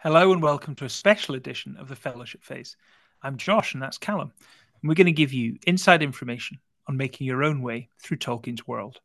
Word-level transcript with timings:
Hello 0.00 0.30
and 0.30 0.42
welcome 0.42 0.74
to 0.74 0.84
a 0.84 0.90
special 0.90 1.36
edition 1.36 1.74
of 1.78 1.88
the 1.88 1.96
Fellowship 1.96 2.44
Phase. 2.44 2.76
I'm 3.22 3.38
Josh 3.38 3.72
and 3.72 3.82
that's 3.82 3.96
Callum, 3.96 4.30
and 4.82 4.88
we're 4.88 4.94
going 4.94 5.06
to 5.06 5.12
give 5.12 5.32
you 5.32 5.56
inside 5.66 6.02
information 6.02 6.58
on 6.86 6.98
making 6.98 7.26
your 7.26 7.42
own 7.42 7.62
way 7.62 7.88
through 8.02 8.18
Tolkien's 8.18 8.66
world. 8.66 9.00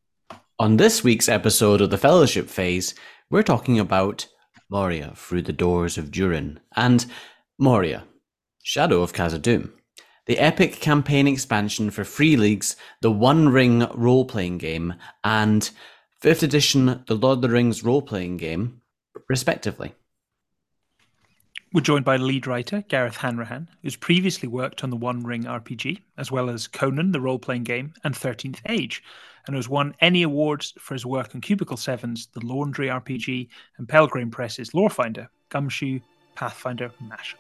On 0.59 0.75
this 0.75 1.01
week's 1.01 1.29
episode 1.29 1.79
of 1.79 1.91
the 1.91 1.97
Fellowship 1.97 2.49
Phase, 2.49 2.93
we're 3.29 3.41
talking 3.41 3.79
about 3.79 4.27
Moria 4.69 5.13
through 5.15 5.43
the 5.43 5.54
doors 5.54 5.97
of 5.97 6.12
Durin 6.12 6.59
and 6.75 7.05
Moria, 7.58 8.04
Shadow 8.62 9.02
of 9.02 9.14
Khazad-dûm, 9.14 9.71
the 10.26 10.39
epic 10.39 10.82
campaign 10.82 11.26
expansion 11.26 11.89
for 11.89 12.04
Free 12.04 12.36
League's 12.36 12.76
The 13.02 13.12
One 13.12 13.48
Ring 13.48 13.88
role 13.94 14.26
playing 14.26 14.58
game 14.58 14.96
and 15.23 15.71
5th 16.21 16.44
edition 16.44 17.05
The 17.08 17.16
Lord 17.16 17.38
of 17.38 17.44
the 17.44 17.50
Rings 17.50 17.82
role 17.82 18.02
playing 18.02 18.36
game, 18.36 18.82
respectively. 19.30 19.94
We're 21.73 21.79
joined 21.79 22.03
by 22.03 22.17
lead 22.17 22.48
writer 22.48 22.84
Gareth 22.89 23.16
Hanrahan, 23.16 23.70
who's 23.81 23.95
previously 23.95 24.49
worked 24.49 24.84
on 24.84 24.89
the 24.89 24.98
One 24.98 25.23
Ring 25.23 25.43
RPG, 25.43 26.02
as 26.17 26.29
well 26.29 26.49
as 26.49 26.67
Conan, 26.67 27.13
the 27.13 27.21
role 27.21 27.39
playing 27.39 27.63
game, 27.63 27.93
and 28.03 28.13
13th 28.13 28.59
Age, 28.67 29.02
and 29.48 29.55
has 29.55 29.70
won 29.70 29.95
any 30.02 30.21
awards 30.23 30.73
for 30.77 30.95
his 30.95 31.05
work 31.05 31.34
on 31.34 31.39
Cubicle 31.39 31.77
7's 31.77 32.27
The 32.34 32.45
Laundry 32.45 32.88
RPG 32.88 33.48
and 33.77 33.88
Pelgrane 33.88 34.31
Press's 34.31 34.71
Lorefinder, 34.71 35.29
Gumshoe, 35.48 36.02
Pathfinder, 36.35 36.91
Mashup. 37.02 37.35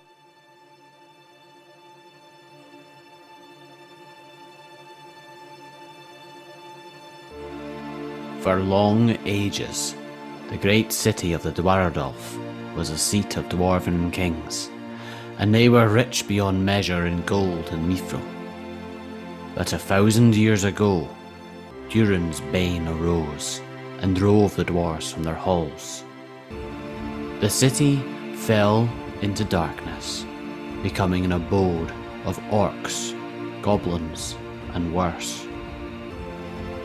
For 8.39 8.61
long 8.61 9.09
ages, 9.25 9.93
the 10.49 10.55
great 10.55 10.93
city 10.93 11.33
of 11.33 11.43
the 11.43 11.51
Dwarrowdelf 11.51 12.40
was 12.75 12.89
a 12.89 12.97
seat 12.97 13.37
of 13.37 13.49
dwarven 13.49 14.11
kings, 14.11 14.69
and 15.37 15.53
they 15.53 15.69
were 15.69 15.87
rich 15.87 16.27
beyond 16.27 16.65
measure 16.65 17.05
in 17.05 17.21
gold 17.23 17.69
and 17.71 17.87
mithril. 17.91 18.21
But 19.55 19.73
a 19.73 19.77
thousand 19.77 20.35
years 20.35 20.63
ago, 20.63 21.07
Durin's 21.89 22.39
bane 22.51 22.87
arose 22.87 23.61
and 23.99 24.15
drove 24.15 24.55
the 24.55 24.65
dwarves 24.65 25.11
from 25.11 25.23
their 25.23 25.35
halls. 25.35 26.03
The 27.41 27.49
city 27.49 27.97
fell 28.35 28.89
into 29.21 29.43
darkness, 29.43 30.25
becoming 30.81 31.25
an 31.25 31.33
abode 31.33 31.91
of 32.25 32.39
orcs, 32.49 33.13
goblins, 33.61 34.35
and 34.73 34.93
worse. 34.93 35.45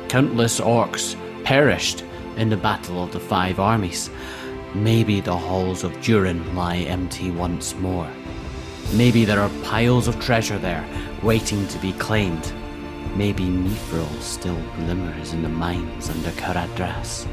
Countless 0.09 0.61
orcs 0.61 1.17
perished 1.45 2.05
in 2.37 2.49
the 2.49 2.57
Battle 2.57 3.03
of 3.03 3.13
the 3.13 3.21
Five 3.21 3.61
Armies. 3.61 4.11
Maybe 4.75 5.21
the 5.21 5.37
halls 5.37 5.85
of 5.85 6.01
Durin 6.03 6.55
lie 6.55 6.79
empty 6.79 7.31
once 7.31 7.75
more. 7.77 8.11
Maybe 8.93 9.25
there 9.25 9.41
are 9.41 9.51
piles 9.63 10.07
of 10.09 10.21
treasure 10.21 10.59
there 10.59 10.87
waiting 11.23 11.67
to 11.69 11.79
be 11.79 11.93
claimed. 11.95 12.53
Maybe 13.15 13.45
Mithril 13.45 14.21
still 14.21 14.61
glimmers 14.77 15.33
in 15.33 15.43
the 15.43 15.49
mines 15.49 16.11
under 16.11 16.31
Caradhras. 16.31 17.27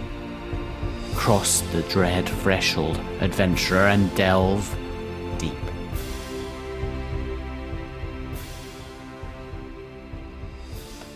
Cross 1.15 1.61
the 1.73 1.81
dread 1.83 2.27
threshold, 2.27 2.97
adventurer, 3.19 3.87
and 3.87 4.13
delve 4.15 4.75
deep. 5.37 5.53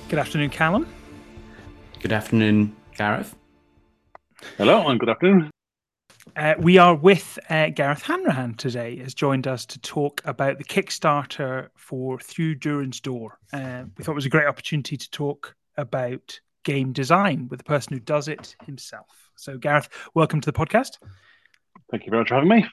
Good 0.10 0.20
afternoon, 0.20 0.50
Callum. 0.50 0.88
Good 2.02 2.14
afternoon, 2.14 2.76
Gareth. 2.96 3.36
Hello, 4.58 4.88
and 4.88 5.00
good 5.00 5.10
afternoon. 5.10 5.50
Uh, 6.38 6.54
we 6.60 6.78
are 6.78 6.94
with 6.94 7.40
uh, 7.50 7.70
Gareth 7.70 8.04
Hanrahan 8.04 8.54
today, 8.54 8.98
has 8.98 9.16
joined 9.16 9.48
us 9.48 9.66
to 9.66 9.80
talk 9.80 10.22
about 10.24 10.60
the 10.60 10.64
Kickstarter 10.64 11.70
for 11.76 12.20
Through 12.20 12.56
Durin's 12.56 13.00
Door. 13.00 13.40
Uh, 13.52 13.86
we 13.98 14.04
thought 14.04 14.12
it 14.12 14.16
was 14.16 14.28
a 14.28 14.30
great 14.30 14.46
opportunity 14.46 14.98
to 14.98 15.10
talk 15.10 15.56
about 15.78 16.40
game 16.64 16.94
design 16.94 17.48
with 17.50 17.58
the 17.58 17.64
person 17.64 17.94
who 17.94 18.00
does 18.00 18.28
it 18.28 18.56
himself. 18.68 19.32
So, 19.36 19.58
Gareth, 19.58 19.90
welcome 20.14 20.40
to 20.42 20.46
the 20.46 20.54
podcast. 20.54 21.00
Thank 21.90 22.06
you 22.06 22.12
very 22.12 22.22
much 22.22 22.30
for 22.30 22.36
having 22.36 22.50
me. 22.50 22.68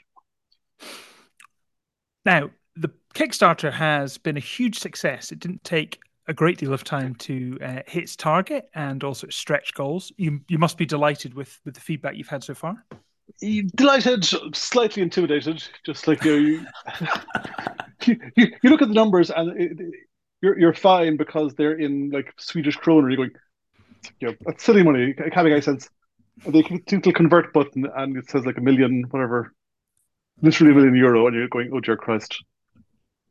Now, 2.27 2.51
the 2.77 2.91
Kickstarter 3.15 3.73
has 3.73 4.19
been 4.19 4.37
a 4.37 4.41
huge 4.41 4.79
success. 4.79 5.33
It 5.33 5.39
didn't 5.39 5.65
take 5.65 6.01
a 6.29 6.35
great 6.35 6.59
deal 6.59 6.75
of 6.75 6.85
time 6.85 7.15
to 7.15 7.57
uh, 7.65 7.81
hit 7.87 8.03
its 8.03 8.15
target 8.15 8.69
and 8.75 9.03
also 9.03 9.27
stretch 9.31 9.73
goals. 9.73 10.13
You 10.19 10.41
you 10.49 10.59
must 10.59 10.77
be 10.77 10.85
delighted 10.85 11.33
with 11.33 11.59
with 11.65 11.73
the 11.73 11.81
feedback 11.81 12.17
you've 12.17 12.29
had 12.29 12.45
so 12.45 12.53
far. 12.53 12.85
Delighted, 13.41 14.25
slightly 14.55 15.03
intimidated, 15.03 15.63
just 15.85 16.07
like 16.07 16.25
you. 16.25 16.35
you, 16.35 16.67
you, 18.37 18.47
you 18.63 18.71
look 18.71 18.83
at 18.83 18.89
the 18.89 18.95
numbers 18.95 19.31
and 19.31 19.61
it, 19.61 19.79
you're 20.43 20.59
you're 20.59 20.75
fine 20.75 21.17
because 21.17 21.55
they're 21.55 21.79
in 21.79 22.11
like 22.11 22.33
Swedish 22.39 22.77
kroner. 22.77 23.09
You're 23.09 23.17
going, 23.17 23.31
you 24.21 24.29
know, 24.29 24.35
that's 24.43 24.63
silly 24.63 24.83
money. 24.83 25.15
It 25.17 25.33
can't 25.33 25.45
make 25.45 25.53
any 25.53 25.61
sense. 25.61 25.89
And 26.45 26.55
they 26.55 26.63
click 26.63 26.87
the 26.87 27.13
convert 27.13 27.53
button 27.53 27.87
and 27.97 28.17
it 28.17 28.29
says 28.29 28.45
like 28.45 28.59
a 28.59 28.61
million, 28.61 29.05
whatever, 29.11 29.53
literally 30.43 30.73
a 30.73 30.75
million 30.75 30.97
euro, 30.97 31.27
and 31.27 31.37
you're 31.37 31.49
going, 31.49 31.71
oh 31.73 31.81
dear 31.81 31.97
Christ. 31.97 32.43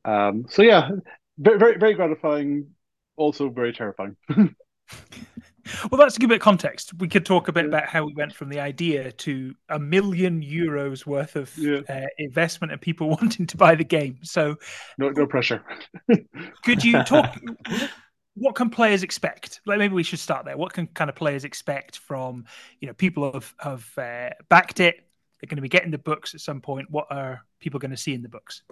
Um, 0.06 0.46
so 0.50 0.62
yeah, 0.64 0.90
very 1.38 1.60
very 1.60 1.78
very 1.78 1.94
gratifying 1.94 2.68
also 3.16 3.50
very 3.50 3.74
terrifying. 3.74 4.16
well, 5.90 6.00
that's 6.00 6.18
a 6.18 6.20
good 6.20 6.30
bit 6.30 6.36
of 6.36 6.42
context. 6.42 6.94
We 7.00 7.08
could 7.08 7.26
talk 7.26 7.48
a 7.48 7.52
bit 7.52 7.64
yeah. 7.64 7.70
about 7.70 7.86
how 7.88 8.06
we 8.06 8.14
went 8.14 8.34
from 8.34 8.50
the 8.50 8.60
idea 8.60 9.12
to 9.12 9.56
a 9.70 9.80
million 9.80 10.42
euros 10.42 11.06
worth 11.06 11.36
of 11.36 11.56
yeah. 11.58 11.82
uh, 11.90 12.08
investment 12.18 12.72
and 12.72 12.82
people 12.82 13.10
wanting 13.22 13.48
to 13.48 13.58
buy 13.58 13.76
the 13.76 13.84
game. 13.84 14.20
So, 14.24 14.56
no, 14.98 15.10
no 15.10 15.26
pressure. 15.26 15.64
could 16.64 16.84
you 16.84 17.04
talk? 17.04 17.38
what 18.36 18.56
can 18.56 18.70
players 18.70 19.04
expect? 19.04 19.62
Like 19.66 19.80
maybe 19.80 19.94
we 19.94 20.04
should 20.04 20.20
start 20.20 20.46
there. 20.46 20.58
What 20.58 20.74
can 20.74 20.88
kind 20.88 21.10
of 21.10 21.16
players 21.16 21.44
expect 21.44 21.98
from 21.98 22.46
you 22.80 22.88
know 22.88 22.94
people 22.94 23.32
have 23.32 23.54
have 23.60 23.98
uh, 23.98 24.30
backed 24.50 24.80
it? 24.80 25.08
They're 25.40 25.48
going 25.48 25.58
to 25.58 25.62
be 25.62 25.70
getting 25.70 25.92
the 25.92 25.98
books 25.98 26.34
at 26.34 26.40
some 26.42 26.62
point. 26.62 26.90
What 26.90 27.08
are 27.10 27.42
people 27.60 27.80
going 27.80 27.92
to 27.92 27.98
see 27.98 28.14
in 28.14 28.22
the 28.22 28.30
books? 28.30 28.64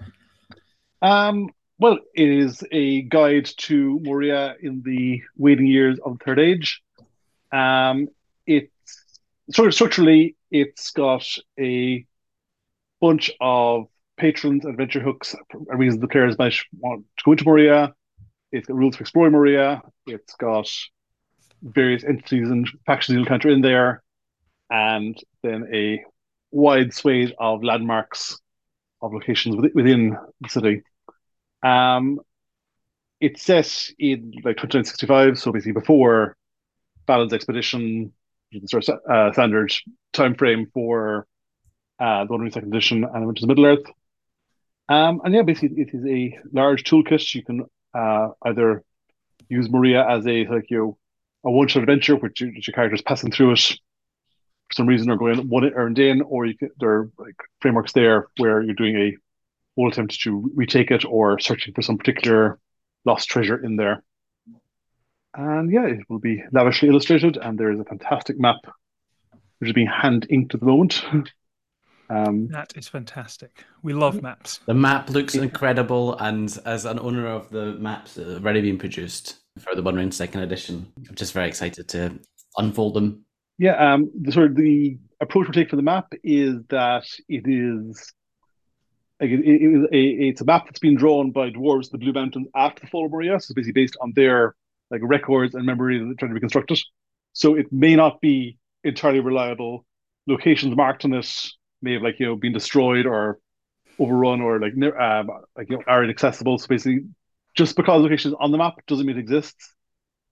Um, 1.01 1.49
well, 1.81 1.97
it 2.13 2.29
is 2.29 2.63
a 2.71 3.01
guide 3.01 3.49
to 3.57 3.99
Moria 4.03 4.55
in 4.61 4.83
the 4.83 5.23
waiting 5.35 5.65
years 5.65 5.97
of 6.05 6.19
the 6.19 6.23
Third 6.23 6.39
Age. 6.39 6.79
Um, 7.51 8.07
it's 8.45 8.69
sort 9.51 9.67
of 9.67 9.73
structurally, 9.73 10.35
it's 10.51 10.91
got 10.91 11.25
a 11.59 12.05
bunch 13.01 13.31
of 13.41 13.87
patrons, 14.15 14.63
adventure 14.63 14.99
hooks, 14.99 15.35
reasons 15.55 15.99
the 15.99 16.07
players 16.07 16.37
might 16.37 16.53
want 16.77 17.03
to 17.17 17.23
go 17.25 17.31
into 17.31 17.45
Moria. 17.45 17.95
It's 18.51 18.67
got 18.67 18.77
rules 18.77 18.95
for 18.95 19.01
exploring 19.01 19.31
Moria. 19.31 19.81
It's 20.05 20.35
got 20.35 20.69
various 21.63 22.03
entities 22.03 22.51
and 22.51 22.69
factions 22.85 23.15
you'll 23.15 23.23
encounter 23.23 23.49
in 23.49 23.61
there, 23.61 24.03
and 24.69 25.17
then 25.41 25.67
a 25.73 26.03
wide 26.51 26.93
swathe 26.93 27.31
of 27.39 27.63
landmarks 27.63 28.39
of 29.01 29.13
locations 29.13 29.55
within 29.73 30.15
the 30.41 30.49
city. 30.49 30.83
Um, 31.63 32.19
it's 33.19 33.43
set 33.43 33.89
in 33.99 34.31
like 34.43 34.57
2965, 34.57 35.37
so 35.37 35.51
basically 35.51 35.73
before 35.73 36.35
Balin's 37.05 37.33
expedition, 37.33 38.13
sort 38.65 38.89
of 38.89 38.99
uh, 39.09 39.31
standard 39.33 39.73
time 40.13 40.35
frame 40.35 40.69
for 40.73 41.27
uh, 41.99 42.25
the 42.25 42.33
One 42.33 42.49
Second 42.51 42.73
Edition 42.73 43.03
and 43.03 43.15
Adventures 43.15 43.43
of 43.43 43.49
Middle 43.49 43.65
Earth. 43.65 43.85
Um, 44.89 45.21
and 45.23 45.33
yeah, 45.33 45.43
basically 45.43 45.81
it 45.81 45.93
is 45.93 46.05
a 46.05 46.39
large 46.51 46.83
toolkit. 46.83 47.33
You 47.33 47.43
can 47.43 47.65
uh, 47.93 48.29
either 48.43 48.83
use 49.49 49.69
Moria 49.69 50.05
as 50.07 50.25
a 50.25 50.45
like 50.47 50.69
you 50.69 50.77
know, 50.77 50.97
a 51.43 51.51
one 51.51 51.67
shot 51.67 51.83
adventure, 51.83 52.15
which, 52.15 52.41
which 52.41 52.67
your 52.67 52.73
character's 52.73 53.01
passing 53.01 53.31
through 53.31 53.53
it 53.53 53.59
for 53.59 54.73
some 54.73 54.87
reason 54.87 55.09
or 55.09 55.17
going 55.17 55.47
one 55.47 55.65
earned 55.73 55.99
in, 55.99 56.21
or 56.21 56.45
you 56.45 56.57
can, 56.57 56.69
there 56.79 56.89
are 56.89 57.11
like 57.17 57.35
frameworks 57.59 57.93
there 57.93 58.27
where 58.37 58.61
you're 58.61 58.73
doing 58.73 58.95
a 58.95 59.17
will 59.75 59.89
attempt 59.89 60.19
to 60.21 60.51
retake 60.55 60.91
it 60.91 61.05
or 61.05 61.39
searching 61.39 61.73
for 61.73 61.81
some 61.81 61.97
particular 61.97 62.59
lost 63.05 63.29
treasure 63.29 63.63
in 63.63 63.75
there. 63.75 64.03
And 65.33 65.71
yeah, 65.71 65.85
it 65.85 66.09
will 66.09 66.19
be 66.19 66.43
lavishly 66.51 66.89
illustrated, 66.89 67.37
and 67.37 67.57
there 67.57 67.71
is 67.71 67.79
a 67.79 67.85
fantastic 67.85 68.39
map 68.39 68.57
which 69.59 69.69
is 69.69 69.73
being 69.73 69.87
hand 69.87 70.25
inked 70.29 70.53
at 70.53 70.59
the 70.59 70.65
moment. 70.65 71.03
Um, 72.11 72.49
that 72.49 72.73
is 72.75 72.89
fantastic. 72.89 73.63
We 73.83 73.93
love 73.93 74.21
maps. 74.21 74.59
The 74.65 74.73
map 74.73 75.09
looks 75.09 75.33
incredible, 75.33 76.17
and 76.17 76.59
as 76.65 76.83
an 76.83 76.99
owner 76.99 77.25
of 77.25 77.49
the 77.51 77.75
maps 77.75 78.15
that 78.15 78.27
have 78.27 78.43
already 78.43 78.59
been 78.59 78.77
produced 78.77 79.37
for 79.57 79.75
the 79.75 79.81
One 79.81 79.95
Ring 79.95 80.11
Second 80.11 80.41
Edition, 80.41 80.91
I'm 81.07 81.15
just 81.15 81.31
very 81.31 81.47
excited 81.47 81.87
to 81.87 82.19
unfold 82.57 82.95
them. 82.95 83.23
Yeah, 83.57 83.93
um, 83.93 84.11
the 84.19 84.33
sort 84.33 84.47
of 84.47 84.57
the 84.57 84.97
approach 85.21 85.47
we 85.47 85.53
take 85.53 85.69
for 85.69 85.77
the 85.77 85.83
map 85.83 86.11
is 86.21 86.57
that 86.67 87.05
it 87.29 87.47
is 87.47 88.13
like 89.21 89.29
it, 89.29 89.39
it, 89.41 89.89
it, 89.91 89.97
it's 89.97 90.41
a 90.41 90.45
map 90.45 90.65
that's 90.65 90.79
been 90.79 90.95
drawn 90.95 91.31
by 91.31 91.51
dwarves 91.51 91.91
the 91.91 91.99
Blue 91.99 92.11
Mountains 92.11 92.47
after 92.55 92.81
the 92.81 92.87
fall 92.87 93.05
of 93.05 93.11
Moria, 93.11 93.39
so 93.39 93.51
it's 93.51 93.53
basically 93.53 93.83
based 93.83 93.97
on 94.01 94.13
their 94.15 94.55
like 94.89 95.01
records 95.03 95.55
and 95.55 95.65
memory 95.65 95.99
they're 95.99 96.13
trying 96.15 96.31
to 96.31 96.33
reconstruct 96.35 96.71
it. 96.71 96.81
So 97.33 97.55
it 97.55 97.71
may 97.71 97.95
not 97.95 98.19
be 98.19 98.57
entirely 98.83 99.19
reliable. 99.19 99.85
Locations 100.27 100.75
marked 100.75 101.05
on 101.05 101.13
it 101.13 101.51
may 101.81 101.93
have 101.93 102.01
like 102.01 102.19
you 102.19 102.25
know 102.25 102.35
been 102.35 102.51
destroyed 102.51 103.05
or 103.05 103.39
overrun 103.99 104.41
or 104.41 104.59
like 104.59 104.73
um, 104.99 105.29
like 105.55 105.69
you 105.69 105.77
know 105.77 105.83
are 105.87 106.03
inaccessible. 106.03 106.57
So 106.57 106.67
basically, 106.67 107.05
just 107.55 107.75
because 107.75 108.01
locations 108.01 108.33
on 108.39 108.51
the 108.51 108.57
map 108.57 108.73
doesn't 108.87 109.05
mean 109.05 109.17
it 109.17 109.19
exists, 109.19 109.73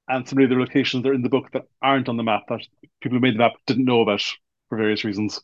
and 0.07 0.27
some 0.27 0.39
of 0.39 0.50
the 0.50 0.56
locations 0.56 1.03
that 1.03 1.09
are 1.09 1.13
in 1.13 1.21
the 1.21 1.30
book 1.30 1.51
that 1.53 1.65
aren't 1.81 2.09
on 2.09 2.18
the 2.18 2.24
map 2.24 2.44
that 2.50 2.62
people 3.01 3.18
who 3.18 3.21
made 3.21 3.36
the 3.36 3.39
map 3.39 3.53
didn't 3.68 3.86
know 3.86 4.01
about 4.01 4.24
for 4.68 4.77
various 4.77 5.03
reasons. 5.03 5.39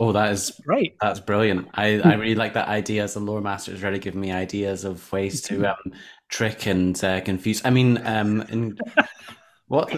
Oh, 0.00 0.12
that 0.12 0.32
is 0.32 0.60
great. 0.64 0.96
That's 1.00 1.20
brilliant. 1.20 1.68
I, 1.74 2.00
I 2.00 2.14
really 2.14 2.34
like 2.34 2.54
that 2.54 2.68
idea 2.68 3.04
as 3.04 3.14
a 3.14 3.20
lore 3.20 3.40
master. 3.40 3.72
It's 3.72 3.82
really 3.82 4.00
giving 4.00 4.20
me 4.20 4.32
ideas 4.32 4.84
of 4.84 5.10
ways 5.12 5.40
to 5.42 5.70
um, 5.70 5.92
trick 6.28 6.66
and 6.66 7.02
uh, 7.04 7.20
confuse. 7.20 7.64
I 7.64 7.70
mean, 7.70 8.04
um, 8.04 8.40
in, 8.42 8.76
what? 9.68 9.92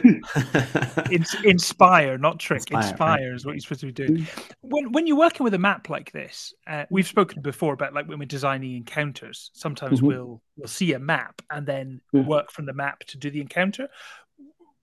inspire, 1.44 2.18
not 2.18 2.38
trick. 2.38 2.70
Inspire, 2.70 2.82
inspire 2.82 3.34
is 3.34 3.46
what 3.46 3.52
you're 3.52 3.60
supposed 3.60 3.80
to 3.80 3.86
be 3.86 3.92
doing. 3.92 4.26
When 4.60 4.92
when 4.92 5.06
you're 5.06 5.16
working 5.16 5.44
with 5.44 5.54
a 5.54 5.58
map 5.58 5.88
like 5.88 6.12
this, 6.12 6.52
uh, 6.66 6.84
we've 6.90 7.06
spoken 7.06 7.40
before 7.40 7.72
about 7.72 7.94
like 7.94 8.06
when 8.06 8.18
we're 8.18 8.26
designing 8.26 8.76
encounters. 8.76 9.50
Sometimes 9.54 9.98
mm-hmm. 9.98 10.08
we'll 10.08 10.42
we'll 10.56 10.68
see 10.68 10.92
a 10.92 10.98
map 10.98 11.40
and 11.50 11.66
then 11.66 12.02
yeah. 12.12 12.20
work 12.20 12.52
from 12.52 12.66
the 12.66 12.74
map 12.74 13.00
to 13.06 13.16
do 13.16 13.30
the 13.30 13.40
encounter. 13.40 13.88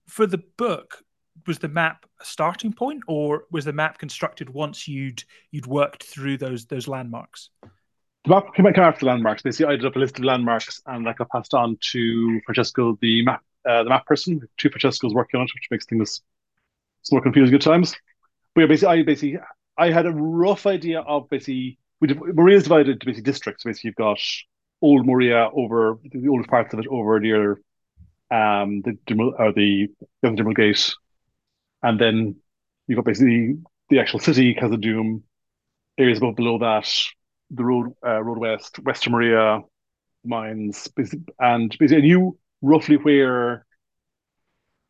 For 0.08 0.26
the 0.26 0.42
book, 0.58 1.03
was 1.46 1.58
the 1.58 1.68
map 1.68 2.06
a 2.20 2.24
starting 2.24 2.72
point, 2.72 3.02
or 3.06 3.44
was 3.50 3.64
the 3.64 3.72
map 3.72 3.98
constructed 3.98 4.50
once 4.50 4.88
you'd 4.88 5.24
you'd 5.50 5.66
worked 5.66 6.04
through 6.04 6.38
those 6.38 6.66
those 6.66 6.88
landmarks? 6.88 7.50
The 8.24 8.30
map 8.30 8.54
came 8.54 8.66
after 8.66 9.00
the 9.00 9.06
landmarks. 9.06 9.42
Basically, 9.42 9.72
I 9.72 9.76
did 9.76 9.84
up 9.84 9.96
a 9.96 9.98
list 9.98 10.18
of 10.18 10.24
landmarks 10.24 10.80
and 10.86 11.06
that 11.06 11.16
got 11.16 11.28
passed 11.28 11.52
on 11.52 11.76
to 11.92 12.40
Francesco, 12.46 12.96
the 13.00 13.24
map 13.24 13.42
uh, 13.68 13.82
the 13.82 13.90
map 13.90 14.06
person. 14.06 14.40
Two 14.56 14.70
Francescos 14.70 15.12
working 15.12 15.40
on 15.40 15.44
it, 15.44 15.52
which 15.54 15.68
makes 15.70 15.86
things 15.86 16.22
more 17.12 17.20
confusing 17.20 17.54
at 17.54 17.60
times. 17.60 17.94
But 18.54 18.62
yeah, 18.62 18.66
basically, 18.66 19.00
I 19.00 19.02
basically 19.02 19.38
I 19.76 19.90
had 19.90 20.06
a 20.06 20.12
rough 20.12 20.66
idea 20.66 21.00
of 21.00 21.28
basically 21.28 21.78
we 22.00 22.08
did, 22.08 22.18
Moria 22.34 22.56
is 22.56 22.64
divided 22.64 22.92
into 22.92 23.06
basically 23.06 23.30
districts. 23.30 23.64
Basically, 23.64 23.88
you've 23.88 23.96
got 23.96 24.20
old 24.80 25.06
Moria 25.06 25.50
over 25.52 25.98
the 26.04 26.28
oldest 26.28 26.50
parts 26.50 26.72
of 26.72 26.80
it 26.80 26.86
over 26.88 27.20
near 27.20 27.60
um 28.30 28.82
the 28.82 28.96
or 29.38 29.52
the 29.52 29.88
Young 30.22 30.36
Gate 30.54 30.94
and 31.84 32.00
then 32.00 32.36
you've 32.88 32.96
got 32.96 33.04
basically 33.04 33.58
the 33.90 34.00
actual 34.00 34.18
city, 34.18 34.54
Khazad-dûm, 34.54 35.22
areas 35.98 36.18
above 36.18 36.34
below 36.34 36.58
that, 36.58 36.90
the 37.50 37.64
road, 37.64 37.92
uh, 38.04 38.20
road 38.22 38.38
west, 38.38 38.78
Western 38.80 39.12
Moria 39.12 39.60
mines, 40.24 40.88
and 41.38 41.76
basically 41.78 41.98
I 41.98 42.00
knew 42.00 42.38
roughly 42.62 42.96
where. 42.96 43.66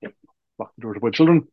Yep, 0.02 0.14
lock 0.58 0.73
the 0.76 0.82
door 0.82 0.94
to 0.94 1.00
my 1.02 1.11
children. 1.11 1.49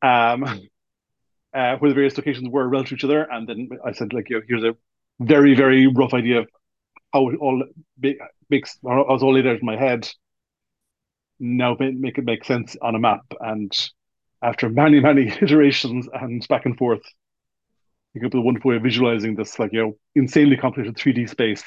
Um, 0.00 0.44
uh, 1.54 1.76
where 1.76 1.90
the 1.90 1.94
various 1.94 2.16
locations 2.16 2.48
were 2.48 2.66
relative 2.66 2.90
to 2.90 2.94
each 2.96 3.04
other, 3.04 3.22
and 3.30 3.46
then 3.46 3.68
I 3.84 3.92
said, 3.92 4.14
like, 4.14 4.30
you 4.30 4.36
know, 4.36 4.42
here's 4.48 4.64
a 4.64 4.74
very, 5.20 5.54
very 5.54 5.86
rough 5.86 6.14
idea 6.14 6.40
of 6.40 6.48
how 7.12 7.28
it 7.28 7.36
all 7.36 7.62
makes. 8.48 8.78
I 8.88 8.94
was 8.94 9.22
all 9.22 9.34
laid 9.34 9.46
out 9.46 9.60
in 9.60 9.66
my 9.66 9.76
head. 9.76 10.08
Now 11.38 11.76
make 11.78 12.16
it 12.16 12.24
make 12.24 12.44
sense 12.44 12.76
on 12.80 12.94
a 12.94 12.98
map, 12.98 13.26
and 13.40 13.70
after 14.42 14.68
many, 14.68 15.00
many 15.00 15.28
iterations 15.40 16.08
and 16.12 16.46
back 16.48 16.66
and 16.66 16.76
forth, 16.76 17.02
you 18.14 18.20
come 18.20 18.28
up 18.28 18.34
with 18.34 18.40
a 18.40 18.44
wonderful 18.44 18.70
way 18.70 18.76
of 18.76 18.82
visualizing 18.82 19.34
this, 19.34 19.58
like, 19.58 19.72
you 19.72 19.82
know, 19.82 19.96
insanely 20.14 20.56
complicated 20.56 20.96
3D 20.96 21.28
space 21.28 21.64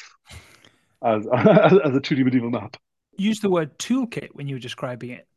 as, 1.04 1.28
as, 1.34 1.74
as 1.74 1.96
a 1.96 2.00
2D 2.00 2.26
medieval 2.26 2.50
map. 2.50 2.78
Use 3.18 3.40
the 3.40 3.50
word 3.50 3.78
toolkit 3.78 4.30
when 4.34 4.48
you 4.48 4.56
were 4.56 4.60
describing 4.60 5.12
it. 5.12 5.28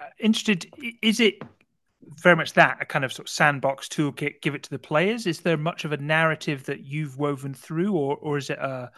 Uh, 0.00 0.06
interested, 0.18 0.66
is 1.02 1.20
it 1.20 1.42
very 2.22 2.36
much 2.36 2.52
that 2.54 2.78
a 2.80 2.84
kind 2.84 3.04
of 3.04 3.12
sort 3.12 3.28
of 3.28 3.30
sandbox 3.30 3.88
toolkit? 3.88 4.40
Give 4.40 4.54
it 4.54 4.62
to 4.64 4.70
the 4.70 4.78
players. 4.78 5.26
Is 5.26 5.40
there 5.40 5.56
much 5.56 5.84
of 5.84 5.92
a 5.92 5.96
narrative 5.96 6.64
that 6.66 6.84
you've 6.84 7.18
woven 7.18 7.54
through, 7.54 7.92
or 7.92 8.16
or 8.16 8.38
is 8.38 8.50
it 8.50 8.58
a 8.58 8.90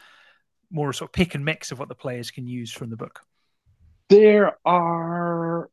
more 0.71 0.93
sort 0.93 1.09
of 1.09 1.13
pick 1.13 1.35
and 1.35 1.45
mix 1.45 1.73
of 1.73 1.79
what 1.79 1.89
the 1.89 1.95
players 1.95 2.31
can 2.31 2.47
use 2.47 2.73
from 2.73 2.91
the 2.91 2.97
book? 2.97 3.21
There 4.09 4.57
are 4.65 5.69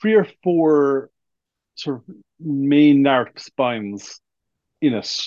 three 0.00 0.14
or 0.14 0.26
four 0.42 1.10
sort 1.74 1.98
of 1.98 2.14
main 2.40 3.02
narrative 3.02 3.42
spines 3.42 4.20
in 4.80 4.94
it. 4.94 5.22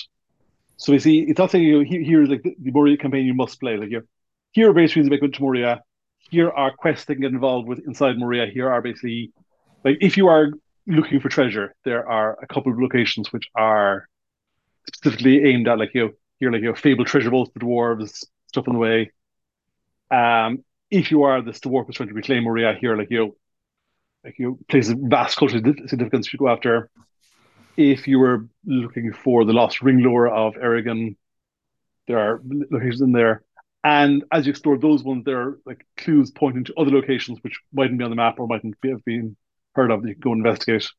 So 0.76 0.92
we 0.92 0.98
see 0.98 1.20
it's 1.20 1.38
not 1.38 1.50
saying 1.50 1.64
you 1.64 1.78
know, 1.78 1.84
here's 1.86 2.28
like 2.28 2.42
the, 2.42 2.54
the 2.58 2.70
Moria 2.70 2.96
campaign 2.96 3.26
you 3.26 3.34
must 3.34 3.60
play. 3.60 3.76
Like 3.76 3.90
you 3.90 4.02
here 4.52 4.70
are 4.70 4.72
basically 4.72 5.02
the 5.02 5.10
make 5.10 5.32
to 5.32 5.42
Moria. 5.42 5.82
Here 6.30 6.50
are 6.50 6.72
quests 6.74 7.06
that 7.06 7.14
can 7.14 7.22
get 7.22 7.32
involved 7.32 7.68
with 7.68 7.80
inside 7.86 8.18
Moria. 8.18 8.46
Here 8.46 8.70
are 8.70 8.82
basically 8.82 9.32
like 9.84 9.98
if 10.00 10.16
you 10.16 10.28
are 10.28 10.52
looking 10.86 11.20
for 11.20 11.28
treasure, 11.28 11.74
there 11.84 12.08
are 12.08 12.38
a 12.42 12.46
couple 12.46 12.72
of 12.72 12.80
locations 12.80 13.32
which 13.32 13.48
are 13.54 14.08
specifically 14.86 15.44
aimed 15.44 15.68
at 15.68 15.78
like 15.78 15.90
you 15.94 16.06
know, 16.06 16.10
here 16.38 16.50
like 16.50 16.62
you 16.62 16.68
know, 16.68 16.74
fabled 16.74 17.06
treasure 17.06 17.30
vaults 17.30 17.52
for 17.52 17.60
dwarves, 17.60 18.24
stuff 18.48 18.66
on 18.66 18.74
the 18.74 18.80
way. 18.80 19.10
Um, 20.10 20.64
if 20.90 21.10
you 21.10 21.22
are 21.22 21.42
this 21.42 21.60
dwarf 21.60 21.86
who's 21.86 21.96
trying 21.96 22.08
to 22.08 22.14
reclaim 22.14 22.44
Moria, 22.44 22.76
here 22.80 22.96
like 22.96 23.10
you 23.10 23.18
know, 23.18 23.36
like 24.24 24.38
you 24.38 24.58
places 24.68 24.94
vast 24.98 25.36
cultural 25.36 25.62
significance 25.86 26.32
you 26.32 26.38
go 26.38 26.48
after. 26.48 26.90
If 27.76 28.06
you 28.06 28.18
were 28.18 28.46
looking 28.64 29.12
for 29.12 29.44
the 29.44 29.52
lost 29.52 29.80
ring 29.80 30.02
lore 30.02 30.28
of 30.28 30.54
Eregion, 30.54 31.16
there 32.06 32.18
are 32.18 32.42
locations 32.44 33.00
in 33.00 33.12
there. 33.12 33.42
And 33.82 34.24
as 34.30 34.46
you 34.46 34.50
explore 34.50 34.76
those 34.76 35.02
ones, 35.02 35.24
there 35.24 35.40
are 35.40 35.58
like 35.64 35.86
clues 35.96 36.30
pointing 36.30 36.64
to 36.64 36.74
other 36.76 36.90
locations 36.90 37.38
which 37.42 37.58
mightn't 37.72 37.98
be 37.98 38.04
on 38.04 38.10
the 38.10 38.16
map 38.16 38.38
or 38.38 38.46
mightn't 38.46 38.76
have 38.84 39.04
been 39.04 39.36
heard 39.74 39.90
of 39.90 40.02
that 40.02 40.08
you 40.08 40.14
can 40.14 40.20
go 40.20 40.32
investigate. 40.32 40.90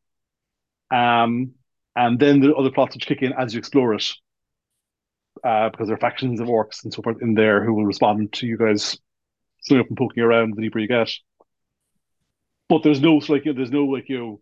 Um, 0.89 1.51
and 1.95 2.19
then 2.19 2.39
the 2.39 2.56
other 2.56 2.71
plots 2.71 2.95
which 2.95 3.06
kick 3.06 3.21
in 3.21 3.33
as 3.33 3.53
you 3.53 3.59
explore 3.59 3.94
it. 3.94 4.12
Uh, 5.44 5.69
because 5.69 5.88
there 5.88 5.95
are 5.95 6.00
factions 6.00 6.39
of 6.39 6.47
orcs 6.47 6.83
and 6.83 6.94
so 6.94 7.01
forth 7.01 7.21
in 7.21 7.33
there 7.33 7.63
who 7.63 7.74
will 7.74 7.85
respond 7.85 8.31
to 8.33 8.45
you 8.45 8.57
guys 8.57 8.97
swimming 9.62 9.85
up 9.85 9.89
and 9.89 9.97
poking 9.97 10.21
around 10.21 10.53
the 10.56 10.62
deeper 10.62 10.77
you 10.77 10.88
get 10.88 11.09
but 12.71 12.83
there's 12.83 13.01
no 13.01 13.15
like 13.27 13.44
there's 13.44 13.69
no 13.69 13.83
like 13.83 14.07
you 14.07 14.18
know 14.18 14.41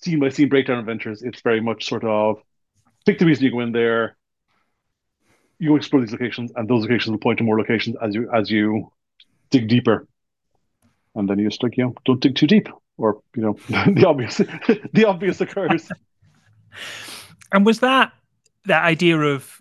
scene 0.00 0.20
by 0.20 0.28
scene 0.28 0.48
breakdown 0.48 0.78
adventures. 0.78 1.22
It's 1.22 1.40
very 1.40 1.60
much 1.60 1.88
sort 1.88 2.04
of 2.04 2.40
pick 3.04 3.18
the 3.18 3.26
reason 3.26 3.44
you 3.44 3.50
go 3.50 3.58
in 3.58 3.72
there. 3.72 4.16
You 5.58 5.74
explore 5.74 6.00
these 6.02 6.12
locations, 6.12 6.52
and 6.54 6.68
those 6.68 6.82
locations 6.82 7.10
will 7.10 7.18
point 7.18 7.38
to 7.38 7.44
more 7.44 7.58
locations 7.58 7.96
as 8.00 8.14
you 8.14 8.30
as 8.32 8.48
you 8.48 8.92
dig 9.50 9.66
deeper. 9.66 10.06
And 11.16 11.28
then 11.28 11.40
you 11.40 11.48
just 11.48 11.64
like 11.64 11.76
you 11.76 11.86
know 11.86 11.94
don't 12.04 12.20
dig 12.20 12.36
too 12.36 12.46
deep, 12.46 12.68
or 12.96 13.20
you 13.34 13.42
know 13.42 13.54
the 13.68 14.04
obvious 14.06 14.36
the 14.92 15.04
obvious 15.04 15.40
occurs. 15.40 15.90
And 17.54 17.66
was 17.66 17.80
that 17.80 18.12
that 18.64 18.82
idea 18.82 19.18
of 19.18 19.60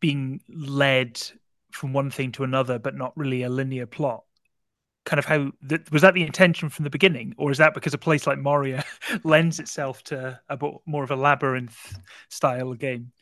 being 0.00 0.40
led 0.48 1.22
from 1.70 1.92
one 1.92 2.10
thing 2.10 2.32
to 2.32 2.42
another, 2.42 2.80
but 2.80 2.96
not 2.96 3.16
really 3.16 3.44
a 3.44 3.48
linear 3.48 3.86
plot? 3.86 4.24
Kind 5.08 5.18
of 5.18 5.24
how 5.24 5.52
that 5.62 5.90
was 5.90 6.02
that 6.02 6.12
the 6.12 6.22
intention 6.22 6.68
from 6.68 6.82
the 6.82 6.90
beginning, 6.90 7.34
or 7.38 7.50
is 7.50 7.56
that 7.56 7.72
because 7.72 7.94
a 7.94 7.98
place 7.98 8.26
like 8.26 8.38
Moria 8.38 8.84
lends 9.24 9.58
itself 9.58 10.02
to 10.04 10.38
a 10.50 10.56
bit 10.58 10.74
more 10.84 11.02
of 11.02 11.10
a 11.10 11.16
labyrinth 11.16 11.98
style 12.28 12.74
game? 12.74 13.12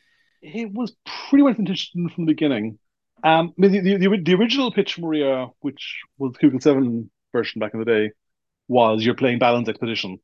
It 0.41 0.73
was 0.73 0.93
pretty 1.29 1.45
much 1.45 1.57
intention 1.57 2.09
from 2.09 2.25
the 2.25 2.33
beginning. 2.33 2.77
Um, 3.23 3.53
the, 3.57 3.69
the, 3.69 4.17
the, 4.21 4.33
original 4.33 4.69
pitch 4.69 4.99
Moria, 4.99 5.47
which 5.61 6.01
was 6.17 6.35
Cubicle 6.37 6.59
Seven 6.59 7.09
version 7.31 7.61
back 7.61 7.73
in 7.73 7.79
the 7.79 7.85
day, 7.85 8.11
was 8.67 9.05
you're 9.05 9.15
playing 9.15 9.39
Balin's 9.39 9.69
Expedition, 9.69 10.19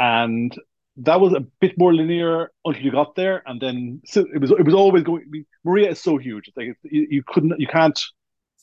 and 0.00 0.52
that 0.96 1.20
was 1.20 1.32
a 1.32 1.46
bit 1.60 1.78
more 1.78 1.94
linear 1.94 2.50
until 2.64 2.82
you 2.82 2.90
got 2.90 3.14
there, 3.14 3.40
and 3.46 3.60
then 3.60 4.00
so 4.04 4.26
it 4.34 4.40
was 4.40 4.50
it 4.50 4.64
was 4.64 4.74
always 4.74 5.04
going. 5.04 5.44
Moria 5.62 5.90
is 5.90 6.02
so 6.02 6.16
huge; 6.16 6.48
it's 6.48 6.56
like 6.56 6.76
you, 6.82 7.06
you 7.08 7.22
couldn't 7.24 7.54
you 7.60 7.68
can't 7.68 8.00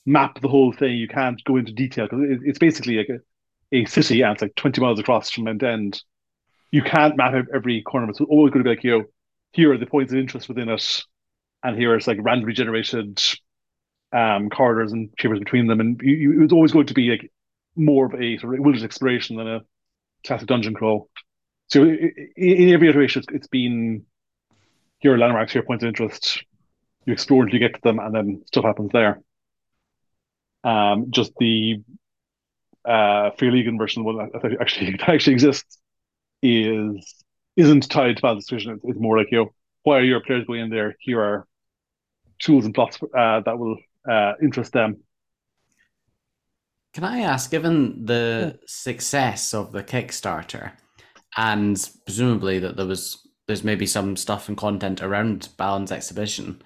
map 0.05 0.39
the 0.41 0.47
whole 0.47 0.71
thing. 0.71 0.97
You 0.97 1.07
can't 1.07 1.41
go 1.43 1.57
into 1.57 1.71
detail 1.71 2.05
because 2.05 2.23
it, 2.23 2.39
it's 2.43 2.59
basically 2.59 2.97
like 2.97 3.09
a, 3.09 3.19
a 3.75 3.85
city 3.85 4.21
and 4.21 4.33
it's 4.33 4.41
like 4.41 4.55
20 4.55 4.81
miles 4.81 4.99
across 4.99 5.29
from 5.29 5.47
end 5.47 5.61
to 5.61 5.69
end. 5.69 6.01
You 6.71 6.81
can't 6.81 7.17
map 7.17 7.33
every 7.53 7.81
corner. 7.83 8.09
It's 8.09 8.19
always 8.21 8.51
going 8.51 8.63
to 8.63 8.69
be 8.69 8.75
like, 8.75 8.83
you 8.83 8.91
know, 8.91 9.03
here 9.51 9.71
are 9.71 9.77
the 9.77 9.85
points 9.85 10.11
of 10.11 10.19
interest 10.19 10.47
within 10.47 10.69
it. 10.69 11.03
And 11.63 11.77
here 11.77 11.95
it's 11.95 12.07
like 12.07 12.17
randomly 12.21 12.53
generated 12.53 13.21
um, 14.11 14.49
corridors 14.49 14.91
and 14.91 15.09
chambers 15.17 15.39
between 15.39 15.67
them. 15.67 15.79
And 15.79 15.99
you, 16.01 16.15
you, 16.15 16.47
always 16.51 16.71
going 16.71 16.87
to 16.87 16.93
be 16.93 17.09
like 17.09 17.31
more 17.75 18.05
of 18.05 18.13
a 18.15 18.37
sort 18.37 18.55
of 18.55 18.59
wilderness 18.59 18.83
exploration 18.83 19.37
than 19.37 19.47
a 19.47 19.61
classic 20.25 20.47
dungeon 20.47 20.73
crawl. 20.73 21.09
So 21.69 21.83
in 21.83 22.69
every 22.69 22.89
iteration, 22.89 23.21
it's, 23.21 23.33
it's 23.33 23.47
been 23.47 24.05
here 24.99 25.13
are 25.13 25.17
landmarks, 25.17 25.51
here 25.51 25.61
are 25.61 25.65
points 25.65 25.83
of 25.83 25.89
interest. 25.89 26.43
You 27.05 27.13
explore 27.13 27.43
until 27.43 27.59
you 27.59 27.67
get 27.67 27.75
to 27.75 27.81
them, 27.83 27.99
and 27.99 28.15
then 28.15 28.43
stuff 28.47 28.63
happens 28.63 28.91
there. 28.93 29.19
Um, 30.63 31.07
just 31.11 31.33
the 31.39 31.81
uh, 32.85 33.31
version, 33.37 34.03
one 34.03 34.17
that 34.17 34.57
actually 34.61 34.91
that 34.97 35.09
actually 35.09 35.33
exists, 35.33 35.77
is 36.41 37.23
isn't 37.55 37.89
tied 37.89 38.17
to 38.17 38.21
Balin's 38.21 38.43
Expedition. 38.43 38.79
It's, 38.83 38.99
more 38.99 39.17
like 39.17 39.31
you 39.31 39.37
know, 39.37 39.53
why 39.83 39.97
are 39.97 40.03
your 40.03 40.21
players 40.21 40.45
going 40.45 40.61
in 40.61 40.69
there? 40.69 40.95
Here 40.99 41.21
are 41.21 41.47
tools 42.39 42.65
and 42.65 42.73
plots 42.73 42.99
uh, 43.17 43.41
that 43.41 43.57
will 43.57 43.77
uh, 44.09 44.33
interest 44.41 44.73
them. 44.73 44.97
Can 46.93 47.03
I 47.03 47.21
ask, 47.21 47.49
given 47.49 48.05
the 48.05 48.59
success 48.67 49.53
of 49.53 49.71
the 49.71 49.83
Kickstarter, 49.83 50.73
and 51.35 51.89
presumably 52.05 52.59
that 52.59 52.77
there 52.77 52.85
was 52.85 53.27
there's 53.47 53.63
maybe 53.63 53.85
some 53.85 54.15
stuff 54.15 54.47
and 54.47 54.57
content 54.57 55.01
around 55.01 55.49
Balin's 55.57 55.91
exhibition. 55.91 56.61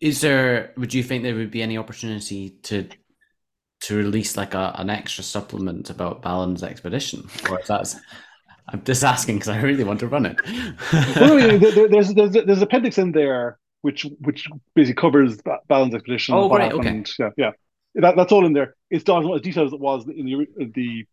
Is 0.00 0.20
there? 0.20 0.72
Would 0.76 0.92
you 0.92 1.02
think 1.02 1.22
there 1.22 1.34
would 1.34 1.50
be 1.50 1.62
any 1.62 1.78
opportunity 1.78 2.50
to 2.64 2.88
to 3.80 3.96
release 3.96 4.36
like 4.36 4.54
a, 4.54 4.74
an 4.76 4.90
extra 4.90 5.24
supplement 5.24 5.90
about 5.90 6.22
Balin's 6.22 6.62
expedition, 6.62 7.28
or 7.48 7.60
if 7.60 7.66
that's 7.66 7.96
I'm 8.68 8.84
just 8.84 9.02
asking 9.02 9.36
because 9.36 9.48
I 9.48 9.60
really 9.60 9.84
want 9.84 10.00
to 10.00 10.08
run 10.08 10.26
it. 10.26 10.38
well, 11.16 11.58
there's, 11.88 12.12
there's 12.12 12.32
there's 12.32 12.62
appendix 12.62 12.98
in 12.98 13.12
there 13.12 13.58
which 13.82 14.06
which 14.20 14.48
basically 14.74 15.00
covers 15.00 15.40
Balin's 15.68 15.94
expedition. 15.94 16.34
Oh, 16.34 16.50
right, 16.50 16.72
okay. 16.72 17.02
Yeah, 17.18 17.30
yeah. 17.36 17.50
That, 17.94 18.16
that's 18.16 18.32
all 18.32 18.44
in 18.44 18.52
there. 18.52 18.74
It's 18.90 19.06
not 19.06 19.24
as 19.34 19.40
detailed 19.40 19.68
as 19.68 19.72
it 19.72 19.80
was 19.80 20.06
in 20.08 20.26
the 20.26 20.46
the 20.74 21.06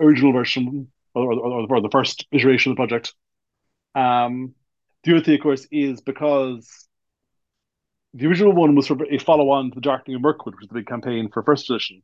original 0.00 0.32
version 0.32 0.88
or, 1.14 1.32
or, 1.32 1.72
or 1.72 1.80
the 1.80 1.88
first 1.90 2.26
iteration 2.32 2.72
of 2.72 2.76
the 2.76 2.80
project. 2.80 3.14
Um, 3.94 4.54
the 5.04 5.14
other 5.14 5.24
thing, 5.24 5.34
of 5.34 5.40
course, 5.40 5.66
is 5.70 6.00
because 6.00 6.88
the 8.16 8.26
original 8.26 8.52
one 8.52 8.74
was 8.74 8.86
sort 8.86 9.02
of 9.02 9.08
a 9.10 9.18
follow-on 9.18 9.70
to 9.70 9.74
the 9.74 9.80
Darkening 9.80 10.16
of 10.16 10.22
Mirkwood, 10.22 10.54
which 10.54 10.62
was 10.62 10.68
the 10.68 10.74
big 10.74 10.86
campaign 10.86 11.28
for 11.32 11.42
first 11.42 11.68
edition. 11.68 12.02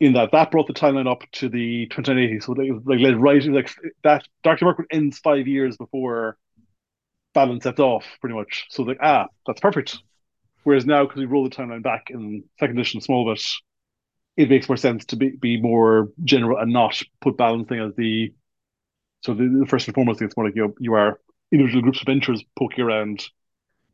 In 0.00 0.14
that, 0.14 0.32
that 0.32 0.50
brought 0.50 0.66
the 0.66 0.72
timeline 0.72 1.10
up 1.10 1.22
to 1.32 1.48
the 1.48 1.86
2980s, 1.88 2.44
so 2.44 2.54
they 2.54 2.70
like 2.70 3.00
led 3.00 3.20
right 3.20 3.44
like 3.44 3.70
that. 4.02 4.24
Darkening 4.42 4.70
of 4.70 4.78
Mirkwood 4.78 4.86
ends 4.90 5.18
five 5.18 5.46
years 5.46 5.76
before 5.76 6.36
Balin 7.34 7.60
sets 7.60 7.78
off, 7.78 8.04
pretty 8.20 8.34
much. 8.34 8.66
So 8.70 8.82
like, 8.82 8.98
ah, 9.02 9.26
that's 9.46 9.60
perfect. 9.60 9.98
Whereas 10.64 10.84
now, 10.84 11.04
because 11.04 11.18
we 11.18 11.26
roll 11.26 11.44
the 11.44 11.54
timeline 11.54 11.82
back 11.82 12.08
in 12.10 12.44
second 12.58 12.78
edition 12.78 13.00
small 13.00 13.30
bit, 13.32 13.42
it 14.36 14.48
makes 14.48 14.68
more 14.68 14.76
sense 14.76 15.04
to 15.06 15.16
be, 15.16 15.30
be 15.30 15.60
more 15.60 16.10
general 16.24 16.58
and 16.58 16.72
not 16.72 17.00
put 17.20 17.36
balancing 17.36 17.78
as 17.78 17.94
the 17.94 18.32
so 19.22 19.34
the, 19.34 19.58
the 19.60 19.66
first 19.66 19.86
and 19.86 19.94
foremost 19.94 20.18
thing 20.18 20.28
it's 20.28 20.36
more 20.36 20.46
like 20.46 20.56
you 20.56 20.74
you 20.78 20.94
are 20.94 21.20
individual 21.52 21.82
groups 21.82 21.98
of 21.98 22.02
adventurers 22.02 22.42
poking 22.58 22.82
around 22.82 23.28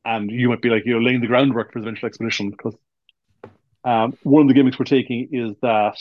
and 0.06 0.30
you 0.30 0.48
might 0.48 0.62
be 0.62 0.70
like 0.70 0.86
you 0.86 0.94
know 0.94 1.00
laying 1.00 1.20
the 1.20 1.26
groundwork 1.26 1.72
for 1.72 1.80
the 1.80 1.86
eventual 1.86 2.06
expedition 2.06 2.50
because 2.50 2.74
um, 3.84 4.16
one 4.22 4.42
of 4.42 4.48
the 4.48 4.54
gimmicks 4.54 4.78
we're 4.78 4.84
taking 4.84 5.28
is 5.32 5.56
that 5.62 5.98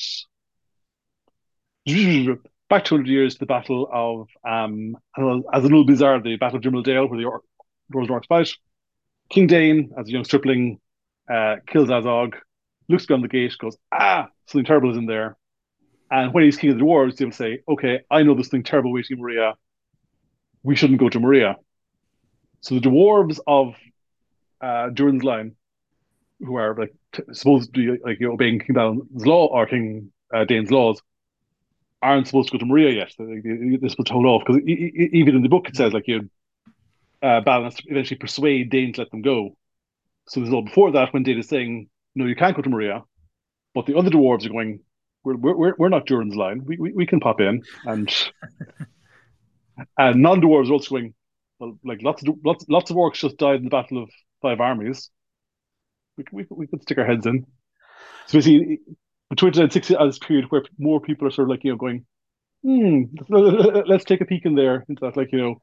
back 2.70 2.86
200 2.86 3.08
years 3.08 3.38
the 3.38 3.46
battle 3.46 3.90
of 3.92 4.28
um 4.48 4.96
as 5.54 5.64
a 5.64 5.68
little 5.68 5.86
bizarre 5.86 6.22
the 6.22 6.38
battle 6.38 6.58
of 6.58 6.64
Dimrill 6.64 6.84
Dale 6.84 7.08
where 7.08 7.20
the 7.20 7.26
Or- 7.26 7.42
Lords 7.94 8.10
Orcs 8.10 8.28
fight. 8.28 8.50
King 9.30 9.48
Dain 9.48 9.92
as 9.98 10.08
a 10.08 10.12
young 10.12 10.24
stripling 10.24 10.80
uh, 11.32 11.56
kills 11.68 11.90
Azog 11.90 12.36
looks 12.88 13.06
beyond 13.08 13.24
the 13.24 13.28
gate 13.28 13.56
goes 13.60 13.76
ah 13.92 14.28
something 14.48 14.66
terrible 14.66 14.92
is 14.92 14.98
in 14.98 15.08
there. 15.08 15.36
And 16.12 16.34
when 16.34 16.44
he's 16.44 16.58
king 16.58 16.72
of 16.72 16.78
the 16.78 16.84
dwarves 16.84 17.18
he'll 17.18 17.32
say 17.32 17.60
okay 17.68 18.02
I 18.12 18.22
know 18.24 18.36
this 18.36 18.50
thing 18.50 18.64
terrible 18.64 18.94
waiting 18.94 19.18
Moria. 19.18 19.56
We 20.64 20.76
shouldn't 20.76 21.00
go 21.00 21.10
to 21.10 21.20
Moria. 21.20 21.58
So 22.62 22.76
the 22.76 22.82
dwarves 22.82 23.40
of 23.46 23.76
uh, 24.62 24.90
Durin's 24.90 25.24
line, 25.24 25.56
who 26.40 26.56
are 26.56 26.76
like 26.76 26.94
t- 27.14 27.24
supposed 27.32 27.74
to 27.74 27.96
be 27.96 28.04
like 28.04 28.20
you 28.20 28.28
know, 28.28 28.34
obeying 28.34 28.60
King 28.60 28.74
Balin's 28.74 29.26
law 29.26 29.48
or 29.48 29.66
King 29.66 30.12
uh, 30.34 30.46
Dain's 30.46 30.72
laws, 30.72 31.02
aren't 32.02 32.28
supposed 32.28 32.50
to 32.50 32.54
go 32.54 32.60
to 32.60 32.66
Moria 32.66 32.92
yet. 32.92 33.14
They're 33.18 33.90
supposed 33.90 34.08
to 34.08 34.14
hold 34.14 34.26
off 34.26 34.44
because 34.46 34.62
even 34.66 35.36
in 35.36 35.42
the 35.42 35.50
book 35.50 35.68
it 35.70 35.76
says 35.76 35.94
like 35.94 36.08
you, 36.08 36.30
uh, 37.22 37.42
Balin 37.42 37.66
has 37.66 37.76
to 37.76 37.84
eventually 37.88 38.18
persuade 38.18 38.70
Dain 38.70 38.94
to 38.94 39.02
let 39.02 39.12
them 39.12 39.22
go. 39.22 39.56
So 40.28 40.40
there's 40.40 40.54
all 40.54 40.64
before 40.64 40.92
that 40.92 41.14
when 41.14 41.24
Dain 41.24 41.40
is 41.40 41.48
saying, 41.48 41.90
"No, 42.16 42.26
you 42.26 42.36
can't 42.36 42.56
go 42.56 42.62
to 42.62 42.70
Moria, 42.70 43.04
but 43.74 43.86
the 43.86 43.96
other 43.96 44.10
dwarves 44.10 44.46
are 44.46 44.50
going, 44.50 44.80
"We're 45.24 45.36
we're 45.36 45.76
we're 45.78 45.90
not 45.90 46.06
Durin's 46.06 46.36
line. 46.36 46.64
We 46.66 46.78
we, 46.78 46.94
we 46.94 47.06
can 47.06 47.20
pop 47.20 47.40
in." 47.40 47.64
And 47.86 48.14
and 49.98 50.22
non 50.22 50.42
dwarves 50.42 50.70
are 50.70 50.74
also 50.74 50.90
going, 50.96 51.14
well, 51.60 51.78
like 51.84 52.02
lots 52.02 52.24
of 52.24 52.36
lots 52.44 52.66
lots 52.70 52.92
of 52.92 52.98
orcs 52.98 53.16
just 53.16 53.38
died 53.38 53.58
in 53.58 53.66
the 53.66 53.70
Battle 53.70 54.04
of 54.04 54.10
Five 54.46 54.62
Armies. 54.62 55.10
We 56.18 56.24
we 56.32 56.46
we 56.52 56.68
could 56.68 56.84
stick 56.84 57.00
our 57.00 57.06
heads 57.06 57.26
in. 57.26 57.48
So 58.28 58.38
between 58.38 59.60
and 59.60 59.74
sixty 59.74 59.96
as 60.00 60.20
period 60.20 60.46
where 60.52 60.62
more 60.78 61.02
people 61.02 61.28
are 61.28 61.32
sort 61.32 61.48
of 61.48 61.50
like 61.50 61.64
you 61.64 61.72
know 61.72 61.78
going, 61.78 62.06
hmm, 62.64 63.06
let's 63.88 64.06
take 64.06 64.22
a 64.22 64.26
peek 64.26 64.46
in 64.46 64.54
there 64.54 64.86
into 64.88 65.02
that 65.02 65.18
like 65.18 65.32
you 65.32 65.40
know 65.40 65.62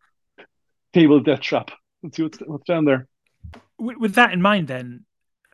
table 0.92 1.20
death 1.20 1.42
trap 1.42 1.70
and 2.02 2.12
see 2.12 2.24
what's 2.24 2.38
what's 2.38 2.66
down 2.66 2.84
there. 2.84 3.06
With, 3.78 3.98
with 3.98 4.14
that 4.16 4.32
in 4.32 4.42
mind, 4.42 4.66
then 4.66 5.04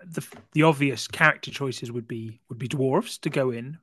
the 0.03 0.27
the 0.53 0.63
obvious 0.63 1.07
character 1.07 1.51
choices 1.51 1.93
would 1.93 2.09
be 2.09 2.41
would 2.49 2.59
be 2.59 2.67
dwarves 2.69 3.21
to 3.21 3.29
go 3.29 3.51
in 3.51 3.77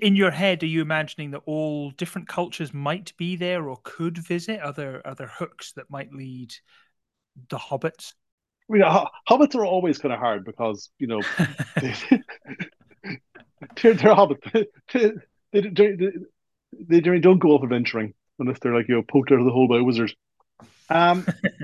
in 0.00 0.16
your 0.16 0.30
head, 0.30 0.62
are 0.62 0.66
you 0.66 0.82
imagining 0.82 1.30
that 1.32 1.42
all 1.46 1.90
different 1.90 2.28
cultures 2.28 2.72
might 2.72 3.16
be 3.16 3.36
there 3.36 3.68
or 3.68 3.78
could 3.82 4.18
visit? 4.18 4.60
Other 4.60 5.02
other 5.04 5.26
hooks 5.26 5.72
that 5.72 5.90
might 5.90 6.12
lead 6.12 6.54
the 7.48 7.58
hobbits? 7.58 8.14
I 8.68 8.74
mean, 8.74 8.82
hobbits 8.82 9.54
are 9.56 9.64
always 9.64 9.98
kind 9.98 10.12
of 10.12 10.20
hard 10.20 10.44
because 10.44 10.90
you 10.98 11.06
know 11.06 11.22
they, 11.80 11.94
are 13.84 13.94
they're 13.94 14.14
hobbits. 14.14 14.66
They, 14.92 15.12
they, 15.52 15.94
they, 16.78 17.00
they, 17.00 17.18
don't 17.18 17.38
go 17.38 17.50
off 17.50 17.64
adventuring 17.64 18.14
unless 18.38 18.58
they're 18.60 18.74
like 18.74 18.88
you 18.88 18.94
know 18.94 19.02
poked 19.02 19.32
out 19.32 19.40
of 19.40 19.44
the 19.44 19.50
hole 19.50 19.66
by 19.66 19.78
a 19.78 19.84
wizard. 19.84 20.14
Um, 20.88 21.26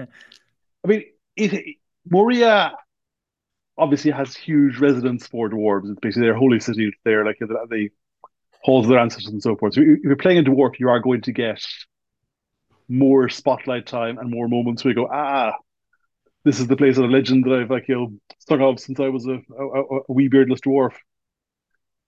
I 0.85 0.89
mean, 0.89 1.05
it, 1.37 1.77
Moria 2.09 2.73
obviously 3.79 4.11
has 4.11 4.35
huge 4.35 4.79
residence 4.79 5.27
for 5.27 5.49
dwarves. 5.51 5.91
It's 5.91 6.01
basically 6.01 6.29
their 6.29 6.37
holy 6.37 6.61
city. 6.61 6.93
They're 7.05 7.25
like 7.25 7.39
the, 7.39 7.47
the 7.47 7.91
halls 8.63 8.87
of 8.87 8.91
their 8.91 8.99
ancestors 8.99 9.33
and 9.33 9.43
so 9.43 9.57
forth. 9.57 9.75
So 9.75 9.81
if 9.83 10.01
you're 10.03 10.17
playing 10.17 10.39
a 10.39 10.43
dwarf, 10.43 10.79
you 10.79 10.89
are 10.89 11.01
going 11.01 11.21
to 11.23 11.33
get 11.33 11.65
more 12.89 13.29
spotlight 13.29 13.87
time 13.87 14.19
and 14.19 14.31
more 14.31 14.49
moments 14.49 14.85
where 14.85 14.93
you 14.93 14.97
go, 14.97 15.09
ah, 15.13 15.55
this 16.47 16.61
is 16.61 16.69
the 16.69 16.77
place 16.77 16.97
of 16.97 17.11
legend 17.11 17.43
that 17.45 17.59
I've 17.59 17.71
like 17.73 17.89
you 17.89 17.97
know 17.97 18.13
sung 18.39 18.63
of 18.63 18.79
since 18.79 19.01
I 19.01 19.09
was 19.09 19.27
a, 19.27 19.41
a, 19.53 19.83
a 20.09 20.13
wee 20.13 20.29
beardless 20.29 20.61
dwarf. 20.61 20.95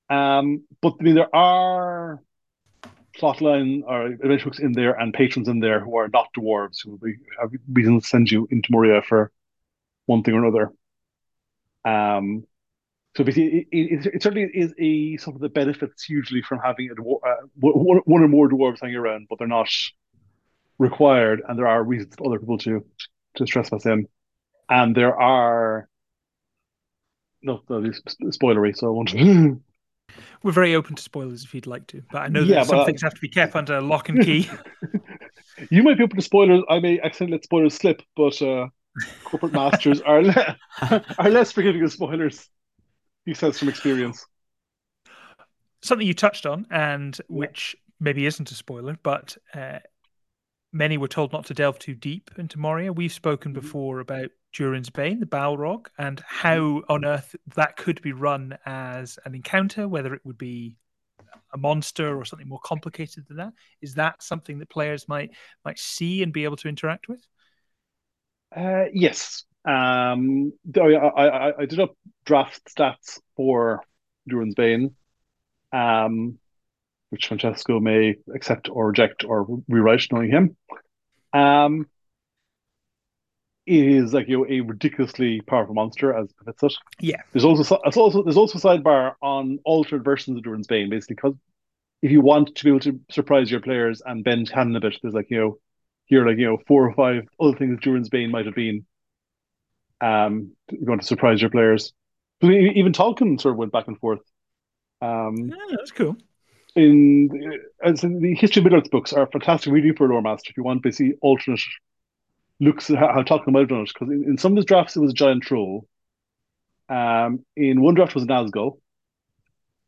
Um, 0.09 0.63
but 0.81 0.95
I 1.01 1.03
mean 1.03 1.17
there 1.17 1.35
are 1.35 2.23
plotline 3.19 3.83
or 3.85 4.07
adventure 4.07 4.45
books 4.45 4.61
in 4.61 4.71
there 4.73 4.93
and 4.93 5.13
patrons 5.13 5.49
in 5.49 5.59
there 5.59 5.81
who 5.81 5.97
are 5.97 6.09
not 6.09 6.29
dwarves 6.39 6.79
who 6.85 6.93
will 6.93 6.99
be 6.99 7.15
have 7.41 7.51
reasons 7.73 8.05
to 8.05 8.09
send 8.09 8.31
you 8.31 8.47
into 8.53 8.69
Moria 8.71 9.03
for 9.03 9.33
one 10.07 10.23
thing 10.23 10.35
or 10.35 10.45
another. 10.45 10.73
Um, 11.85 12.45
so 13.17 13.25
basically, 13.25 13.67
it, 13.73 14.07
it, 14.07 14.07
it, 14.15 14.23
certainly 14.23 14.49
is 14.55 14.73
a 14.79 15.17
sort 15.17 15.35
of 15.35 15.43
the 15.43 15.49
benefits 15.49 16.05
hugely 16.05 16.43
from 16.43 16.61
having 16.61 16.91
a 16.91 16.93
uh, 16.93 17.35
one, 17.59 18.01
one 18.05 18.23
or 18.23 18.29
more 18.29 18.49
dwarves 18.49 18.81
hanging 18.81 18.97
around, 18.97 19.27
but 19.29 19.41
they're 19.41 19.49
not 19.49 19.69
required, 20.79 21.43
and 21.49 21.59
there 21.59 21.67
are 21.67 21.83
reasons 21.83 22.15
for 22.17 22.29
other 22.29 22.39
people 22.39 22.59
to 22.59 22.85
to 23.35 23.45
trespass 23.45 23.85
in, 23.85 24.07
and 24.69 24.95
there 24.95 25.19
are 25.19 25.89
no, 27.43 27.63
no 27.69 27.81
spoilery, 27.81 28.77
so 28.77 28.89
I 28.89 28.91
won't. 28.91 29.13
We're 30.43 30.53
very 30.53 30.75
open 30.75 30.97
to 30.97 31.03
spoilers 31.03 31.45
if 31.45 31.55
you'd 31.55 31.67
like 31.67 31.87
to, 31.89 32.03
but 32.11 32.19
I 32.19 32.29
know 32.29 32.41
yeah, 32.41 32.57
that 32.57 32.67
some 32.67 32.81
uh, 32.81 32.85
things 32.85 33.03
have 33.03 33.15
to 33.15 33.21
be 33.21 33.29
kept 33.29 33.55
under 33.55 33.81
lock 33.81 34.09
and 34.09 34.23
key. 34.23 34.49
you 35.71 35.83
might 35.83 35.99
be 35.99 36.05
open 36.05 36.17
to 36.17 36.23
spoilers. 36.23 36.63
I 36.69 36.81
may 36.81 37.01
accidentally 37.01 37.37
let 37.37 37.45
spoilers 37.45 37.75
slip, 37.75 38.03
but 38.17 38.41
uh, 38.41 38.69
corporate 39.25 39.53
masters 39.53 40.01
are 40.01 40.23
le- 40.23 40.57
are 41.19 41.31
less 41.31 41.53
forgiving 41.53 41.83
of 41.83 41.93
spoilers. 41.93 42.49
He 43.27 43.35
says 43.35 43.59
from 43.59 43.69
experience. 43.69 44.25
Something 45.83 46.07
you 46.07 46.15
touched 46.15 46.47
on, 46.47 46.67
and 46.71 47.19
which 47.29 47.77
maybe 48.01 48.27
isn't 48.27 48.51
a 48.51 48.55
spoiler, 48.55 48.97
but 49.03 49.37
uh, 49.55 49.81
many 50.73 50.99
were 50.99 51.09
told 51.09 51.33
not 51.33 51.47
to 51.47 51.55
delve 51.55 51.79
too 51.79 51.95
deep 51.95 52.31
into 52.37 52.59
Moria. 52.59 52.93
We've 52.93 53.13
spoken 53.13 53.53
mm-hmm. 53.53 53.61
before 53.61 54.01
about 54.01 54.31
Durin's 54.53 54.91
Bane, 54.91 55.21
the 55.21 55.27
Balrog, 55.27 55.87
and 55.99 56.23
how 56.27 56.83
on 56.89 57.05
earth 57.05 57.37
that 57.55 57.77
could 57.77 58.01
be 58.03 58.13
run 58.13 58.57
as 58.65 59.19
an 59.25 59.35
encounter, 59.35 59.87
whether 59.87 60.15
it 60.15 60.25
would 60.25 60.39
be 60.39 60.77
a 61.53 61.59
monster 61.59 62.17
or 62.17 62.25
something 62.25 62.49
more 62.49 62.61
complicated 62.63 63.27
than 63.29 63.39
that. 63.39 63.53
Is 63.81 63.95
that 63.95 64.23
something 64.23 64.59
that 64.59 64.69
players 64.69 65.09
might 65.09 65.31
might 65.65 65.79
see 65.79 66.23
and 66.23 66.33
be 66.33 66.45
able 66.45 66.57
to 66.57 66.69
interact 66.69 67.09
with? 67.09 67.25
Uh, 68.55 68.85
yes. 68.93 69.45
Um, 69.65 70.53
I, 70.77 70.95
I, 70.95 71.59
I 71.61 71.67
did 71.67 71.81
up 71.81 71.95
draft 72.25 72.63
stats 72.75 73.21
for 73.37 73.83
Durin's 74.29 74.55
Bane, 74.55 74.95
um, 75.73 76.39
which 77.11 77.27
Francesco 77.27 77.81
may 77.81 78.17
accept 78.35 78.69
or 78.71 78.89
reject 78.89 79.25
or 79.25 79.47
rewrite, 79.69 80.07
knowing 80.11 80.31
him. 80.31 80.57
Um, 81.33 81.87
it 83.69 83.87
is 83.87 84.15
like 84.15 84.29
you 84.29 84.39
know 84.39 84.47
a 84.49 84.63
ridiculously 84.63 85.43
powerful 85.43 85.75
monster 85.75 86.15
as 86.17 86.33
befits 86.33 86.63
it. 86.63 86.73
Yeah. 87.01 87.21
There's 87.33 87.45
also 87.45 87.79
there's 87.85 87.97
also 87.97 88.23
there's 88.23 88.37
also 88.39 88.59
a 88.59 88.63
sidebar 88.63 89.15
on 89.21 89.59
altered 89.65 90.05
versions 90.05 90.39
of 90.39 90.43
Durin's 90.43 90.67
Bane, 90.67 90.89
basically 90.89 91.17
because 91.17 91.35
if 92.01 92.11
you 92.11 92.23
want 92.23 92.55
to 92.57 92.65
be 92.65 92.71
able 92.71 92.81
to 92.81 92.99
surprise 93.11 93.51
your 93.51 93.61
players 93.61 94.01
and 94.05 94.25
bend 94.25 94.51
canon 94.51 94.75
a 94.77 94.81
bit, 94.81 94.97
there's 95.03 95.15
like 95.15 95.31
you 95.31 95.39
know 95.39 95.59
here 96.07 96.27
like 96.27 96.39
you 96.39 96.47
know 96.47 96.59
four 96.67 96.89
or 96.89 96.95
five 96.95 97.29
other 97.39 97.57
things 97.57 97.79
Durin's 97.81 98.09
Bane 98.09 98.31
might 98.31 98.47
have 98.47 98.55
been. 98.55 98.87
Um, 100.01 100.53
you 100.71 100.87
want 100.87 101.03
to 101.03 101.07
surprise 101.07 101.43
your 101.43 101.51
players. 101.51 101.93
Even 102.43 102.93
Tolkien 102.93 103.39
sort 103.39 103.53
of 103.53 103.59
went 103.59 103.73
back 103.73 103.89
and 103.89 103.99
forth. 103.99 104.21
Um, 105.03 105.37
yeah, 105.37 105.77
that's 105.77 105.91
cool. 105.91 106.17
in 106.75 107.61
as 107.85 108.03
in 108.03 108.21
the 108.21 108.35
history 108.35 108.61
of 108.61 108.65
Middle 108.65 108.79
Earth 108.79 108.91
books 108.91 109.13
are 109.13 109.27
fantastic 109.27 109.73
reading 109.73 109.95
for 109.95 110.07
a 110.07 110.09
lore 110.09 110.23
master 110.23 110.51
if 110.51 110.57
you 110.57 110.63
want 110.63 110.83
basically 110.83 111.19
alternate 111.21 111.61
looks 112.61 112.91
at 112.91 112.99
how, 112.99 113.25
how 113.29 113.43
might 113.47 113.61
have 113.61 113.69
done 113.69 113.83
it. 113.83 113.91
Because 113.93 114.13
in, 114.13 114.25
in, 114.25 114.39
some 114.39 114.53
of 114.53 114.57
his 114.57 114.65
drafts 114.65 114.97
it 114.97 115.01
was 115.01 115.13
a 115.13 115.15
giant 115.15 115.43
troll. 115.43 115.87
Um, 116.89 117.45
in 117.57 117.81
one 117.81 117.95
draft 117.95 118.15
was 118.15 118.25
an 118.25 118.31
Nazgul. 118.31 118.79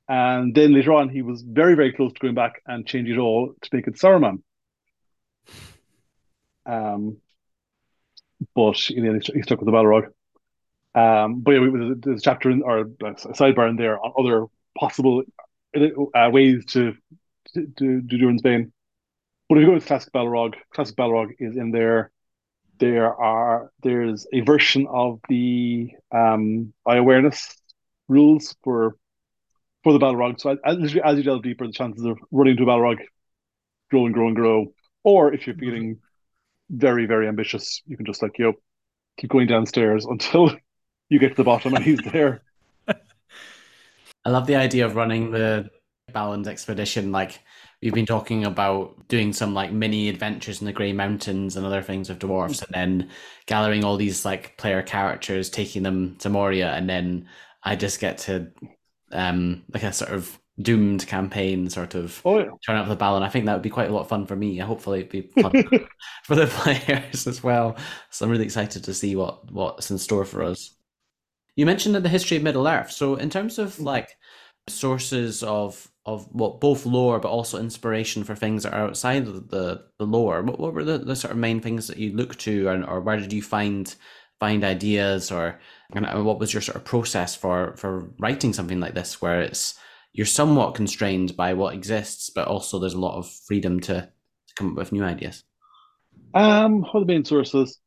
And 0.08 0.54
then 0.54 0.74
later 0.74 0.92
on 0.92 1.08
he 1.08 1.22
was 1.22 1.42
very, 1.42 1.74
very 1.74 1.92
close 1.92 2.12
to 2.12 2.20
going 2.20 2.34
back 2.34 2.62
and 2.66 2.86
changing 2.86 3.14
it 3.14 3.18
all 3.18 3.54
to 3.60 3.70
make 3.72 3.86
it 3.86 3.94
Saruman. 3.94 4.42
Um, 6.66 7.18
but 8.54 8.90
in 8.90 9.02
the 9.04 9.10
end, 9.10 9.30
he 9.32 9.42
stuck 9.42 9.60
with 9.60 9.66
the 9.66 9.72
Balrog. 9.72 10.06
Um, 10.94 11.40
but 11.40 11.52
yeah, 11.52 11.92
there's 11.96 12.20
a 12.20 12.22
chapter 12.22 12.50
in, 12.50 12.62
or 12.62 12.80
a 12.80 12.84
sidebar 12.84 13.68
in 13.68 13.76
there 13.76 13.98
on 13.98 14.12
other 14.18 14.46
possible 14.76 15.22
uh, 15.76 16.30
ways 16.32 16.64
to, 16.66 16.94
to, 17.54 17.66
to 17.78 18.00
do 18.00 18.18
Durin's 18.18 18.42
Bane. 18.42 18.72
But 19.48 19.58
if 19.58 19.62
you 19.62 19.68
go 19.68 19.74
with 19.74 19.86
classic 19.86 20.12
Balrog, 20.12 20.54
classic 20.72 20.96
Balrog 20.96 21.30
is 21.38 21.56
in 21.56 21.70
there. 21.70 22.10
There 22.80 23.14
are 23.14 23.70
there's 23.82 24.26
a 24.32 24.40
version 24.40 24.86
of 24.90 25.20
the 25.28 25.90
um, 26.10 26.72
eye 26.86 26.96
awareness 26.96 27.54
rules 28.08 28.56
for 28.64 28.96
for 29.84 29.92
the 29.92 29.98
Balrog. 29.98 30.40
So 30.40 30.56
as, 30.64 30.96
as 31.04 31.16
you 31.18 31.22
delve 31.22 31.42
deeper, 31.42 31.66
the 31.66 31.72
chances 31.72 32.04
of 32.04 32.18
running 32.30 32.52
into 32.52 32.64
a 32.64 32.66
Balrog 32.66 32.96
grow 33.90 34.06
and 34.06 34.14
grow 34.14 34.26
and 34.28 34.36
grow. 34.36 34.72
Or 35.04 35.32
if 35.32 35.46
you're 35.46 35.56
feeling 35.56 35.98
very 36.70 37.06
very 37.06 37.28
ambitious, 37.28 37.82
you 37.86 37.96
can 37.96 38.06
just 38.06 38.22
like 38.22 38.38
you 38.38 38.46
know 38.46 38.52
keep 39.18 39.30
going 39.30 39.46
downstairs 39.46 40.06
until 40.06 40.50
you 41.10 41.18
get 41.18 41.30
to 41.30 41.34
the 41.36 41.44
bottom 41.44 41.74
and 41.74 41.84
he's 41.84 42.00
there. 42.12 42.42
I 42.88 44.30
love 44.30 44.46
the 44.46 44.56
idea 44.56 44.86
of 44.86 44.96
running 44.96 45.30
the 45.30 45.70
Balin 46.12 46.46
expedition. 46.48 47.12
Like 47.12 47.40
we've 47.82 47.94
been 47.94 48.06
talking 48.06 48.44
about 48.44 49.08
doing 49.08 49.32
some 49.32 49.54
like 49.54 49.72
mini 49.72 50.08
adventures 50.08 50.60
in 50.60 50.66
the 50.66 50.72
Grey 50.72 50.92
Mountains 50.92 51.56
and 51.56 51.64
other 51.64 51.82
things 51.82 52.08
with 52.08 52.18
dwarfs, 52.18 52.62
and 52.62 52.74
then 52.74 53.10
gathering 53.46 53.84
all 53.84 53.96
these 53.96 54.24
like 54.24 54.56
player 54.56 54.82
characters, 54.82 55.50
taking 55.50 55.82
them 55.82 56.16
to 56.18 56.28
Moria, 56.28 56.72
and 56.72 56.88
then 56.88 57.28
I 57.62 57.76
just 57.76 58.00
get 58.00 58.18
to 58.18 58.50
um 59.12 59.64
like 59.72 59.82
a 59.82 59.92
sort 59.92 60.12
of 60.12 60.38
doomed 60.60 61.06
campaign 61.06 61.70
sort 61.70 61.94
of 61.94 62.20
oh, 62.24 62.38
yeah. 62.38 62.50
turn 62.66 62.76
up 62.76 62.88
the 62.88 62.96
Balland. 62.96 63.24
I 63.24 63.28
think 63.28 63.46
that 63.46 63.54
would 63.54 63.62
be 63.62 63.70
quite 63.70 63.88
a 63.88 63.92
lot 63.92 64.02
of 64.02 64.08
fun 64.08 64.26
for 64.26 64.36
me. 64.36 64.58
Hopefully 64.58 65.00
it'd 65.00 65.10
be 65.10 65.22
fun 65.22 65.52
for 66.24 66.34
the 66.34 66.46
players 66.46 67.26
as 67.26 67.42
well. 67.42 67.76
So 68.10 68.24
I'm 68.24 68.30
really 68.30 68.44
excited 68.44 68.84
to 68.84 68.94
see 68.94 69.16
what 69.16 69.50
what's 69.50 69.90
in 69.90 69.98
store 69.98 70.24
for 70.24 70.42
us. 70.42 70.74
You 71.56 71.66
mentioned 71.66 71.94
that 71.94 72.02
the 72.02 72.08
history 72.08 72.36
of 72.36 72.42
Middle 72.42 72.68
Earth. 72.68 72.90
So 72.90 73.16
in 73.16 73.30
terms 73.30 73.58
of 73.58 73.80
like 73.80 74.16
sources 74.68 75.42
of 75.42 75.89
of 76.06 76.26
what 76.32 76.60
both 76.60 76.86
lore 76.86 77.20
but 77.20 77.28
also 77.28 77.58
inspiration 77.58 78.24
for 78.24 78.34
things 78.34 78.62
that 78.62 78.72
are 78.72 78.86
outside 78.86 79.26
of 79.28 79.48
the 79.50 79.84
the 79.98 80.06
lore, 80.06 80.42
what, 80.42 80.58
what 80.58 80.74
were 80.74 80.84
the, 80.84 80.98
the 80.98 81.16
sort 81.16 81.32
of 81.32 81.38
main 81.38 81.60
things 81.60 81.86
that 81.86 81.98
you 81.98 82.12
look 82.12 82.36
to, 82.36 82.68
and 82.68 82.84
or 82.84 83.00
where 83.00 83.18
did 83.18 83.32
you 83.32 83.42
find 83.42 83.94
find 84.38 84.64
ideas, 84.64 85.30
or 85.30 85.60
and 85.92 86.24
what 86.24 86.38
was 86.38 86.52
your 86.52 86.62
sort 86.62 86.76
of 86.76 86.84
process 86.84 87.36
for 87.36 87.76
for 87.76 88.10
writing 88.18 88.52
something 88.52 88.80
like 88.80 88.94
this, 88.94 89.20
where 89.20 89.40
it's 89.42 89.78
you're 90.12 90.26
somewhat 90.26 90.74
constrained 90.74 91.36
by 91.36 91.54
what 91.54 91.74
exists, 91.74 92.30
but 92.30 92.48
also 92.48 92.78
there's 92.78 92.94
a 92.94 92.98
lot 92.98 93.16
of 93.16 93.30
freedom 93.46 93.78
to, 93.80 93.94
to 93.94 94.54
come 94.56 94.70
up 94.70 94.76
with 94.76 94.92
new 94.92 95.04
ideas. 95.04 95.44
Um, 96.34 96.82
what 96.82 96.96
are 96.96 97.00
the 97.00 97.06
main 97.06 97.24
sources? 97.24 97.78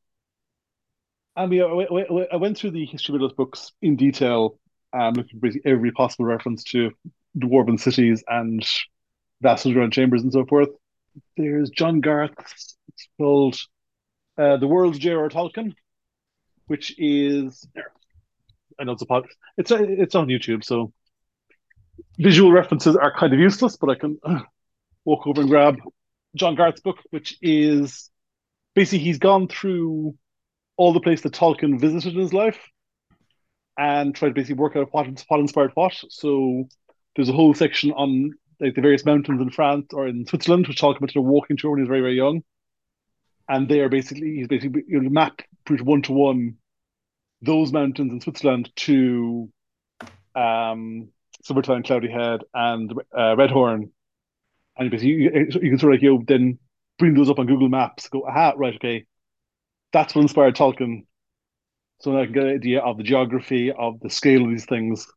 I 1.36 1.48
mean, 1.48 1.62
I 1.64 2.36
went 2.38 2.58
through 2.58 2.72
the 2.72 2.86
history 2.86 3.16
of 3.16 3.22
those 3.22 3.34
books 3.34 3.74
in 3.82 3.96
detail, 3.96 4.60
um, 4.94 5.16
looking 5.16 5.40
for 5.40 5.50
every 5.66 5.92
possible 5.92 6.26
reference 6.26 6.64
to 6.66 6.92
dwarven 7.38 7.80
cities 7.80 8.24
and 8.28 8.66
vast 9.42 9.66
around 9.66 9.94
chambers 9.94 10.24
and 10.24 10.32
so 10.32 10.46
forth. 10.46 10.70
There's 11.38 11.70
John 11.70 12.02
Garth's, 12.02 12.78
it's 12.88 13.08
called 13.18 13.58
uh, 14.38 14.58
The 14.58 14.68
World's 14.68 15.00
J.R.R. 15.00 15.30
Tolkien, 15.30 15.74
which 16.68 16.96
is, 16.98 17.68
I 18.80 18.84
know 18.84 18.94
it's 18.94 19.02
a 19.02 19.06
podcast, 19.06 19.36
it's, 19.58 19.72
a, 19.72 19.84
it's 19.84 20.16
on 20.16 20.28
YouTube, 20.28 20.64
so 20.64 20.92
visual 22.18 22.52
references 22.52 22.96
are 22.96 23.16
kind 23.16 23.34
of 23.34 23.40
useless, 23.40 23.78
but 23.78 23.90
I 23.90 23.96
can 23.96 24.18
uh, 24.24 24.40
walk 25.06 25.28
over 25.28 25.42
and 25.42 25.50
grab 25.50 25.78
John 26.36 26.56
Garth's 26.56 26.82
book, 26.82 26.98
which 27.12 27.38
is 27.42 28.10
basically 28.74 29.00
he's 29.00 29.20
gone 29.20 29.48
through 29.48 30.16
all 30.78 30.94
the 30.94 31.00
places 31.00 31.24
that 31.24 31.34
Tolkien 31.34 31.80
visited 31.80 32.16
in 32.16 32.20
his 32.20 32.34
life 32.34 32.60
and 33.78 34.16
tried 34.16 34.30
to 34.30 34.34
basically 34.34 34.56
work 34.56 34.76
out 34.76 34.92
what, 34.92 35.08
what 35.28 35.40
inspired 35.40 35.72
what. 35.76 35.94
So 36.10 36.68
there's 37.16 37.30
a 37.30 37.34
whole 37.34 37.54
section 37.54 37.92
on 37.92 38.34
like 38.60 38.76
the 38.76 38.82
various 38.82 39.06
mountains 39.06 39.42
in 39.42 39.50
France 39.50 39.88
or 39.94 40.08
in 40.08 40.26
Switzerland, 40.26 40.68
which 40.68 40.82
Tolkien 40.82 41.02
went 41.02 41.12
to 41.12 41.22
walking 41.22 41.58
tour 41.58 41.72
when 41.72 41.80
he's 41.80 41.88
very, 41.88 42.02
very 42.02 42.16
young. 42.16 42.44
And 43.50 43.68
they 43.68 43.82
are 43.82 43.90
basically 43.90 44.36
he's 44.36 44.48
basically 44.48 44.84
you 44.88 45.02
map 45.02 45.42
pretty 45.66 45.84
one 45.84 46.02
to 46.04 46.14
one 46.14 46.56
those 47.42 47.74
mountains 47.74 48.12
in 48.12 48.22
Switzerland 48.22 48.72
to 48.78 49.52
um 50.36 51.10
Silvertine, 51.44 51.86
Cloudy 51.86 52.10
Head, 52.10 52.42
and 52.54 52.94
uh, 53.14 53.36
Redhorn. 53.36 53.90
And 54.78 54.90
basically 54.90 55.12
you, 55.12 55.48
you 55.62 55.70
can 55.70 55.78
sort 55.78 55.94
of 55.94 55.98
like 55.98 56.02
you 56.02 56.14
know, 56.14 56.24
then 56.26 56.58
bring 56.98 57.14
those 57.14 57.30
up 57.30 57.40
on 57.40 57.48
Google 57.48 57.70
Maps, 57.70 58.08
go, 58.08 58.26
aha, 58.26 58.54
right, 58.56 58.76
okay, 58.76 59.06
that's 59.92 60.16
what 60.16 60.22
inspired 60.22 60.56
Tolkien. 60.56 61.06
So 62.00 62.18
I 62.18 62.26
can 62.26 62.34
get 62.34 62.44
an 62.44 62.56
idea 62.56 62.80
of 62.80 62.98
the 62.98 63.04
geography, 63.04 63.72
of 63.72 64.00
the 64.00 64.10
scale 64.10 64.44
of 64.44 64.50
these 64.50 64.66
things. 64.66 65.08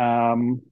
Um, 0.00 0.62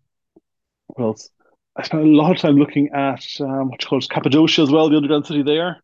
else? 0.99 1.31
I 1.77 1.83
spent 1.85 2.03
a 2.03 2.07
lot 2.07 2.33
of 2.33 2.38
time 2.38 2.57
looking 2.57 2.88
at 2.95 3.25
um, 3.41 3.69
what 3.69 3.83
you 3.83 3.88
call 3.88 4.01
Cappadocia 4.01 4.62
as 4.62 4.71
well, 4.71 4.88
the 4.88 4.97
underground 4.97 5.27
city 5.27 5.43
there, 5.43 5.81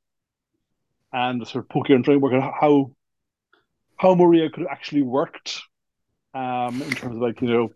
and 1.12 1.46
sort 1.46 1.64
of 1.64 1.68
poking 1.68 1.96
and 1.96 2.04
trying 2.04 2.18
to 2.18 2.20
work 2.20 2.34
out 2.34 2.54
how 2.60 2.90
how 3.96 4.14
Moria 4.14 4.50
could 4.50 4.60
have 4.60 4.72
actually 4.72 5.02
worked 5.02 5.60
um, 6.34 6.82
in 6.82 6.90
terms 6.90 7.16
of 7.16 7.22
like 7.22 7.40
you 7.40 7.48
know. 7.48 7.72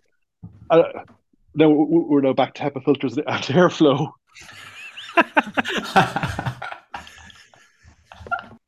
Uh, 0.71 0.83
now 1.55 1.69
we're 1.69 2.21
now 2.21 2.33
back 2.33 2.55
to 2.55 2.63
HEPA 2.63 2.85
filters 2.85 3.17
and 3.17 3.27
airflow. 3.27 4.13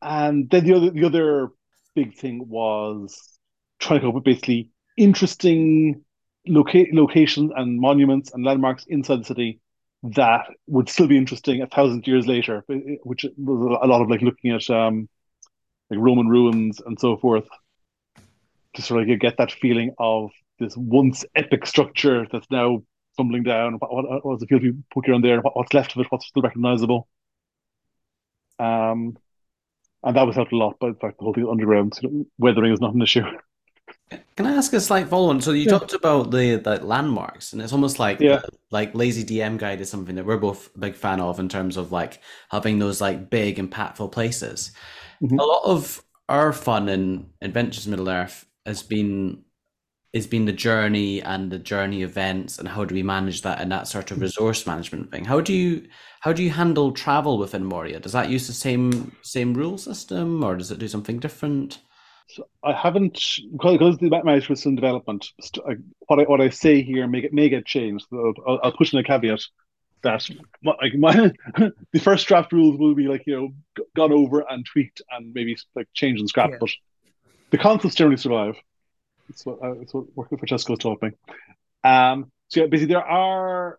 And 0.02 0.48
then 0.50 0.64
the 0.64 0.74
other 0.74 0.90
the 0.90 1.04
other 1.04 1.48
big 1.94 2.14
thing 2.16 2.48
was 2.48 3.38
trying 3.78 4.00
to 4.00 4.02
come 4.02 4.08
up 4.08 4.14
with 4.16 4.24
basically 4.24 4.70
interesting 4.96 6.04
loca- 6.46 6.86
locations 6.92 7.52
and 7.54 7.80
monuments 7.80 8.32
and 8.32 8.44
landmarks 8.44 8.84
inside 8.86 9.20
the 9.20 9.24
city 9.24 9.60
that 10.02 10.46
would 10.66 10.88
still 10.88 11.06
be 11.06 11.16
interesting 11.16 11.60
a 11.60 11.66
thousand 11.66 12.06
years 12.06 12.26
later, 12.26 12.64
which 13.02 13.26
was 13.36 13.78
a 13.82 13.86
lot 13.86 14.00
of 14.00 14.08
like 14.08 14.22
looking 14.22 14.50
at 14.50 14.68
um, 14.70 15.08
like 15.90 16.00
Roman 16.00 16.28
ruins 16.28 16.80
and 16.84 16.98
so 16.98 17.16
forth 17.16 17.46
to 18.74 18.82
sort 18.82 19.08
of 19.08 19.20
get 19.20 19.36
that 19.36 19.52
feeling 19.52 19.94
of 19.98 20.30
this 20.58 20.76
once 20.76 21.24
epic 21.34 21.66
structure 21.66 22.26
that's 22.30 22.50
now 22.50 22.82
tumbling 23.16 23.42
down. 23.42 23.74
What, 23.74 23.92
what, 23.92 24.24
what 24.24 24.48
feel 24.48 24.60
to 24.60 24.72
be 24.72 24.78
put 24.92 25.08
around 25.08 25.24
there? 25.24 25.40
What, 25.40 25.56
what's 25.56 25.74
left 25.74 25.94
of 25.94 26.00
it? 26.00 26.06
What's 26.10 26.26
still 26.26 26.42
recognizable? 26.42 27.08
Um, 28.58 29.18
and 30.02 30.16
that 30.16 30.26
was 30.26 30.36
helped 30.36 30.52
a 30.52 30.56
lot 30.56 30.78
by 30.78 30.88
the 30.88 30.98
fact 30.98 31.18
the 31.18 31.24
whole 31.24 31.34
thing 31.34 31.44
is 31.44 31.50
underground 31.50 31.94
So 31.94 32.26
weathering 32.38 32.72
is 32.72 32.80
not 32.80 32.94
an 32.94 33.02
issue. 33.02 33.24
Can 34.36 34.46
I 34.46 34.52
ask 34.52 34.72
a 34.72 34.80
slight 34.80 35.08
follow-on? 35.08 35.40
So 35.40 35.52
you 35.52 35.64
yeah. 35.64 35.78
talked 35.78 35.92
about 35.92 36.30
the, 36.30 36.56
the 36.56 36.84
landmarks, 36.84 37.52
and 37.52 37.62
it's 37.62 37.72
almost 37.72 37.98
like 37.98 38.20
yeah. 38.20 38.40
like 38.70 38.94
Lazy 38.94 39.24
DM 39.24 39.58
Guide 39.58 39.80
is 39.80 39.90
something 39.90 40.16
that 40.16 40.26
we're 40.26 40.38
both 40.38 40.74
a 40.74 40.78
big 40.78 40.94
fan 40.96 41.20
of 41.20 41.38
in 41.38 41.48
terms 41.48 41.76
of 41.76 41.92
like 41.92 42.20
having 42.50 42.78
those 42.78 43.00
like 43.00 43.30
big 43.30 43.56
impactful 43.56 44.10
places. 44.12 44.72
Mm-hmm. 45.22 45.38
A 45.38 45.44
lot 45.44 45.62
of 45.64 46.02
our 46.28 46.52
fun 46.52 46.88
in 46.88 47.30
Adventures 47.40 47.86
Middle 47.86 48.08
Earth 48.08 48.46
has 48.66 48.82
been 48.82 49.44
has 50.14 50.26
been 50.26 50.44
the 50.44 50.52
journey 50.52 51.22
and 51.22 51.52
the 51.52 51.58
journey 51.58 52.02
events 52.02 52.58
and 52.58 52.66
how 52.66 52.84
do 52.84 52.94
we 52.94 53.02
manage 53.02 53.42
that 53.42 53.60
and 53.60 53.70
that 53.70 53.86
sort 53.86 54.10
of 54.10 54.16
mm-hmm. 54.16 54.24
resource 54.24 54.66
management 54.66 55.10
thing. 55.12 55.24
How 55.24 55.40
do 55.40 55.52
you 55.52 55.86
how 56.20 56.32
do 56.32 56.42
you 56.42 56.50
handle 56.50 56.92
travel 56.92 57.38
within 57.38 57.64
Moria? 57.64 58.00
Does 58.00 58.12
that 58.12 58.28
use 58.28 58.46
the 58.46 58.52
same 58.52 59.16
same 59.22 59.54
rule 59.54 59.78
system, 59.78 60.42
or 60.42 60.56
does 60.56 60.70
it 60.70 60.78
do 60.78 60.88
something 60.88 61.18
different? 61.18 61.78
So 62.28 62.46
I 62.62 62.72
haven't 62.72 63.40
because 63.52 63.98
the 63.98 64.08
management 64.08 64.48
was 64.48 64.66
in 64.66 64.76
development. 64.76 65.28
What 66.06 66.20
I 66.20 66.22
what 66.24 66.40
I 66.40 66.50
say 66.50 66.82
here 66.82 67.06
may 67.08 67.22
get 67.22 67.32
may 67.32 67.48
get 67.48 67.66
changed. 67.66 68.06
So 68.10 68.34
I'll, 68.46 68.60
I'll 68.62 68.76
push 68.76 68.92
in 68.92 68.98
a 68.98 69.04
caveat 69.04 69.40
that 70.02 70.28
like 70.62 70.94
my 70.94 71.12
the 71.92 72.00
first 72.00 72.26
draft 72.26 72.52
rules 72.52 72.78
will 72.78 72.94
be 72.94 73.08
like 73.08 73.24
you 73.26 73.36
know 73.36 73.84
gone 73.96 74.12
over 74.12 74.44
and 74.48 74.64
tweaked 74.64 75.02
and 75.10 75.32
maybe 75.34 75.56
like 75.74 75.88
changed 75.94 76.20
and 76.20 76.28
scrapped, 76.28 76.52
yeah. 76.52 76.58
but 76.60 76.70
the 77.50 77.58
concepts 77.58 77.94
generally 77.94 78.16
survive. 78.16 78.56
It's 79.28 79.44
what 79.44 79.62
uh, 79.62 79.72
it's 79.80 79.92
what 79.92 80.28
Francesco 80.28 80.76
taught 80.76 81.02
me. 81.02 81.10
Um, 81.84 82.30
so 82.48 82.60
yeah, 82.60 82.66
basically 82.66 82.94
there 82.94 83.04
are 83.04 83.78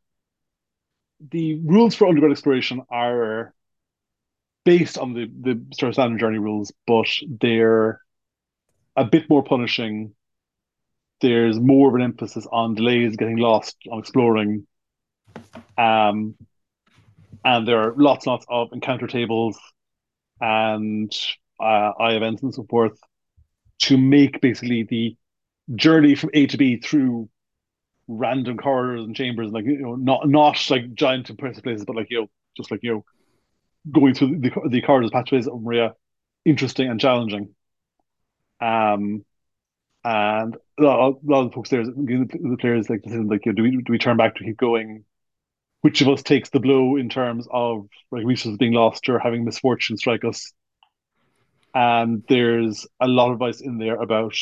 the 1.30 1.56
rules 1.60 1.96
for 1.96 2.08
underground 2.08 2.34
exploration 2.34 2.82
are 2.90 3.54
based 4.66 4.98
on 4.98 5.14
the 5.14 5.26
the 5.26 5.66
sort 5.78 5.90
of 5.90 5.96
standard 5.96 6.20
journey 6.20 6.40
rules, 6.40 6.72
but 6.88 7.08
they're 7.28 8.02
a 8.96 9.06
bit 9.06 9.30
more 9.30 9.44
punishing. 9.44 10.16
There's 11.22 11.58
more 11.58 11.88
of 11.88 11.96
an 11.96 12.02
emphasis 12.02 12.46
on 12.52 12.76
delays, 12.76 13.16
getting 13.16 13.38
lost, 13.38 13.78
on 13.90 14.00
exploring, 14.00 14.68
Um, 15.78 16.36
and 17.44 17.68
there 17.68 17.80
are 17.80 17.94
lots 17.98 18.26
lots 18.28 18.46
of 18.50 18.70
encounter 18.72 19.08
tables 19.08 19.60
and 20.42 21.12
uh, 21.62 21.92
eye 22.00 22.14
events 22.14 22.44
and 22.44 22.54
so 22.54 22.66
forth 22.70 23.00
to 23.82 23.98
make 23.98 24.42
basically 24.42 24.84
the 24.84 25.18
journey 25.76 26.16
from 26.16 26.32
A 26.34 26.48
to 26.48 26.58
B 26.58 26.78
through 26.78 27.30
random 28.08 28.58
corridors 28.58 29.06
and 29.06 29.16
chambers, 29.16 29.48
and 29.48 29.54
like 29.54 29.66
you 29.66 29.80
know, 29.80 29.96
not 29.96 30.28
not 30.30 30.70
like 30.72 30.94
giant 30.96 31.30
impressive 31.30 31.64
places, 31.64 31.86
but 31.86 31.96
like 31.96 32.08
you 32.10 32.22
know, 32.22 32.30
just 32.58 32.72
like 32.72 32.82
you 32.84 32.94
know, 32.94 33.06
going 33.92 34.14
through 34.16 34.40
the 34.40 34.52
the 34.70 34.82
corridors, 34.82 35.12
pathways 35.12 35.48
of 35.48 35.62
Moria, 35.62 35.94
interesting 36.46 36.90
and 36.90 37.00
challenging. 37.00 37.56
Um, 38.62 39.26
and 40.04 40.58
a 40.80 40.84
lot, 40.84 41.10
a 41.10 41.32
lot 41.32 41.42
of 41.42 41.50
the 41.50 41.56
folks 41.56 41.70
there, 41.70 41.84
the 41.86 42.58
players 42.60 42.90
like 42.90 43.02
like, 43.06 43.46
you 43.46 43.52
know, 43.52 43.56
do 43.56 43.64
we 43.64 43.72
do 43.72 43.92
we 43.92 43.98
turn 43.98 44.18
back 44.18 44.36
to 44.36 44.44
keep 44.44 44.58
going? 44.58 45.06
Which 45.82 46.02
of 46.02 46.10
us 46.10 46.24
takes 46.24 46.50
the 46.50 46.60
blow 46.60 46.96
in 46.96 47.10
terms 47.10 47.48
of 47.52 47.88
like 48.12 48.26
resources 48.26 48.58
being 48.58 48.74
lost 48.74 49.10
or 49.10 49.20
having 49.20 49.46
misfortune 49.46 49.98
strike 49.98 50.24
us? 50.24 50.54
And 51.74 52.24
there's 52.28 52.88
a 53.00 53.08
lot 53.08 53.28
of 53.28 53.34
advice 53.34 53.62
in 53.62 53.78
there 53.78 53.96
about 53.96 54.36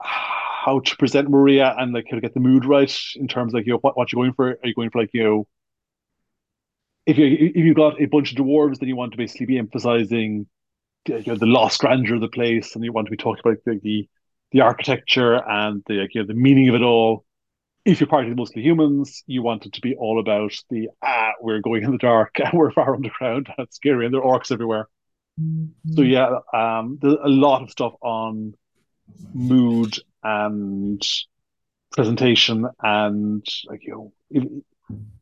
how 0.00 0.80
to 0.80 0.96
present 0.96 1.28
Moria 1.30 1.74
and 1.76 1.92
like 1.92 2.06
how 2.10 2.16
to 2.16 2.20
get 2.20 2.34
the 2.34 2.40
mood 2.40 2.64
right 2.64 2.94
in 3.16 3.28
terms 3.28 3.52
of 3.52 3.58
like 3.58 3.66
you 3.66 3.72
know 3.72 3.78
what, 3.78 3.96
what 3.96 4.12
you're 4.12 4.22
going 4.22 4.34
for. 4.34 4.50
Are 4.50 4.58
you 4.64 4.74
going 4.74 4.90
for 4.90 5.00
like 5.00 5.10
you 5.12 5.24
know 5.24 5.46
if 7.06 7.18
you 7.18 7.26
if 7.26 7.56
you've 7.56 7.76
got 7.76 8.00
a 8.00 8.06
bunch 8.06 8.32
of 8.32 8.38
dwarves, 8.38 8.78
then 8.78 8.88
you 8.88 8.96
want 8.96 9.12
to 9.12 9.18
basically 9.18 9.46
be 9.46 9.58
emphasizing 9.58 10.46
you 11.06 11.22
know, 11.26 11.36
the 11.36 11.46
lost 11.46 11.80
grandeur 11.80 12.16
of 12.16 12.20
the 12.20 12.28
place, 12.28 12.74
and 12.74 12.84
you 12.84 12.92
want 12.92 13.06
to 13.06 13.10
be 13.10 13.16
talking 13.16 13.42
about 13.44 13.58
the 13.64 13.78
the, 13.82 14.08
the 14.52 14.60
architecture 14.60 15.34
and 15.34 15.82
the 15.86 15.94
like, 15.94 16.14
you 16.14 16.22
know 16.22 16.26
the 16.26 16.34
meaning 16.34 16.68
of 16.68 16.74
it 16.74 16.82
all. 16.82 17.24
If 17.84 18.00
you're 18.00 18.08
partying 18.08 18.36
mostly 18.36 18.62
humans, 18.62 19.24
you 19.26 19.42
want 19.42 19.66
it 19.66 19.72
to 19.72 19.80
be 19.80 19.96
all 19.96 20.20
about 20.20 20.52
the 20.70 20.88
ah, 21.02 21.32
we're 21.40 21.60
going 21.60 21.82
in 21.82 21.90
the 21.90 21.98
dark 21.98 22.36
and 22.38 22.52
we're 22.52 22.70
far 22.70 22.94
underground 22.94 23.48
and 23.48 23.66
it's 23.66 23.76
scary 23.76 24.06
and 24.06 24.14
there 24.14 24.22
are 24.22 24.38
orcs 24.38 24.52
everywhere. 24.52 24.88
Mm-hmm. 25.40 25.94
So 25.94 26.02
yeah, 26.02 26.38
um, 26.52 26.98
there's 27.00 27.16
a 27.22 27.28
lot 27.28 27.62
of 27.62 27.70
stuff 27.70 27.94
on 28.00 28.54
mood 29.34 29.98
and 30.22 31.02
presentation 31.92 32.66
and 32.82 33.46
like 33.68 33.82
you 33.84 34.12
know 34.30 34.62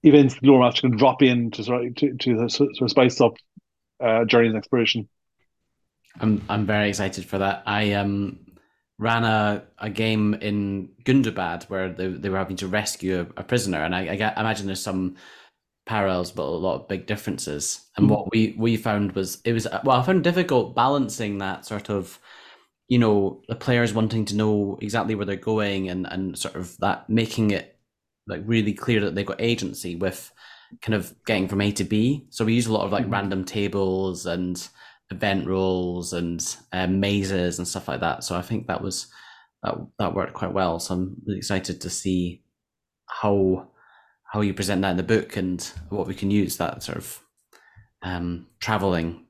events 0.02 0.34
the 0.34 0.46
lore 0.46 0.60
master 0.60 0.82
can 0.82 0.96
drop 0.96 1.22
in 1.22 1.50
to 1.52 1.64
sort 1.64 1.86
of, 1.86 1.94
to, 1.96 2.14
to 2.14 2.48
sort 2.48 2.70
of 2.80 2.90
spice 2.90 3.20
up 3.20 3.34
uh, 4.02 4.24
journeys 4.24 4.50
and 4.50 4.58
exploration. 4.58 5.08
I'm 6.18 6.42
I'm 6.48 6.66
very 6.66 6.88
excited 6.88 7.24
for 7.24 7.38
that. 7.38 7.62
I 7.66 7.92
um 7.92 8.40
ran 8.98 9.24
a, 9.24 9.64
a 9.78 9.88
game 9.88 10.34
in 10.34 10.90
Gundabad 11.04 11.64
where 11.70 11.90
they, 11.90 12.08
they 12.08 12.28
were 12.28 12.36
having 12.36 12.56
to 12.56 12.68
rescue 12.68 13.20
a, 13.20 13.40
a 13.40 13.44
prisoner, 13.44 13.82
and 13.82 13.94
I, 13.94 14.00
I, 14.00 14.32
I, 14.36 14.40
imagine 14.40 14.66
there's 14.66 14.82
some 14.82 15.16
parallels, 15.86 16.30
but 16.30 16.42
a 16.42 16.50
lot 16.50 16.74
of 16.74 16.88
big 16.88 17.06
differences. 17.06 17.88
And 17.96 18.06
mm 18.06 18.10
what 18.10 18.30
we 18.30 18.54
we 18.58 18.76
found 18.76 19.12
was 19.12 19.40
it 19.44 19.52
was 19.52 19.66
well, 19.84 20.00
I 20.00 20.02
found 20.02 20.24
difficult 20.24 20.74
balancing 20.74 21.38
that 21.38 21.64
sort 21.66 21.90
of 21.90 22.18
you 22.88 22.98
know 22.98 23.40
the 23.48 23.54
players 23.54 23.94
wanting 23.94 24.24
to 24.26 24.36
know 24.36 24.78
exactly 24.82 25.14
where 25.14 25.26
they're 25.26 25.36
going 25.36 25.88
and 25.88 26.06
and 26.10 26.38
sort 26.38 26.56
of 26.56 26.76
that 26.78 27.08
making 27.08 27.52
it 27.52 27.78
like 28.26 28.42
really 28.44 28.72
clear 28.72 29.00
that 29.00 29.14
they've 29.14 29.26
got 29.26 29.40
agency 29.40 29.96
with 29.96 30.32
kind 30.82 30.94
of 30.94 31.14
getting 31.24 31.48
from 31.48 31.60
A 31.60 31.72
to 31.72 31.84
B. 31.84 32.26
So 32.30 32.44
we 32.44 32.54
use 32.54 32.66
a 32.66 32.72
lot 32.72 32.84
of 32.84 32.92
like 32.92 33.04
mm-hmm. 33.04 33.12
random 33.12 33.44
tables 33.44 34.26
and 34.26 34.68
event 35.10 35.46
rules 35.46 36.12
and 36.12 36.56
um, 36.72 37.00
mazes 37.00 37.58
and 37.58 37.66
stuff 37.66 37.88
like 37.88 38.00
that. 38.00 38.24
So 38.24 38.36
I 38.36 38.42
think 38.42 38.66
that 38.66 38.82
was 38.82 39.08
that 39.62 39.74
that 39.98 40.14
worked 40.14 40.34
quite 40.34 40.52
well. 40.52 40.78
So 40.78 40.94
I'm 40.94 41.16
really 41.26 41.38
excited 41.38 41.80
to 41.80 41.90
see 41.90 42.42
how 43.06 43.68
how 44.24 44.40
you 44.40 44.54
present 44.54 44.82
that 44.82 44.92
in 44.92 44.96
the 44.96 45.02
book 45.02 45.36
and 45.36 45.60
what 45.88 46.06
we 46.06 46.14
can 46.14 46.30
use 46.30 46.56
that 46.56 46.82
sort 46.82 46.98
of 46.98 47.20
um, 48.02 48.46
traveling. 48.60 49.26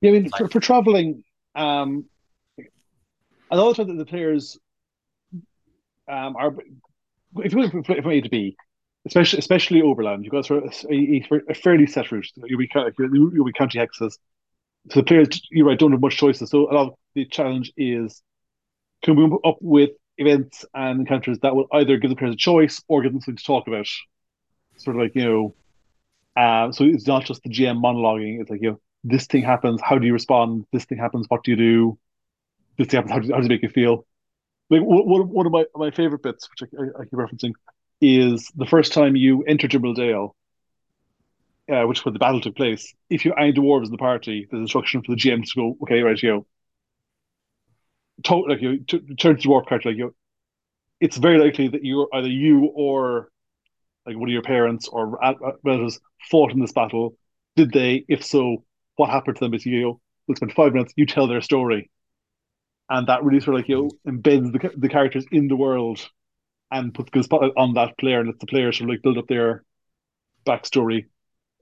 Yeah, 0.00 0.10
I 0.10 0.12
mean, 0.14 0.30
for, 0.36 0.48
for 0.48 0.60
traveling, 0.60 1.22
um, 1.54 2.06
a 3.50 3.56
lot 3.56 3.70
of 3.70 3.76
times 3.76 3.98
the 3.98 4.06
players 4.06 4.58
um, 6.08 6.36
are 6.36 6.54
if 7.38 7.52
you're 7.52 7.68
going 7.68 7.84
from 7.84 8.10
A 8.10 8.20
to 8.20 8.28
B, 8.28 8.56
especially 9.06 9.38
especially 9.38 9.82
overland, 9.82 10.24
you 10.24 10.30
go 10.30 10.42
through 10.42 10.70
a, 10.90 10.94
a, 10.94 11.42
a 11.50 11.54
fairly 11.54 11.86
set 11.86 12.10
route. 12.12 12.26
You'll 12.36 12.58
be 12.58 12.70
you'll 12.98 13.44
be 13.44 13.52
county 13.52 13.78
hexes. 13.78 14.18
So 14.90 15.00
the 15.00 15.04
players, 15.04 15.28
you're 15.50 15.66
right, 15.66 15.78
don't 15.78 15.92
have 15.92 16.00
much 16.00 16.16
choices. 16.16 16.50
So 16.50 16.70
a 16.70 16.72
lot 16.72 16.88
of 16.88 16.94
the 17.14 17.24
challenge 17.26 17.72
is 17.76 18.22
can 19.02 19.16
we 19.16 19.38
up 19.44 19.58
with 19.60 19.90
events 20.18 20.64
and 20.74 21.00
encounters 21.00 21.38
that 21.40 21.54
will 21.54 21.66
either 21.72 21.96
give 21.96 22.10
the 22.10 22.16
players 22.16 22.34
a 22.34 22.38
choice 22.38 22.82
or 22.88 23.02
give 23.02 23.12
them 23.12 23.20
something 23.20 23.36
to 23.36 23.44
talk 23.44 23.66
about. 23.66 23.88
Sort 24.76 24.96
of 24.96 25.02
like 25.02 25.14
you 25.14 25.24
know, 25.24 26.42
um, 26.42 26.72
so 26.72 26.84
it's 26.84 27.06
not 27.06 27.24
just 27.24 27.42
the 27.42 27.50
GM 27.50 27.80
monologuing. 27.80 28.40
It's 28.40 28.50
like 28.50 28.62
you 28.62 28.72
know, 28.72 28.80
this 29.04 29.26
thing 29.26 29.42
happens. 29.42 29.80
How 29.82 29.98
do 29.98 30.06
you 30.06 30.12
respond? 30.12 30.66
This 30.72 30.84
thing 30.84 30.98
happens. 30.98 31.26
What 31.28 31.44
do 31.44 31.52
you 31.52 31.56
do? 31.56 31.98
This 32.76 32.88
thing 32.88 32.98
happens. 32.98 33.12
How, 33.12 33.18
do, 33.20 33.32
how 33.32 33.36
does 33.38 33.46
it 33.46 33.50
make 33.50 33.62
you 33.62 33.68
feel? 33.68 34.06
like 34.70 34.82
one, 34.82 35.28
one 35.28 35.46
of 35.46 35.52
my, 35.52 35.64
my 35.74 35.90
favorite 35.90 36.22
bits, 36.22 36.48
which 36.50 36.68
I, 36.78 37.00
I 37.00 37.04
keep 37.04 37.12
referencing, 37.12 37.52
is 38.00 38.50
the 38.56 38.66
first 38.66 38.92
time 38.92 39.16
you 39.16 39.42
enter 39.44 39.68
Dimrill 39.68 39.94
Dale, 39.94 40.34
uh, 41.72 41.84
which 41.84 41.98
is 41.98 42.04
where 42.04 42.12
the 42.12 42.18
battle 42.18 42.40
took 42.40 42.56
place. 42.56 42.94
If 43.10 43.24
you 43.24 43.32
add 43.36 43.54
dwarves 43.54 43.86
in 43.86 43.92
the 43.92 43.98
party, 43.98 44.46
there's 44.50 44.60
instruction 44.60 45.02
for 45.02 45.12
the 45.12 45.16
GM 45.16 45.42
to 45.44 45.54
go, 45.56 45.76
okay, 45.82 46.00
right, 46.00 46.20
you 46.22 46.46
to, 48.24 48.36
like 48.36 48.60
you 48.60 48.78
to, 48.78 49.00
turn 49.16 49.36
to 49.36 49.42
the 49.42 49.48
dwarf 49.48 49.66
character, 49.66 49.90
like 49.90 49.98
you, 49.98 50.14
it's 51.00 51.16
very 51.16 51.38
likely 51.38 51.68
that 51.68 51.84
you're 51.84 52.08
either 52.12 52.28
you 52.28 52.66
or 52.74 53.28
like 54.06 54.16
one 54.16 54.28
of 54.28 54.32
your 54.32 54.42
parents 54.42 54.88
or 54.88 55.18
relatives 55.64 56.00
fought 56.30 56.52
in 56.52 56.60
this 56.60 56.72
battle. 56.72 57.16
Did 57.56 57.72
they? 57.72 58.04
If 58.08 58.24
so, 58.24 58.64
what 58.96 59.10
happened 59.10 59.36
to 59.36 59.40
them? 59.40 59.50
Basically, 59.52 59.72
you 59.72 59.82
know, 59.82 60.00
we'll 60.26 60.36
spend 60.36 60.52
five 60.52 60.72
minutes. 60.72 60.92
You 60.96 61.06
tell 61.06 61.26
their 61.26 61.40
story 61.40 61.90
and 62.90 63.06
that 63.08 63.24
really 63.24 63.40
sort 63.40 63.54
of 63.54 63.60
like 63.60 63.68
you 63.68 63.90
know, 64.06 64.12
embeds 64.12 64.52
the 64.52 64.70
the 64.76 64.88
characters 64.88 65.24
in 65.30 65.48
the 65.48 65.56
world 65.56 66.08
and 66.70 66.94
puts 66.94 67.10
the 67.12 67.22
spotlight 67.22 67.52
on 67.56 67.74
that 67.74 67.96
player 67.98 68.20
and 68.20 68.28
lets 68.28 68.40
the 68.40 68.46
players 68.46 68.78
sort 68.78 68.90
of 68.90 68.94
like 68.94 69.02
build 69.02 69.18
up 69.18 69.26
their 69.26 69.64
backstory 70.46 71.06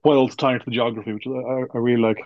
while 0.03 0.27
tying 0.29 0.59
to 0.59 0.65
the 0.65 0.71
geography, 0.71 1.13
which 1.13 1.25
I, 1.27 1.63
I 1.73 1.77
really 1.79 2.01
like. 2.01 2.17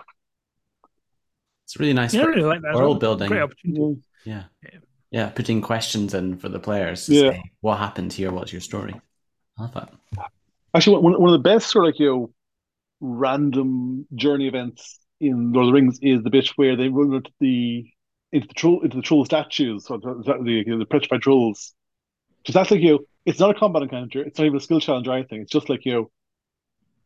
It's 1.65 1.79
really 1.79 1.93
nice. 1.93 2.13
Yeah, 2.13 2.23
I 2.23 2.25
really 2.25 2.43
like 2.43 2.61
that. 2.61 2.75
World 2.75 2.89
well. 2.89 2.99
building. 2.99 3.29
Great 3.29 3.41
opportunity. 3.41 4.01
Yeah. 4.25 4.43
yeah. 4.63 4.79
yeah. 5.11 5.29
putting 5.29 5.61
questions 5.61 6.13
in 6.13 6.37
for 6.37 6.49
the 6.49 6.59
players. 6.59 7.07
yeah. 7.07 7.31
Say, 7.31 7.51
what 7.61 7.77
happened 7.77 8.13
here? 8.13 8.31
What's 8.31 8.51
your 8.51 8.61
story? 8.61 8.99
I 9.57 9.63
love 9.63 9.73
that. 9.73 9.93
Actually, 10.73 11.01
one, 11.01 11.19
one 11.19 11.29
of 11.29 11.33
the 11.33 11.49
best 11.49 11.69
sort 11.69 11.85
of 11.85 11.89
like, 11.89 11.99
you 11.99 12.07
know, 12.07 12.33
random 12.99 14.05
journey 14.15 14.47
events 14.47 14.99
in 15.19 15.51
Lord 15.51 15.67
of 15.67 15.67
the 15.67 15.73
Rings 15.73 15.99
is 16.01 16.23
the 16.23 16.29
bit 16.29 16.47
where 16.55 16.75
they 16.75 16.89
run 16.89 17.13
into 17.13 17.31
the 17.39 17.85
into 18.31 18.47
the 18.47 18.53
troll 18.53 18.81
into 18.81 18.97
the 18.97 19.03
troll 19.03 19.25
statues 19.25 19.87
or 19.89 19.99
the 19.99 20.63
the, 20.65 20.77
the 20.77 20.85
petrified 20.85 21.21
trolls. 21.21 21.73
Just 22.43 22.55
that's 22.55 22.71
like 22.71 22.81
you. 22.81 23.07
It's 23.25 23.39
not 23.39 23.55
a 23.55 23.59
combat 23.59 23.83
encounter. 23.83 24.21
It's 24.23 24.39
not 24.39 24.45
even 24.45 24.57
a 24.57 24.61
skill 24.61 24.79
challenge 24.79 25.07
or 25.07 25.15
anything. 25.15 25.41
It's 25.41 25.51
just 25.51 25.69
like 25.69 25.85
you. 25.85 26.11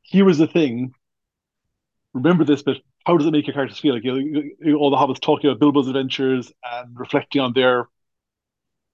Here 0.04 0.30
is 0.30 0.38
the 0.38 0.48
thing. 0.48 0.94
Remember 2.14 2.44
this 2.44 2.64
bit. 2.64 2.78
How 3.06 3.18
does 3.18 3.26
it 3.28 3.32
make 3.32 3.48
your 3.48 3.54
characters 3.54 3.80
feel? 3.80 3.96
Like 3.96 4.04
you, 4.04 4.56
you, 4.60 4.76
all 4.78 4.92
the 4.92 4.98
hobbits 4.98 5.22
talking 5.22 5.50
about 5.50 5.60
Bilbo's 5.60 5.88
adventures 5.88 6.52
and 6.64 6.98
reflecting 7.00 7.42
on 7.42 7.54
their 7.54 7.88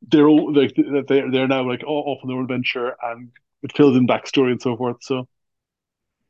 their 0.03 0.29
like 0.29 0.73
they're 1.07 1.31
they're 1.31 1.47
now 1.47 1.67
like 1.67 1.83
off 1.83 2.19
on 2.23 2.27
their 2.27 2.37
own 2.37 2.43
adventure 2.43 2.95
and 3.01 3.31
it 3.63 3.75
fills 3.75 3.97
in 3.97 4.07
backstory 4.07 4.51
and 4.51 4.61
so 4.61 4.77
forth. 4.77 4.97
So 5.01 5.27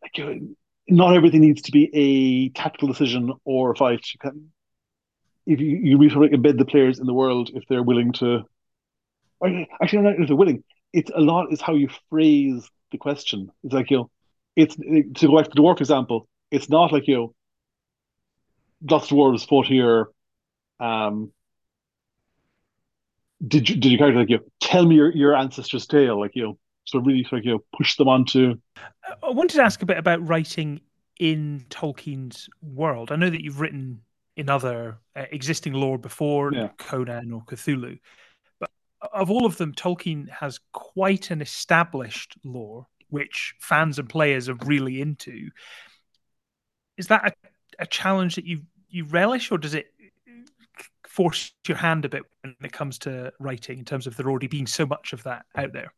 like 0.01 0.17
you, 0.17 0.55
not 0.87 1.15
everything 1.15 1.41
needs 1.41 1.63
to 1.63 1.71
be 1.71 1.89
a 1.93 2.49
tactical 2.49 2.87
decision 2.87 3.33
or 3.45 3.71
a 3.71 3.75
fight. 3.75 4.05
You 4.13 4.19
can 4.19 4.51
if 5.45 5.59
you, 5.59 5.77
you 5.81 5.97
really 5.97 6.13
sort 6.13 6.25
of 6.25 6.39
embed 6.39 6.57
the 6.57 6.65
players 6.65 6.99
in 6.99 7.05
the 7.07 7.13
world 7.13 7.51
if 7.53 7.63
they're 7.69 7.83
willing 7.83 8.11
to 8.13 8.43
actually 9.81 10.01
not 10.01 10.19
if 10.19 10.27
they're 10.27 10.35
willing 10.35 10.63
it's 10.93 11.11
a 11.13 11.19
lot 11.19 11.51
is 11.51 11.61
how 11.61 11.73
you 11.75 11.89
phrase 12.09 12.69
the 12.91 12.97
question 12.97 13.49
it's 13.63 13.73
like 13.73 13.89
you 13.91 13.97
know 13.97 14.11
it's 14.57 14.75
to 14.75 15.27
go 15.27 15.37
back 15.37 15.45
to 15.45 15.51
the 15.55 15.61
dwarf 15.61 15.79
example 15.79 16.27
it's 16.51 16.69
not 16.69 16.91
like 16.91 17.07
you 17.07 17.15
know 17.15 17.35
lots 18.89 19.09
of 19.09 19.17
dwarves 19.17 19.47
fought 19.47 19.67
here 19.67 20.09
um 20.79 21.31
did 23.47 23.69
you 23.69 23.75
did 23.75 23.91
you 23.91 23.97
character 23.97 24.19
like 24.19 24.29
you 24.29 24.37
know, 24.37 24.43
tell 24.59 24.85
me 24.85 24.95
your, 24.95 25.15
your 25.15 25.35
ancestors 25.35 25.87
tale 25.87 26.19
like 26.19 26.31
you 26.35 26.43
know 26.43 26.57
so 26.83 26.99
really 26.99 27.23
sort 27.23 27.39
of 27.39 27.45
you 27.45 27.51
know 27.53 27.63
push 27.77 27.95
them 27.95 28.09
onto 28.09 28.55
i 29.23 29.29
wanted 29.29 29.55
to 29.55 29.63
ask 29.63 29.81
a 29.81 29.85
bit 29.85 29.97
about 29.97 30.27
writing 30.27 30.81
in 31.19 31.63
tolkien's 31.69 32.49
world 32.61 33.11
i 33.11 33.15
know 33.15 33.29
that 33.29 33.43
you've 33.43 33.61
written 33.61 34.01
in 34.37 34.49
other 34.49 34.99
uh, 35.15 35.25
existing 35.31 35.73
lore 35.73 35.97
before 35.97 36.53
yeah. 36.53 36.69
Conan 36.77 37.33
or 37.33 37.41
Cthulhu. 37.41 37.99
But 38.59 38.69
of 39.11 39.29
all 39.29 39.45
of 39.45 39.57
them, 39.57 39.73
Tolkien 39.73 40.29
has 40.29 40.59
quite 40.71 41.31
an 41.31 41.41
established 41.41 42.37
lore, 42.43 42.87
which 43.09 43.55
fans 43.59 43.99
and 43.99 44.09
players 44.09 44.49
are 44.49 44.57
really 44.65 45.01
into. 45.01 45.49
Is 46.97 47.07
that 47.07 47.27
a, 47.27 47.83
a 47.83 47.85
challenge 47.85 48.35
that 48.35 48.45
you 48.45 48.61
you 48.89 49.05
relish, 49.05 49.51
or 49.51 49.57
does 49.57 49.73
it 49.73 49.87
force 51.07 51.53
your 51.67 51.77
hand 51.77 52.05
a 52.05 52.09
bit 52.09 52.23
when 52.41 52.55
it 52.63 52.71
comes 52.71 52.99
to 52.99 53.31
writing 53.39 53.79
in 53.79 53.85
terms 53.85 54.07
of 54.07 54.15
there 54.15 54.29
already 54.29 54.47
being 54.47 54.67
so 54.67 54.85
much 54.85 55.13
of 55.13 55.23
that 55.23 55.45
out 55.55 55.73
there? 55.73 55.91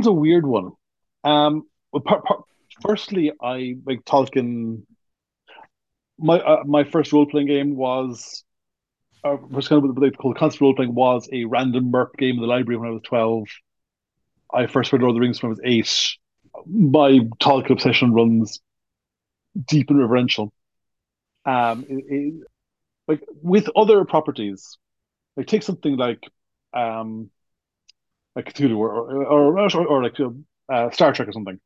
one's 0.00 0.06
a 0.06 0.12
weird 0.12 0.46
one. 0.46 0.72
Um, 1.24 1.64
well, 1.92 2.46
firstly, 2.82 3.32
I 3.40 3.76
like 3.84 4.04
Tolkien. 4.04 4.82
My 6.18 6.38
uh, 6.38 6.64
my 6.64 6.84
first 6.84 7.12
role 7.12 7.26
playing 7.26 7.48
game 7.48 7.76
was, 7.76 8.44
uh, 9.24 9.36
was 9.50 9.68
kind 9.68 9.84
of 9.84 9.90
what 9.94 10.00
they 10.00 10.10
call 10.10 10.34
constant 10.34 10.62
role 10.62 10.74
playing 10.74 10.94
was 10.94 11.28
a 11.32 11.44
random 11.44 11.90
MERP 11.90 12.16
game 12.16 12.36
in 12.36 12.40
the 12.40 12.46
library 12.46 12.78
when 12.78 12.88
I 12.88 12.92
was 12.92 13.02
twelve. 13.02 13.46
I 14.52 14.66
first 14.66 14.92
read 14.92 15.02
Lord 15.02 15.10
of 15.10 15.14
the 15.16 15.20
Rings 15.20 15.42
when 15.42 15.50
I 15.50 15.50
was 15.50 15.60
eight. 15.64 16.16
My 16.66 17.20
Tolkien 17.40 17.70
obsession 17.70 18.12
runs 18.12 18.60
deep 19.66 19.90
and 19.90 19.98
reverential. 19.98 20.52
Um, 21.44 21.84
it, 21.88 22.04
it, 22.08 22.34
like 23.08 23.22
with 23.42 23.68
other 23.74 24.04
properties, 24.04 24.78
like 25.36 25.46
take 25.46 25.62
something 25.62 25.96
like 25.96 26.22
um, 26.72 27.30
like 28.36 28.52
Cthulhu 28.52 28.76
or 28.76 28.90
or, 28.90 29.58
or, 29.58 29.86
or 29.86 30.02
like 30.02 30.16
uh, 30.68 30.90
Star 30.90 31.12
Trek 31.12 31.28
or 31.28 31.32
something. 31.32 31.58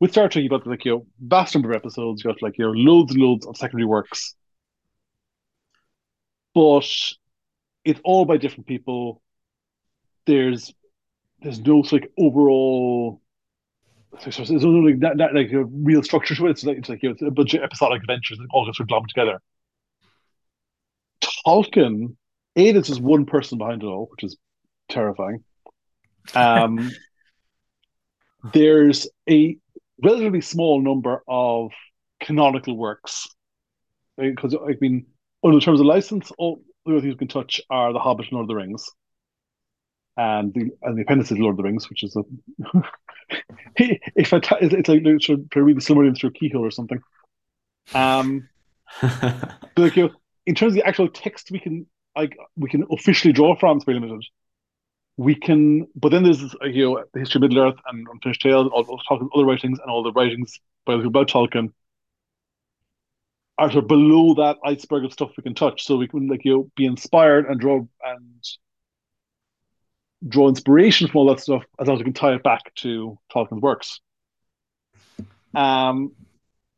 With 0.00 0.12
Star 0.12 0.28
Trek, 0.28 0.42
you've 0.42 0.50
got 0.50 0.66
like 0.66 0.84
you 0.84 0.92
know 0.92 1.06
vast 1.20 1.54
number 1.54 1.70
of 1.70 1.76
episodes. 1.76 2.22
You've 2.22 2.34
got 2.34 2.42
like 2.42 2.58
you 2.58 2.66
know 2.66 2.72
loads 2.72 3.12
and 3.12 3.22
loads 3.22 3.46
of 3.46 3.56
secondary 3.56 3.86
works, 3.86 4.34
but 6.54 6.88
it's 7.84 8.00
all 8.04 8.24
by 8.24 8.36
different 8.36 8.66
people. 8.66 9.22
There's 10.26 10.72
there's 11.46 11.60
no 11.60 11.84
like 11.92 12.10
overall 12.18 13.20
there's 14.24 14.50
no 14.50 14.70
like 14.70 14.98
that, 15.00 15.18
that 15.18 15.34
like 15.34 15.52
a 15.52 15.64
real 15.64 16.02
structure 16.02 16.34
to 16.34 16.46
it. 16.46 16.50
It's 16.50 16.64
like 16.64 16.78
it's 16.78 16.88
like 16.88 17.02
you 17.02 17.10
know, 17.10 17.12
it's 17.12 17.22
a 17.22 17.30
bunch 17.30 17.54
of 17.54 17.62
episodic 17.62 18.02
adventures 18.02 18.38
that 18.38 18.48
all 18.50 18.66
get 18.66 18.74
sort 18.74 18.90
of 18.90 18.96
glommed 18.96 19.08
together. 19.08 19.40
Tolkien, 21.46 22.16
A, 22.56 22.72
there's 22.72 22.88
just 22.88 23.00
one 23.00 23.26
person 23.26 23.58
behind 23.58 23.82
it 23.82 23.86
all, 23.86 24.08
which 24.10 24.24
is 24.24 24.36
terrifying. 24.88 25.44
Um, 26.34 26.90
there's 28.52 29.06
a 29.30 29.56
relatively 30.02 30.40
small 30.40 30.82
number 30.82 31.22
of 31.28 31.70
canonical 32.20 32.76
works. 32.76 33.28
Because, 34.18 34.54
I 34.54 34.74
mean, 34.80 35.06
under 35.44 35.58
the 35.58 35.64
terms 35.64 35.78
of 35.78 35.86
license, 35.86 36.32
all 36.38 36.62
the 36.86 36.92
other 36.92 37.02
things 37.02 37.14
we 37.14 37.18
can 37.18 37.28
touch 37.28 37.60
are 37.70 37.92
The 37.92 37.98
Hobbit 37.98 38.26
and 38.26 38.32
Lord 38.32 38.44
of 38.44 38.48
the 38.48 38.56
Rings. 38.56 38.90
And 40.16 40.54
the 40.54 40.70
and 40.82 40.96
the 40.96 41.02
appendices 41.02 41.32
of 41.32 41.38
Lord 41.38 41.52
of 41.52 41.56
the 41.58 41.62
Rings, 41.64 41.90
which 41.90 42.02
is 42.02 42.16
a 42.16 42.22
if 43.76 44.32
I 44.32 44.38
t- 44.38 44.56
it's 44.60 44.88
like 44.88 45.02
to 45.04 45.62
read 45.62 45.76
the 45.76 45.80
Silmarillion 45.80 46.18
through 46.18 46.30
a 46.30 46.32
keyhole 46.32 46.64
or 46.64 46.70
something. 46.70 47.02
Um, 47.94 48.48
but 49.00 49.58
like 49.76 49.96
you 49.96 50.04
know, 50.04 50.14
in 50.46 50.54
terms 50.54 50.72
of 50.72 50.76
the 50.76 50.86
actual 50.86 51.08
text 51.08 51.50
we 51.50 51.58
can 51.58 51.86
like 52.16 52.36
we 52.56 52.70
can 52.70 52.84
officially 52.90 53.32
draw 53.32 53.56
from, 53.56 53.76
it's 53.76 53.84
very 53.84 54.00
limited. 54.00 54.24
We 55.18 55.34
can, 55.34 55.86
but 55.94 56.10
then 56.10 56.24
there's 56.24 56.42
you 56.62 56.84
know 56.84 57.04
the 57.12 57.20
history 57.20 57.38
of 57.38 57.42
Middle 57.42 57.68
Earth 57.68 57.78
and 57.86 58.06
Unfinished 58.10 58.42
Tales, 58.42 58.70
all, 58.72 59.00
all 59.10 59.30
other 59.34 59.44
writings, 59.44 59.78
and 59.78 59.90
all 59.90 60.02
the 60.02 60.12
writings 60.12 60.60
by 60.84 60.94
about 60.94 61.28
Tolkien 61.28 61.72
are 63.58 63.70
sort 63.70 63.84
of 63.84 63.88
below 63.88 64.34
that 64.34 64.58
iceberg 64.64 65.04
of 65.04 65.12
stuff 65.12 65.30
we 65.36 65.42
can 65.42 65.54
touch. 65.54 65.84
So 65.86 65.96
we 65.96 66.08
can 66.08 66.28
like 66.28 66.44
you 66.44 66.52
know, 66.52 66.70
be 66.76 66.84
inspired 66.84 67.46
and 67.46 67.58
draw 67.58 67.86
and 68.04 68.48
draw 70.26 70.48
inspiration 70.48 71.08
from 71.08 71.18
all 71.18 71.26
that 71.28 71.40
stuff 71.40 71.64
as 71.78 71.88
long 71.88 71.96
as 71.96 72.00
we 72.00 72.04
can 72.04 72.12
tie 72.12 72.34
it 72.34 72.42
back 72.42 72.74
to 72.76 73.18
Tolkien's 73.32 73.60
works. 73.60 74.00
Um, 75.54 76.12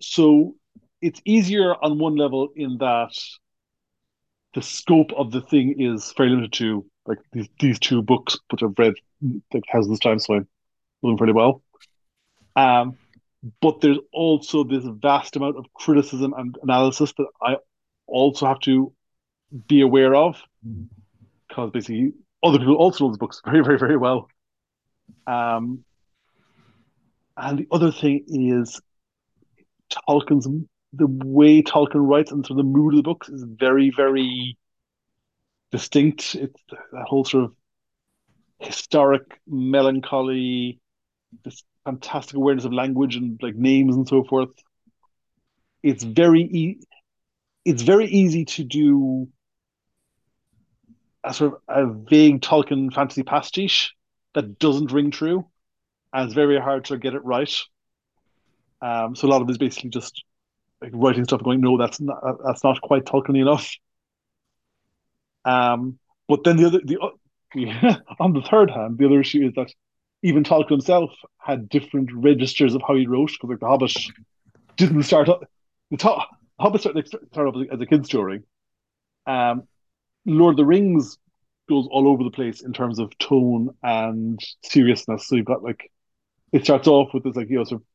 so 0.01 0.55
it's 1.01 1.21
easier 1.25 1.75
on 1.75 1.99
one 1.99 2.17
level 2.17 2.51
in 2.55 2.79
that 2.79 3.13
the 4.55 4.63
scope 4.63 5.13
of 5.17 5.31
the 5.31 5.41
thing 5.41 5.77
is 5.79 6.13
very 6.17 6.31
limited 6.31 6.53
to 6.55 6.85
like 7.07 7.19
these 7.33 7.49
these 7.59 7.79
two 7.79 8.03
books, 8.03 8.37
which 8.51 8.63
I've 8.63 8.79
read 8.79 8.95
like 9.53 9.65
thousands 9.73 9.99
of 9.99 10.01
times, 10.01 10.27
so 10.27 10.35
I 10.35 10.39
know 10.39 10.47
them 11.11 11.17
pretty 11.17 11.33
well. 11.33 11.63
Um, 12.57 12.99
but 13.61 13.81
there's 13.81 13.99
also 14.13 14.65
this 14.65 14.85
vast 14.85 15.37
amount 15.37 15.57
of 15.57 15.67
criticism 15.75 16.35
and 16.37 16.57
analysis 16.63 17.13
that 17.19 17.27
I 17.41 17.57
also 18.07 18.47
have 18.47 18.61
to 18.61 18.93
be 19.67 19.81
aware 19.81 20.15
of 20.15 20.37
because 21.49 21.71
basically 21.71 22.13
other 22.43 22.59
people 22.59 22.77
also 22.77 23.07
know 23.07 23.13
the 23.13 23.19
books 23.19 23.41
very, 23.45 23.63
very, 23.63 23.79
very 23.79 23.97
well. 23.97 24.29
Um, 25.27 25.85
and 27.37 27.59
the 27.59 27.69
other 27.71 27.93
thing 27.93 28.25
is 28.29 28.81
Tolkien's 30.09 30.49
the 30.93 31.07
way 31.07 31.63
Tolkien 31.63 32.09
writes 32.09 32.33
and 32.33 32.45
sort 32.45 32.59
of 32.59 32.65
the 32.65 32.71
mood 32.71 32.95
of 32.95 32.99
the 32.99 33.03
books 33.03 33.29
is 33.29 33.45
very, 33.45 33.93
very 33.95 34.57
distinct. 35.71 36.35
It's 36.35 36.61
that 36.71 37.05
whole 37.07 37.25
sort 37.25 37.45
of 37.45 37.55
historic 38.59 39.23
melancholy, 39.47 40.81
this 41.45 41.63
fantastic 41.85 42.37
awareness 42.37 42.65
of 42.65 42.73
language 42.73 43.17
and 43.17 43.39
like 43.43 43.55
names 43.55 43.97
and 43.97 44.09
so 44.09 44.25
forth. 44.25 44.51
It's 45.83 46.03
very 46.03 46.43
e- 46.43 46.81
it's 47.65 47.83
very 47.83 48.07
easy 48.07 48.45
to 48.47 48.65
do 48.65 49.29
a 51.29 51.35
sort 51.35 51.55
of 51.55 51.61
a 51.69 51.93
vague 52.09 52.41
Tolkien 52.41 52.93
fantasy 52.93 53.23
pastiche 53.23 53.95
that 54.35 54.59
doesn't 54.59 54.93
ring 54.93 55.11
true, 55.11 55.47
and 56.13 56.25
it's 56.25 56.35
very 56.35 56.59
hard 56.59 56.87
to 56.87 56.97
get 56.97 57.15
it 57.15 57.25
right. 57.25 57.55
Um, 58.81 59.15
so 59.15 59.27
a 59.27 59.31
lot 59.31 59.43
of 59.43 59.49
it 59.49 59.53
is 59.53 59.59
basically 59.59 59.91
just 59.91 60.25
like 60.81 60.93
writing 60.95 61.25
stuff, 61.25 61.41
and 61.41 61.45
going, 61.45 61.61
"No, 61.61 61.77
that's 61.77 62.01
not 62.01 62.19
that's 62.45 62.65
not 62.65 62.81
quite 62.81 63.05
Tolkien 63.05 63.39
enough." 63.39 63.75
Um, 65.45 65.99
but 66.29 66.45
then 66.45 66.57
the 66.57 66.67
other 66.67 66.81
the 66.85 66.99
on 68.21 68.33
the 68.33 68.43
third 68.43 68.71
hand, 68.71 68.99
the 68.99 69.07
other 69.07 69.21
issue 69.21 69.47
is 69.47 69.55
that 69.55 69.73
even 70.23 70.45
Tolkien 70.45 70.71
himself 70.71 71.11
had 71.39 71.69
different 71.69 72.11
registers 72.13 72.75
of 72.75 72.83
how 72.87 72.97
he 72.97 73.07
wrote 73.07 73.33
because 73.33 73.51
like 73.51 73.61
the 73.61 73.67
Hobbit 73.67 73.95
didn't 74.77 75.03
start 75.03 75.29
up 75.29 75.45
the 75.91 75.97
top, 75.97 76.29
Hobbit 76.59 76.81
started, 76.81 77.07
started 77.07 77.51
off 77.51 77.67
as 77.71 77.81
a 77.81 77.87
kid's 77.87 78.09
story. 78.09 78.43
Um, 79.27 79.65
Lord 80.29 80.53
of 80.55 80.57
the 80.59 80.65
Rings 80.67 81.19
goes 81.69 81.87
all 81.91 82.09
over 82.09 82.25
the 82.25 82.31
place 82.31 82.63
in 82.63 82.73
terms 82.73 82.99
of 82.99 83.17
tone 83.19 83.71
and 83.83 84.39
seriousness. 84.63 85.27
So 85.29 85.37
you've 85.37 85.45
got 85.45 85.63
like 85.63 85.91
it 86.53 86.65
starts 86.65 86.89
off 86.89 87.13
with 87.13 87.25
this 87.25 87.37
like 87.37 87.51
you 87.51 87.57
know 87.59 87.65
sort 87.65 87.81
of 87.81 87.87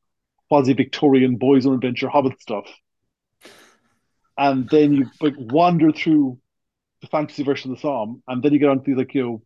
quasi 0.50 0.74
Victorian 0.74 1.38
boys 1.38 1.66
on 1.66 1.74
adventure 1.74 2.10
Hobbit 2.10 2.42
stuff, 2.42 2.68
and 4.38 4.70
then 4.70 4.94
you 4.94 5.10
like 5.22 5.36
wander 5.38 5.92
through 5.92 6.40
the 7.02 7.08
fantasy 7.08 7.44
version 7.44 7.72
of 7.72 7.78
the 7.78 7.82
Somme, 7.82 8.22
and 8.28 8.42
then 8.44 8.54
you 8.54 8.60
get 8.60 8.70
onto 8.70 8.96
like 8.96 9.14
you 9.14 9.42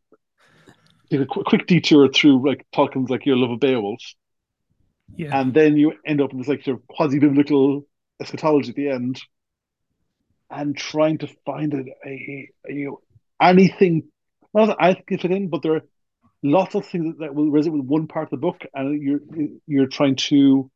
know 1.12 1.22
a 1.22 1.26
qu- 1.26 1.44
quick 1.44 1.68
detour 1.68 2.10
through 2.12 2.48
like 2.48 2.66
Tolkien's 2.74 3.10
like 3.10 3.26
your 3.26 3.38
love 3.38 3.52
of 3.52 3.60
Beowulf, 3.60 4.02
Yeah. 5.16 5.40
and 5.40 5.54
then 5.54 5.78
you 5.78 5.94
end 6.06 6.22
up 6.22 6.32
in 6.32 6.38
this 6.40 6.48
like 6.48 6.64
sort 6.64 6.80
of 6.80 6.88
quasi 6.88 7.20
biblical 7.20 7.86
eschatology 8.22 8.70
at 8.70 8.76
the 8.76 8.90
end, 8.90 9.22
and 10.50 10.76
trying 10.76 11.20
to 11.20 11.28
find 11.46 11.74
a, 11.74 11.84
a, 12.06 12.50
a 12.68 12.74
you 12.74 12.86
know 12.86 13.02
anything. 13.42 14.04
Not 14.54 14.68
that 14.68 14.78
I 14.80 15.04
it 15.08 15.22
fit 15.22 15.32
in, 15.32 15.50
but 15.50 15.62
there 15.62 15.76
are 15.76 15.82
lots 16.44 16.76
of 16.76 16.86
things 16.86 17.18
that, 17.18 17.20
that 17.20 17.36
will 17.36 17.52
resonate 17.52 17.74
with 17.74 17.86
one 17.86 18.08
part 18.08 18.26
of 18.26 18.32
the 18.32 18.38
book, 18.38 18.64
and 18.74 19.02
you're 19.02 19.20
you're 19.66 19.88
trying 19.88 20.16
to 20.16 20.70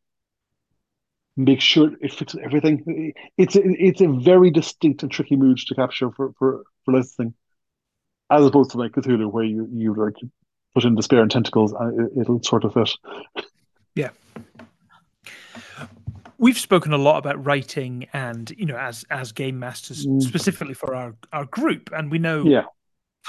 make 1.37 1.61
sure 1.61 1.91
it 2.01 2.13
fits 2.13 2.35
everything. 2.41 3.13
It's 3.37 3.55
a, 3.55 3.61
it's 3.63 4.01
a 4.01 4.07
very 4.07 4.51
distinct 4.51 5.03
and 5.03 5.11
tricky 5.11 5.35
mood 5.35 5.57
to 5.67 5.75
capture 5.75 6.11
for 6.11 6.33
for 6.37 6.63
for 6.85 6.93
licensing, 6.93 7.33
as 8.29 8.45
opposed 8.45 8.71
to 8.71 8.77
like 8.77 8.91
Cthulhu, 8.91 9.31
where 9.31 9.43
you 9.43 9.67
you 9.71 9.93
like 9.93 10.15
put 10.73 10.83
in 10.83 10.95
despair 10.95 11.21
and 11.21 11.31
tentacles, 11.31 11.73
and 11.73 11.99
it, 11.99 12.21
it'll 12.21 12.43
sort 12.43 12.63
of 12.63 12.73
fit. 12.73 12.89
Yeah. 13.95 14.09
We've 16.41 16.57
spoken 16.57 16.91
a 16.91 16.97
lot 16.97 17.17
about 17.19 17.45
writing 17.45 18.07
and, 18.13 18.49
you 18.57 18.65
know, 18.65 18.75
as 18.77 19.05
as 19.09 19.31
game 19.31 19.57
masters 19.59 20.05
Mm. 20.05 20.21
specifically 20.21 20.73
for 20.73 20.95
our 20.95 21.15
our 21.31 21.45
group 21.45 21.89
and 21.93 22.11
we 22.11 22.17
know 22.19 22.43
Yeah, 22.45 22.65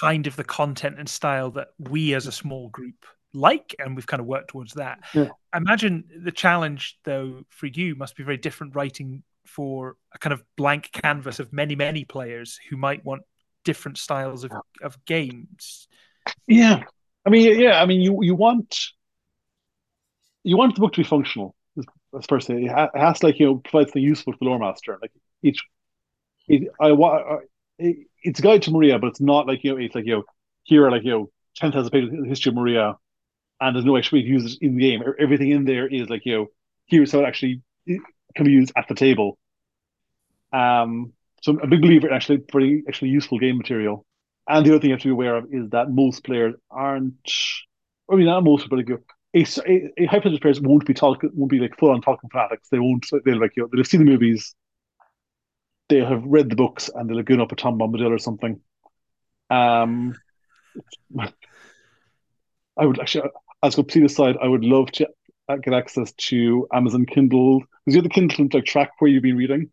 kind 0.00 0.26
of 0.26 0.34
the 0.36 0.44
content 0.44 0.98
and 0.98 1.08
style 1.08 1.50
that 1.52 1.68
we 1.78 2.14
as 2.14 2.26
a 2.26 2.32
small 2.32 2.68
group 2.70 3.04
like 3.34 3.74
and 3.78 3.94
we've 3.96 4.06
kind 4.06 4.20
of 4.20 4.26
worked 4.26 4.48
towards 4.50 4.72
that. 4.74 5.00
Yeah. 5.14 5.28
I 5.52 5.58
imagine 5.58 6.04
the 6.28 6.32
challenge 6.32 6.98
though 7.04 7.44
for 7.50 7.66
you 7.66 7.94
must 7.94 8.16
be 8.16 8.24
very 8.24 8.38
different 8.38 8.74
writing 8.74 9.22
for 9.46 9.96
a 10.14 10.18
kind 10.18 10.32
of 10.32 10.42
blank 10.56 10.90
canvas 10.92 11.38
of 11.40 11.52
many 11.52 11.74
many 11.76 12.04
players 12.04 12.58
who 12.70 12.76
might 12.76 13.04
want 13.04 13.22
different 13.64 13.98
styles 13.98 14.44
of, 14.44 14.52
of 14.82 15.02
games. 15.04 15.86
yeah. 16.46 16.82
I 17.26 17.30
mean, 17.30 17.60
yeah. 17.60 17.80
I 17.80 17.86
mean, 17.86 18.00
you 18.00 18.18
you 18.22 18.34
want 18.34 18.70
you 20.42 20.56
want 20.56 20.74
the 20.74 20.80
book 20.80 20.92
to 20.94 21.00
be 21.02 21.04
functional. 21.04 21.54
As 22.16 22.26
per 22.26 22.40
se, 22.40 22.64
it 22.64 22.90
has 22.94 23.20
to 23.20 23.26
like 23.26 23.38
you 23.40 23.46
know 23.46 23.56
provide 23.56 23.88
something 23.88 24.02
useful 24.02 24.32
for 24.34 24.38
the 24.40 24.44
lore 24.44 24.58
master. 24.58 24.98
Like 25.00 25.12
each, 25.42 25.62
it, 26.48 26.68
I 26.80 26.92
want 26.92 27.44
it, 27.78 28.08
it's 28.22 28.40
a 28.40 28.42
guide 28.42 28.62
to 28.62 28.70
Moria, 28.70 28.98
but 28.98 29.08
it's 29.08 29.20
not 29.20 29.46
like 29.46 29.64
you 29.64 29.72
know 29.72 29.78
it's 29.78 29.94
like 29.94 30.06
you 30.06 30.16
know 30.16 30.24
here 30.64 30.86
are 30.86 30.90
like 30.90 31.04
you 31.04 31.10
know 31.12 31.30
ten 31.56 31.72
thousand 31.72 31.90
pages 31.90 32.12
of 32.12 32.26
history 32.26 32.50
of 32.50 32.56
Moria, 32.56 32.96
and 33.60 33.76
there's 33.76 33.84
no 33.86 33.96
extra 33.96 34.18
way 34.18 34.22
to 34.22 34.28
use 34.28 34.54
it 34.54 34.58
in 34.64 34.76
the 34.76 34.82
game. 34.82 35.02
Everything 35.18 35.50
in 35.50 35.64
there 35.64 35.86
is 35.88 36.10
like 36.10 36.24
you 36.26 36.36
know 36.36 36.46
here's 36.86 37.12
how 37.12 37.20
it 37.20 37.26
actually 37.26 37.62
can 37.86 38.46
be 38.46 38.52
used 38.52 38.72
at 38.76 38.88
the 38.88 38.94
table. 38.94 39.38
Um, 40.52 41.12
so 41.42 41.52
I'm 41.52 41.60
a 41.60 41.66
big 41.66 41.82
believer 41.82 42.08
in 42.08 42.14
actually 42.14 42.38
pretty 42.38 42.82
actually 42.88 43.10
useful 43.10 43.38
game 43.38 43.58
material. 43.58 44.04
And 44.48 44.64
the 44.66 44.70
other 44.70 44.80
thing 44.80 44.90
you 44.90 44.94
have 44.94 45.02
to 45.02 45.08
be 45.08 45.12
aware 45.12 45.36
of 45.36 45.46
is 45.52 45.70
that 45.70 45.90
most 45.90 46.24
players 46.24 46.54
aren't. 46.70 47.30
I 48.10 48.16
mean, 48.16 48.26
not 48.26 48.44
most, 48.44 48.68
but 48.68 48.76
like, 48.78 48.88
you 48.88 49.02
a, 49.34 49.46
a, 49.66 49.92
a 49.98 50.06
hypothetical 50.06 50.40
players 50.40 50.60
won't 50.60 50.86
be 50.86 50.94
talking, 50.94 51.30
won't 51.34 51.50
be 51.50 51.58
like 51.58 51.76
full 51.78 51.90
on 51.90 52.02
Tolkien 52.02 52.30
fanatics. 52.30 52.68
They 52.68 52.78
won't. 52.78 53.06
They'll 53.24 53.40
like 53.40 53.56
you 53.56 53.62
know, 53.62 53.68
they'll 53.70 53.80
have 53.80 53.86
seen 53.86 54.04
the 54.04 54.10
movies, 54.10 54.54
they'll 55.88 56.06
have 56.06 56.24
read 56.24 56.50
the 56.50 56.56
books, 56.56 56.90
and 56.94 57.08
they'll 57.08 57.16
have 57.18 57.26
gone 57.26 57.40
up 57.40 57.52
a 57.52 57.56
Tom 57.56 57.78
Bombadil 57.78 58.10
or 58.10 58.18
something. 58.18 58.60
Um, 59.50 60.14
I 61.18 62.86
would 62.86 63.00
actually, 63.00 63.28
as 63.62 63.74
a 63.74 63.76
complete 63.76 64.04
aside, 64.04 64.36
I 64.42 64.48
would 64.48 64.64
love 64.64 64.90
to 64.92 65.08
get 65.62 65.74
access 65.74 66.12
to 66.12 66.66
Amazon 66.72 67.06
Kindle 67.06 67.60
because 67.60 67.94
you 67.94 67.96
have 67.96 68.04
the 68.04 68.10
Kindle 68.10 68.48
like 68.52 68.64
track 68.64 68.92
where 68.98 69.10
you've 69.10 69.22
been 69.22 69.36
reading. 69.36 69.70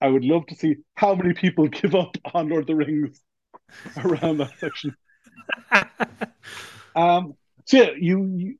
I 0.00 0.08
would 0.08 0.24
love 0.24 0.46
to 0.46 0.54
see 0.54 0.76
how 0.94 1.14
many 1.14 1.34
people 1.34 1.68
give 1.68 1.94
up 1.94 2.16
on 2.32 2.48
Lord 2.48 2.62
of 2.62 2.66
the 2.66 2.76
Rings 2.76 3.20
around 3.96 4.38
that 4.38 4.58
section. 4.58 4.96
um, 6.94 7.34
so 7.64 7.76
yeah, 7.76 7.90
you, 7.98 8.24
you, 8.36 8.58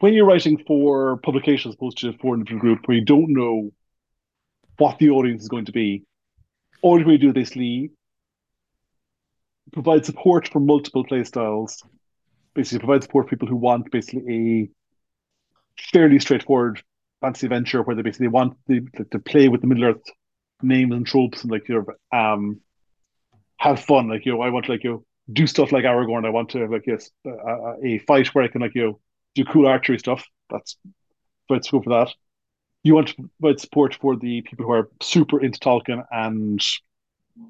when 0.00 0.12
you're 0.12 0.26
writing 0.26 0.62
for 0.66 1.16
publication 1.18 1.70
as 1.70 1.74
opposed 1.74 1.98
to 1.98 2.12
for 2.20 2.34
an 2.34 2.40
individual 2.40 2.60
group 2.60 2.86
where 2.86 2.96
you 2.96 3.04
don't 3.04 3.32
know 3.32 3.70
what 4.76 4.98
the 4.98 5.10
audience 5.10 5.42
is 5.42 5.48
going 5.48 5.64
to 5.64 5.72
be, 5.72 6.04
all 6.82 7.02
we 7.02 7.18
do 7.18 7.28
is 7.28 7.34
basically 7.34 7.90
provide 9.72 10.06
support 10.06 10.48
for 10.48 10.60
multiple 10.60 11.04
play 11.04 11.24
styles. 11.24 11.82
Basically, 12.54 12.78
provide 12.78 13.02
support 13.02 13.26
for 13.26 13.30
people 13.30 13.48
who 13.48 13.56
want 13.56 13.90
basically 13.90 14.68
a 15.76 15.82
fairly 15.92 16.18
straightforward 16.18 16.82
fantasy 17.20 17.46
adventure 17.46 17.82
where 17.82 17.96
they 17.96 18.02
basically 18.02 18.28
want 18.28 18.56
the, 18.66 18.86
to 19.10 19.18
play 19.18 19.48
with 19.48 19.60
the 19.60 19.66
Middle 19.66 19.84
Earth 19.84 20.02
names 20.62 20.92
and 20.92 21.06
tropes 21.06 21.42
and 21.42 21.50
like 21.50 21.68
you 21.68 21.84
um 22.12 22.60
have 23.58 23.80
fun. 23.80 24.08
Like 24.08 24.24
you 24.24 24.32
know, 24.32 24.40
I 24.40 24.50
want 24.50 24.68
like 24.68 24.84
you 24.84 24.90
know, 24.90 25.04
do 25.32 25.46
stuff 25.46 25.72
like 25.72 25.84
Aragorn. 25.84 26.26
I 26.26 26.30
want 26.30 26.50
to 26.50 26.66
like 26.66 26.86
yes, 26.86 27.10
a, 27.26 27.74
a 27.82 27.98
fight 28.00 28.28
where 28.28 28.44
I 28.44 28.48
can 28.48 28.60
like 28.60 28.74
you 28.74 28.82
know, 28.82 29.00
do 29.34 29.44
cool 29.44 29.66
archery 29.66 29.98
stuff. 29.98 30.24
That's 30.50 30.76
let's 31.48 31.70
go 31.70 31.82
for 31.82 31.90
that. 31.90 32.14
You 32.82 32.94
want 32.94 33.08
to 33.08 33.30
provide 33.40 33.60
support 33.60 33.94
for 33.94 34.16
the 34.16 34.42
people 34.42 34.66
who 34.66 34.72
are 34.72 34.88
super 35.02 35.40
into 35.40 35.58
Tolkien 35.58 36.04
and 36.10 36.60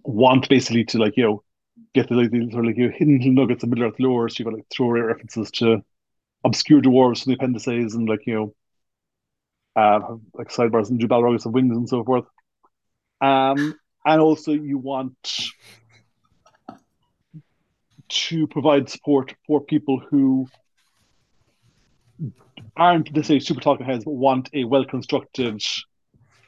want 0.03 0.49
basically 0.49 0.85
to 0.85 0.99
like 0.99 1.17
you 1.17 1.25
know 1.25 1.43
get 1.95 2.09
the 2.09 2.15
like 2.15 2.31
the 2.31 2.51
sort 2.51 2.65
of 2.65 2.69
like 2.69 2.77
you 2.77 2.89
know, 2.89 2.95
hidden 2.97 3.35
nuggets 3.35 3.63
of 3.63 3.71
Middle 3.71 3.85
Earth 3.85 4.01
lore. 4.01 4.29
So 4.29 4.37
you've 4.39 4.47
got 4.47 4.55
like 4.55 4.67
throw 4.71 4.91
references 4.91 5.51
to 5.53 5.83
obscure 6.45 6.81
dwarves 6.81 7.23
from 7.23 7.31
the 7.31 7.37
appendices 7.37 7.95
and 7.95 8.09
like 8.09 8.27
you 8.27 8.35
know 8.35 8.55
uh, 9.77 10.17
like 10.35 10.49
sidebars 10.49 10.91
and 10.91 10.99
do 10.99 11.07
Balrogs 11.07 11.47
of 11.47 11.53
wings 11.53 11.77
and 11.77 11.89
so 11.89 12.03
forth. 12.05 12.25
Um, 13.21 13.79
and 14.05 14.21
also 14.21 14.53
you 14.53 14.79
want 14.79 15.51
to 18.09 18.47
provide 18.47 18.89
support 18.89 19.35
for 19.47 19.61
people 19.61 20.01
who 20.11 20.49
aren't 22.77 23.13
necessarily 23.15 23.41
super 23.41 23.61
Tolkien 23.61 23.87
heads, 23.87 24.05
but 24.05 24.13
want 24.13 24.51
a 24.55 24.65
well 24.65 24.85
constructed, 24.85 25.63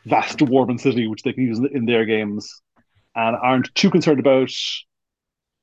vast 0.04 0.38
dwarven 0.38 0.80
city 0.80 1.06
which 1.06 1.22
they 1.22 1.32
can 1.32 1.44
use 1.44 1.58
in 1.58 1.86
their 1.86 2.04
games, 2.04 2.62
and 3.14 3.36
aren't 3.36 3.74
too 3.74 3.90
concerned 3.90 4.20
about 4.20 4.50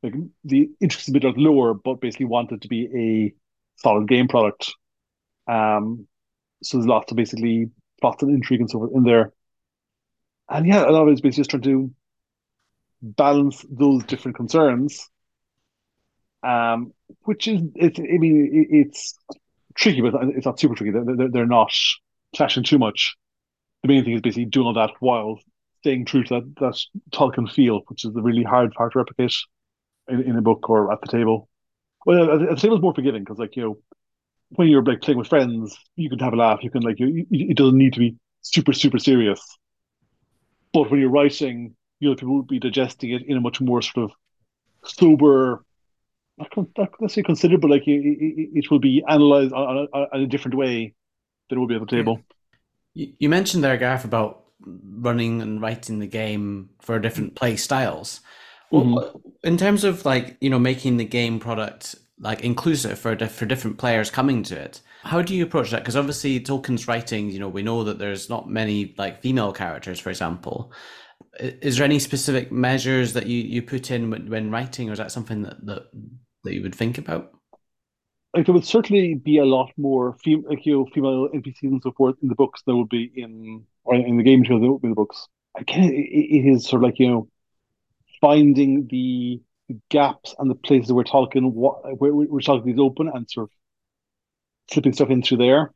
like 0.03 0.13
the 0.43 0.69
intricacies 0.79 1.15
a 1.15 1.19
bit 1.19 1.37
lower, 1.37 1.73
but 1.73 2.01
basically 2.01 2.25
want 2.25 2.51
it 2.51 2.61
to 2.61 2.67
be 2.67 2.87
a 2.95 3.81
solid 3.81 4.07
game 4.07 4.27
product. 4.27 4.73
Um, 5.47 6.07
so 6.61 6.77
there's 6.77 6.87
lots 6.87 7.11
of 7.11 7.17
basically 7.17 7.69
plots 8.01 8.21
and 8.23 8.33
intrigue 8.33 8.61
and 8.61 8.69
so 8.69 8.79
forth 8.79 8.91
in 8.93 9.03
there. 9.03 9.33
And 10.49 10.67
yeah, 10.67 10.87
a 10.87 10.91
lot 10.91 11.03
of 11.03 11.09
it 11.09 11.13
is 11.13 11.21
basically 11.21 11.41
just 11.41 11.49
trying 11.49 11.63
to 11.63 11.91
balance 13.01 13.65
those 13.69 14.03
different 14.05 14.37
concerns. 14.37 15.09
Um, 16.47 16.93
which 17.23 17.47
is, 17.47 17.61
it's, 17.75 17.99
I 17.99 18.17
mean, 18.17 18.49
it, 18.53 18.67
it's 18.79 19.17
tricky, 19.75 19.99
but 19.99 20.13
it's 20.35 20.45
not 20.45 20.59
super 20.59 20.75
tricky. 20.75 20.91
They're, 20.91 21.29
they're 21.29 21.45
not 21.45 21.73
clashing 22.35 22.63
too 22.63 22.77
much. 22.77 23.17
The 23.83 23.89
main 23.89 24.05
thing 24.05 24.13
is 24.13 24.21
basically 24.21 24.45
doing 24.45 24.67
all 24.67 24.73
that 24.75 24.91
while 24.99 25.39
staying 25.79 26.05
true 26.05 26.23
to 26.23 26.35
that, 26.35 26.55
that 26.61 26.79
Tolkien 27.11 27.51
feel, 27.51 27.81
which 27.87 28.05
is 28.05 28.13
the 28.13 28.21
really 28.21 28.43
hard 28.43 28.71
part 28.71 28.93
to 28.93 28.99
replicate 28.99 29.35
in, 30.07 30.21
in 30.21 30.37
a 30.37 30.41
book 30.41 30.69
or 30.69 30.91
at 30.93 31.01
the 31.01 31.07
table. 31.07 31.49
Well, 32.05 32.31
at 32.31 32.49
the 32.49 32.55
table 32.55 32.77
is 32.77 32.81
more 32.81 32.93
forgiving 32.93 33.23
because, 33.23 33.39
like, 33.39 33.57
you 33.57 33.63
know, 33.63 33.77
when 34.51 34.69
you're 34.69 34.83
like 34.83 35.01
playing 35.01 35.17
with 35.17 35.27
friends, 35.27 35.77
you 35.97 36.09
can 36.09 36.19
have 36.19 36.31
a 36.31 36.37
laugh. 36.37 36.63
You 36.63 36.71
can 36.71 36.81
like, 36.81 36.99
you, 36.99 37.25
it 37.29 37.57
doesn't 37.57 37.77
need 37.77 37.93
to 37.93 37.99
be 37.99 38.15
super, 38.41 38.71
super 38.71 38.99
serious. 38.99 39.41
But 40.73 40.89
when 40.89 41.01
you're 41.01 41.09
writing, 41.09 41.75
you 41.99 42.09
know, 42.09 42.15
people 42.15 42.35
will 42.35 42.43
be 42.43 42.59
digesting 42.59 43.11
it 43.11 43.23
in 43.27 43.35
a 43.35 43.41
much 43.41 43.59
more 43.59 43.81
sort 43.81 44.05
of 44.05 44.11
sober, 44.89 45.65
necessarily 46.37 47.23
considered, 47.23 47.61
but 47.61 47.71
like 47.71 47.87
it, 47.87 48.05
it, 48.05 48.49
it 48.53 48.71
will 48.71 48.79
be 48.79 49.03
analyzed 49.07 49.53
on, 49.53 49.87
on, 49.93 50.07
on, 50.11 50.21
a 50.21 50.27
different 50.27 50.55
way 50.55 50.93
than 51.49 51.57
it 51.57 51.59
will 51.59 51.67
be 51.67 51.75
at 51.75 51.81
the 51.81 51.87
table. 51.87 52.21
You, 52.93 53.13
you 53.19 53.29
mentioned 53.29 53.63
there, 53.63 53.77
Gareth, 53.77 54.05
about 54.05 54.43
running 54.65 55.41
and 55.41 55.61
writing 55.61 55.99
the 55.99 56.07
game 56.07 56.69
for 56.79 56.99
different 56.99 57.35
play 57.35 57.55
styles. 57.55 58.21
Mm-hmm. 58.71 59.19
in 59.45 59.55
terms 59.55 59.85
of 59.85 60.03
like 60.03 60.35
you 60.41 60.49
know 60.49 60.59
making 60.59 60.97
the 60.97 61.05
game 61.05 61.39
product 61.39 61.95
like 62.19 62.41
inclusive 62.41 62.99
for 62.99 63.15
for 63.29 63.45
different 63.45 63.77
players 63.77 64.11
coming 64.11 64.43
to 64.43 64.59
it, 64.59 64.81
how 65.03 65.21
do 65.21 65.35
you 65.35 65.43
approach 65.43 65.71
that? 65.71 65.81
Because 65.81 65.95
obviously 65.95 66.39
Tolkien's 66.39 66.87
writing, 66.87 67.29
you 67.29 67.39
know, 67.39 67.47
we 67.47 67.63
know 67.63 67.83
that 67.83 67.99
there's 67.99 68.29
not 68.29 68.49
many 68.49 68.93
like 68.97 69.21
female 69.21 69.53
characters, 69.53 69.99
for 69.99 70.09
example. 70.09 70.71
Is 71.39 71.77
there 71.77 71.85
any 71.85 71.99
specific 71.99 72.51
measures 72.51 73.13
that 73.13 73.27
you, 73.27 73.41
you 73.41 73.61
put 73.61 73.91
in 73.91 74.09
when, 74.09 74.29
when 74.29 74.51
writing, 74.51 74.89
or 74.89 74.93
is 74.93 74.97
that 74.97 75.11
something 75.11 75.43
that, 75.43 75.65
that 75.65 75.83
that 76.47 76.55
you 76.55 76.63
would 76.63 76.75
think 76.75 76.97
about? 76.97 77.31
Like 78.33 78.45
there 78.45 78.53
would 78.53 78.65
certainly 78.65 79.15
be 79.15 79.37
a 79.37 79.45
lot 79.45 79.71
more 79.77 80.15
fem- 80.23 80.45
like, 80.47 80.65
you 80.65 80.73
know, 80.73 80.85
female 80.93 81.29
NPCs 81.33 81.63
and 81.63 81.81
so 81.81 81.91
forth 81.91 82.15
in 82.21 82.29
the 82.29 82.35
books 82.35 82.61
than 82.65 82.77
would 82.77 82.89
be 82.89 83.11
in 83.15 83.65
or 83.83 83.95
in 83.95 84.17
the 84.17 84.23
game 84.23 84.43
than 84.43 84.71
would 84.71 84.81
be 84.81 84.87
in 84.87 84.91
the 84.91 84.95
books. 84.95 85.27
Again, 85.57 85.85
it, 85.85 85.95
it 85.95 86.53
is 86.53 86.67
sort 86.67 86.83
of 86.83 86.89
like 86.89 86.99
you 86.99 87.09
know 87.09 87.27
finding 88.21 88.87
the 88.87 89.41
gaps 89.89 90.35
and 90.39 90.49
the 90.49 90.55
places 90.55 90.91
where 90.91 91.03
Tolkien 91.03 91.51
what 91.51 91.99
where, 91.99 92.11
where 92.13 92.41
Tolkien 92.41 92.73
is 92.73 92.79
open 92.79 93.09
and 93.13 93.29
sort 93.29 93.45
of 93.45 93.51
slipping 94.71 94.93
stuff 94.93 95.09
in 95.09 95.23
through 95.23 95.37
there. 95.37 95.73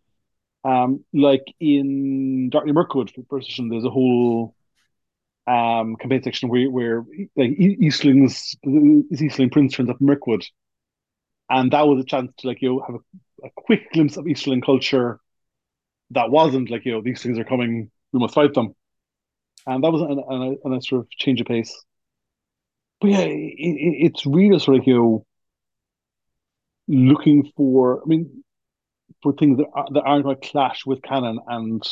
Um, 0.63 1.03
like 1.13 1.43
in 1.59 2.49
Dark 2.51 2.65
Near 2.65 2.75
Mirkwood, 2.75 3.11
first 3.29 3.47
edition, 3.47 3.69
there's 3.69 3.85
a 3.85 3.89
whole 3.89 4.55
um, 5.47 5.95
campaign 5.95 6.21
section 6.23 6.49
where 6.49 6.69
where 6.69 7.05
like 7.35 7.51
Easterling's 7.51 8.55
Easterling 8.63 9.49
Prince 9.49 9.73
turns 9.73 9.89
up 9.89 9.99
in 9.99 10.07
Mirkwood, 10.07 10.45
and 11.51 11.71
that 11.71 11.87
was 11.87 12.01
a 12.01 12.05
chance 12.05 12.31
to 12.37 12.47
like 12.47 12.61
you 12.61 12.69
know 12.69 12.83
have 12.85 12.95
a, 12.95 13.47
a 13.47 13.49
quick 13.55 13.91
glimpse 13.91 14.17
of 14.17 14.27
Easterling 14.27 14.61
culture 14.61 15.19
that 16.11 16.31
wasn't 16.31 16.71
like 16.71 16.85
you 16.85 16.93
know 16.93 17.01
these 17.01 17.21
things 17.21 17.37
are 17.37 17.43
coming, 17.43 17.91
we 18.13 18.19
must 18.19 18.33
fight 18.33 18.53
them, 18.53 18.73
and 19.67 19.83
that 19.83 19.91
was 19.91 20.01
a 20.01 20.81
sort 20.81 21.01
of 21.01 21.09
change 21.11 21.41
of 21.41 21.47
pace. 21.47 21.83
But 23.01 23.11
yeah, 23.11 23.19
it, 23.19 23.53
it, 23.57 24.05
it's 24.05 24.25
really 24.25 24.59
sort 24.59 24.77
of 24.77 24.87
you 24.87 24.95
know 24.95 25.25
looking 26.87 27.51
for. 27.55 28.01
I 28.01 28.05
mean, 28.05 28.43
for 29.21 29.33
things 29.33 29.57
that, 29.57 29.67
are, 29.73 29.87
that 29.93 30.01
aren't 30.01 30.23
going 30.23 30.37
to 30.39 30.49
clash 30.49 30.85
with 30.85 31.01
canon 31.03 31.39
and 31.47 31.87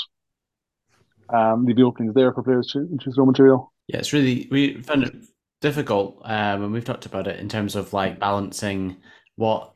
um, 1.29 1.65
leave 1.65 1.75
the 1.75 1.83
openings 1.83 2.13
there 2.15 2.33
for 2.33 2.43
players 2.43 2.67
to 2.73 2.79
introduce 2.79 3.17
raw 3.17 3.25
material. 3.25 3.71
Yeah, 3.87 3.97
it's 3.97 4.13
really 4.13 4.47
we 4.49 4.81
found 4.81 5.03
it 5.03 5.15
difficult, 5.61 6.21
um, 6.23 6.63
and 6.63 6.73
we've 6.73 6.85
talked 6.85 7.05
about 7.05 7.27
it 7.27 7.39
in 7.39 7.49
terms 7.49 7.75
of 7.75 7.91
like 7.93 8.19
balancing 8.19 8.97
what 9.39 9.71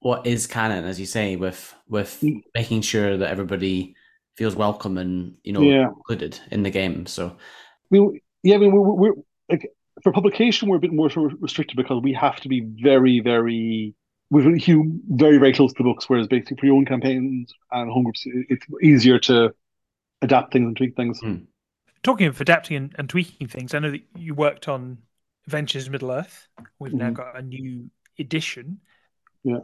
what 0.00 0.26
is 0.26 0.46
canon, 0.46 0.84
as 0.84 1.00
you 1.00 1.06
say, 1.06 1.36
with 1.36 1.74
with 1.88 2.20
mm. 2.22 2.42
making 2.54 2.82
sure 2.82 3.16
that 3.16 3.30
everybody 3.30 3.96
feels 4.36 4.54
welcome 4.54 4.98
and 4.98 5.34
you 5.42 5.52
know 5.52 5.62
yeah. 5.62 5.88
included 5.88 6.38
in 6.50 6.62
the 6.62 6.70
game. 6.70 7.06
So, 7.06 7.28
I 7.28 7.88
mean, 7.90 8.20
yeah, 8.42 8.56
I 8.56 8.58
mean, 8.58 8.72
we're, 8.72 8.92
we're 8.92 9.14
like 9.48 9.72
for 10.02 10.12
publication, 10.12 10.68
we're 10.68 10.76
a 10.76 10.80
bit 10.80 10.92
more 10.92 11.08
restricted 11.40 11.76
because 11.76 12.02
we 12.02 12.12
have 12.12 12.36
to 12.40 12.48
be 12.48 12.60
very, 12.82 13.20
very 13.20 13.94
we've 14.28 14.44
very 15.08 15.38
very 15.38 15.54
close 15.54 15.72
to 15.72 15.78
the 15.78 15.84
books, 15.84 16.08
whereas 16.08 16.26
basically 16.26 16.58
for 16.58 16.66
your 16.66 16.76
own 16.76 16.84
campaigns 16.84 17.52
and 17.72 17.90
home 17.90 18.04
groups, 18.04 18.22
it's 18.26 18.66
easier 18.82 19.18
to 19.20 19.54
adapt 20.20 20.52
things 20.52 20.66
and 20.66 20.76
tweak 20.76 20.94
things. 20.94 21.20
Mm. 21.22 21.46
Talking 22.02 22.26
of 22.26 22.40
adapting 22.40 22.76
and, 22.76 22.94
and, 22.98 23.08
tweaking 23.08 23.48
things, 23.48 23.74
I 23.74 23.78
know 23.78 23.90
that 23.90 24.02
you 24.14 24.34
worked 24.34 24.68
on 24.68 24.98
Adventures 25.46 25.90
Middle 25.90 26.12
Earth. 26.12 26.46
We've 26.78 26.92
mm-hmm. 26.92 26.98
now 26.98 27.10
got 27.10 27.38
a 27.38 27.42
new 27.42 27.90
edition. 28.18 28.80
Yeah. 29.46 29.58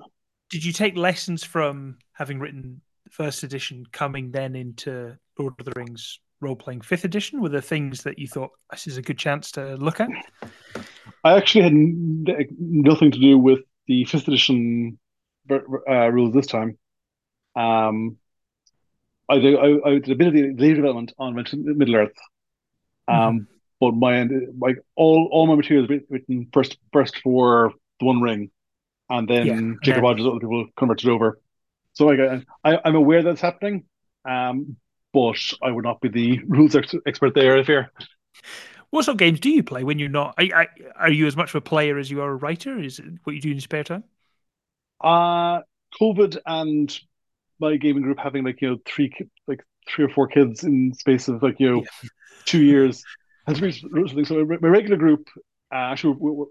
Did 0.49 0.65
you 0.65 0.73
take 0.73 0.97
lessons 0.97 1.43
from 1.43 1.99
having 2.13 2.39
written 2.39 2.81
first 3.11 3.43
edition, 3.43 3.85
coming 3.91 4.31
then 4.31 4.55
into 4.55 5.17
Lord 5.39 5.55
of 5.59 5.67
the 5.67 5.73
Rings 5.75 6.21
role 6.41 6.55
playing 6.55 6.83
fifth 6.83 7.05
edition? 7.05 7.41
Were 7.41 7.49
there 7.49 7.61
things 7.61 8.05
that 8.05 8.17
you 8.19 8.29
thought 8.29 8.51
this 8.71 8.87
is 8.87 8.97
a 8.97 9.03
good 9.03 9.19
chance 9.19 9.51
to 9.53 9.75
look 9.77 9.99
at? 9.99 10.09
I 11.25 11.37
actually 11.37 11.65
had 11.65 11.75
nothing 11.75 13.11
to 13.11 13.19
do 13.19 13.37
with 13.39 13.59
the 13.89 14.05
fifth 14.05 14.29
edition 14.29 14.99
uh, 15.51 16.09
rules 16.09 16.33
this 16.33 16.47
time. 16.47 16.79
Um, 17.57 18.19
I 19.29 19.39
did, 19.39 19.59
I, 19.59 19.89
I 19.89 19.91
did 19.99 20.11
a 20.11 20.15
bit 20.15 20.29
of 20.29 20.33
the 20.35 20.55
later 20.55 20.77
development 20.77 21.13
on 21.19 21.35
Middle 21.35 21.97
Earth, 21.97 22.13
um, 23.09 23.17
mm-hmm. 23.17 23.39
but 23.81 23.95
my 23.95 24.29
like 24.59 24.77
all 24.95 25.29
all 25.33 25.49
my 25.49 25.57
materials 25.57 25.89
written 26.09 26.49
first 26.53 26.77
first 26.93 27.19
for 27.19 27.73
the 27.99 28.07
One 28.07 28.21
Ring, 28.21 28.51
and 29.11 29.29
then 29.29 29.47
Yeah, 29.47 29.61
Jacob 29.83 29.99
and- 29.99 30.03
Rogers, 30.03 30.27
other 30.27 30.41
people 30.41 30.67
converted 30.77 31.09
over. 31.09 31.41
So 31.95 32.07
like, 32.07 32.19
I, 32.65 32.79
I'm 32.85 32.95
aware 32.95 33.23
that's 33.23 33.41
happening, 33.41 33.85
um, 34.25 34.77
but 35.13 35.37
I 35.63 35.71
would 35.71 35.85
not 35.85 36.01
be 36.01 36.09
the 36.09 36.41
rules 36.49 36.75
ex- 36.75 36.95
expert 37.07 37.35
there. 37.35 37.59
I 37.59 37.65
fear. 37.65 37.93
What 38.91 39.05
sort 39.05 39.15
of 39.15 39.19
games 39.19 39.41
do 39.41 39.51
you 39.51 39.63
play 39.63 39.85
when 39.85 39.99
you're 39.99 40.09
not? 40.09 40.35
Are, 40.39 40.45
are- 40.55 40.69
are 40.97 41.11
you 41.11 41.27
as 41.27 41.37
much 41.37 41.51
of 41.51 41.57
a 41.57 41.61
player 41.61 41.99
as 41.99 42.11
you 42.11 42.23
are 42.23 42.31
a 42.31 42.37
writer? 42.37 42.79
Is 42.79 42.99
it 42.99 43.05
what 43.25 43.35
you 43.35 43.41
do 43.43 43.49
in 43.51 43.55
your 43.57 43.61
spare 43.63 43.85
time? 43.85 44.05
Uh 45.01 45.61
COVID 46.01 46.39
and 46.47 46.99
my 47.61 47.77
gaming 47.77 48.03
group 48.03 48.19
having 48.19 48.45
like 48.45 48.61
you 48.63 48.71
know 48.71 48.79
three 48.87 49.13
like 49.47 49.63
three 49.89 50.05
or 50.05 50.09
four 50.09 50.29
kids 50.29 50.65
in 50.65 50.95
space 50.95 51.29
of 51.29 51.43
like 51.43 51.57
you 51.59 51.71
know 51.71 51.85
two 52.45 52.63
years 52.63 53.03
has 53.47 53.61
reached 53.61 53.83
something. 53.83 54.25
So 54.25 54.45
my 54.45 54.69
regular 54.69 54.97
group, 54.97 55.29
uh, 55.73 55.91
actually, 55.93 56.17
we're- 56.19 56.51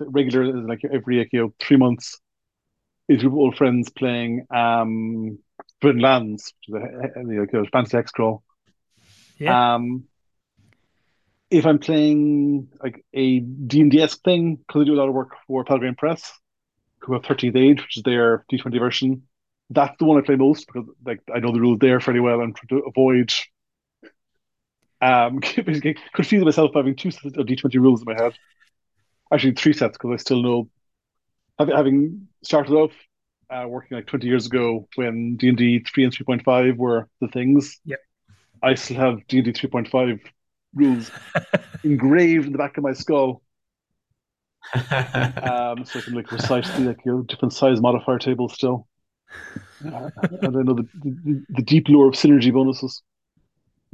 regular 0.00 0.52
like 0.62 0.82
every 0.84 1.18
like, 1.18 1.32
you 1.32 1.40
know 1.40 1.54
three 1.60 1.76
months. 1.76 2.18
Is 3.08 3.22
group 3.22 3.32
of 3.32 3.38
old 3.38 3.56
friends 3.56 3.90
playing 3.90 4.46
um 4.50 5.38
Forbidden 5.80 6.02
Lands, 6.02 6.52
which 6.68 6.82
is 6.82 7.14
a, 7.16 7.22
like 7.22 7.52
a 7.52 7.64
fantasy 7.70 7.96
hex 7.96 8.12
crawl. 8.12 8.42
Yeah. 9.38 9.74
Um, 9.74 10.04
if 11.50 11.66
I'm 11.66 11.78
playing 11.78 12.68
like 12.82 13.04
a 13.12 13.40
D&D 13.40 14.00
esque 14.00 14.22
thing, 14.22 14.56
because 14.56 14.82
I 14.82 14.84
do 14.84 14.94
a 14.94 15.00
lot 15.00 15.08
of 15.08 15.14
work 15.14 15.30
for 15.46 15.64
Pelgrane 15.64 15.96
Press, 15.96 16.32
who 17.00 17.14
have 17.14 17.22
13th 17.22 17.56
Age, 17.56 17.82
which 17.82 17.96
is 17.96 18.02
their 18.04 18.44
D20 18.52 18.78
version, 18.78 19.22
that's 19.70 19.96
the 19.98 20.04
one 20.04 20.18
I 20.18 20.26
play 20.26 20.36
most 20.36 20.66
because 20.66 20.88
like 21.04 21.20
I 21.32 21.38
know 21.38 21.52
the 21.52 21.60
rules 21.60 21.78
there 21.78 22.00
fairly 22.00 22.20
well 22.20 22.40
and 22.40 22.54
try 22.54 22.66
to 22.68 22.84
avoid 22.84 23.32
um 25.00 25.36
basically 25.56 25.96
confusing 26.12 26.44
myself 26.44 26.72
having 26.74 26.96
two 26.96 27.10
sets 27.10 27.36
of 27.36 27.46
D20 27.46 27.74
rules 27.76 28.02
in 28.02 28.06
my 28.06 28.20
head. 28.20 28.34
Actually, 29.32 29.52
three 29.52 29.72
sets 29.72 29.96
because 29.96 30.12
I 30.12 30.16
still 30.16 30.42
know 30.42 30.68
having, 31.58 31.76
having 31.76 32.28
started 32.42 32.72
off 32.72 32.92
uh, 33.50 33.66
working 33.68 33.96
like 33.96 34.06
20 34.06 34.26
years 34.26 34.46
ago 34.46 34.88
when 34.96 35.36
D&D 35.36 35.80
3 35.80 36.04
and 36.04 36.12
3.5 36.12 36.76
were 36.76 37.08
the 37.20 37.28
things. 37.28 37.80
Yep. 37.84 37.98
I 38.62 38.74
still 38.74 38.96
have 38.96 39.26
D&D 39.28 39.52
3.5 39.52 40.20
rules 40.74 41.10
engraved 41.84 42.46
in 42.46 42.52
the 42.52 42.58
back 42.58 42.76
of 42.76 42.84
my 42.84 42.92
skull. 42.92 43.42
Um, 44.72 45.84
so 45.84 45.98
I 45.98 46.02
can 46.02 46.14
like 46.14 46.30
recite 46.30 46.64
the 46.64 46.80
like 46.80 47.00
you 47.04 47.12
know, 47.12 47.22
different 47.22 47.52
size 47.54 47.80
modifier 47.80 48.18
tables 48.18 48.54
still. 48.54 48.86
Uh, 49.84 50.10
and 50.42 50.56
I 50.56 50.62
know 50.62 50.74
the, 50.74 50.88
the, 51.02 51.44
the 51.48 51.62
deep 51.62 51.88
lore 51.88 52.08
of 52.08 52.14
synergy 52.14 52.52
bonuses. 52.52 53.02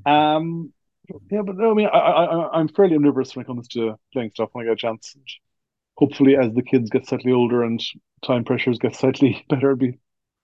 Um, 0.04 0.72
yeah, 1.30 1.42
but 1.42 1.56
no, 1.56 1.70
I 1.70 1.74
mean, 1.74 1.86
I, 1.86 1.98
I, 1.98 2.24
I- 2.24 2.58
I'm 2.58 2.68
fairly 2.68 2.96
omnivorous 2.96 3.34
when 3.34 3.44
it 3.44 3.46
comes 3.46 3.68
to 3.68 3.96
playing 4.12 4.30
stuff 4.34 4.50
when 4.52 4.64
I 4.64 4.68
get 4.68 4.72
a 4.74 4.76
chance. 4.76 5.16
Hopefully, 5.96 6.36
as 6.36 6.52
the 6.54 6.62
kids 6.62 6.90
get 6.90 7.06
slightly 7.06 7.32
older 7.32 7.62
and 7.64 7.80
time 8.24 8.44
pressures 8.44 8.78
get 8.78 8.96
slightly 8.96 9.44
better, 9.50 9.70
I'll 9.70 9.76
be 9.76 9.98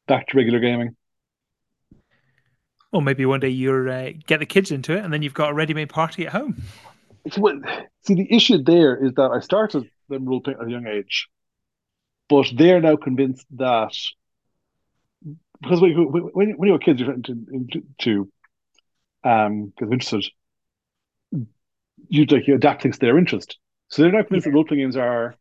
back 0.08 0.28
to 0.28 0.36
regular 0.36 0.60
gaming. 0.60 0.96
Or 2.92 3.00
maybe 3.00 3.24
one 3.24 3.40
day 3.40 3.48
you're 3.48 3.88
uh, 3.88 4.10
get 4.26 4.38
the 4.40 4.46
kids 4.46 4.70
into 4.70 4.92
it, 4.92 5.02
and 5.02 5.12
then 5.12 5.22
you've 5.22 5.34
got 5.34 5.50
a 5.50 5.54
ready-made 5.54 5.88
party 5.88 6.26
at 6.26 6.32
home. 6.32 6.62
What, 7.36 7.56
see, 8.04 8.14
the 8.14 8.32
issue 8.34 8.62
there 8.62 8.96
is 9.04 9.12
that 9.14 9.30
I 9.30 9.40
started 9.40 9.88
them 10.08 10.24
role 10.26 10.40
playing 10.40 10.58
at 10.60 10.66
a 10.66 10.70
young 10.70 10.86
age, 10.86 11.28
but 12.28 12.46
they're 12.56 12.80
now 12.80 12.96
convinced 12.96 13.46
that 13.56 13.94
because 15.62 15.80
when, 15.80 15.90
you- 15.92 16.30
when, 16.32 16.50
when 16.56 16.68
you're 16.68 16.78
kids, 16.78 17.00
you're 17.00 17.12
into, 17.12 17.32
into 17.52 17.82
to 17.98 18.32
um, 19.24 19.72
get 19.78 19.92
interested, 19.92 20.24
you 22.08 22.24
like 22.26 22.46
you 22.46 22.54
adapt 22.54 22.82
things 22.82 22.98
to 22.98 23.06
their 23.06 23.18
interest. 23.18 23.58
So 23.88 24.02
they're 24.02 24.12
now 24.12 24.22
convinced 24.22 24.46
that 24.46 24.52
role 24.52 24.64
playing 24.64 24.82
games 24.82 24.96
are 24.96 25.36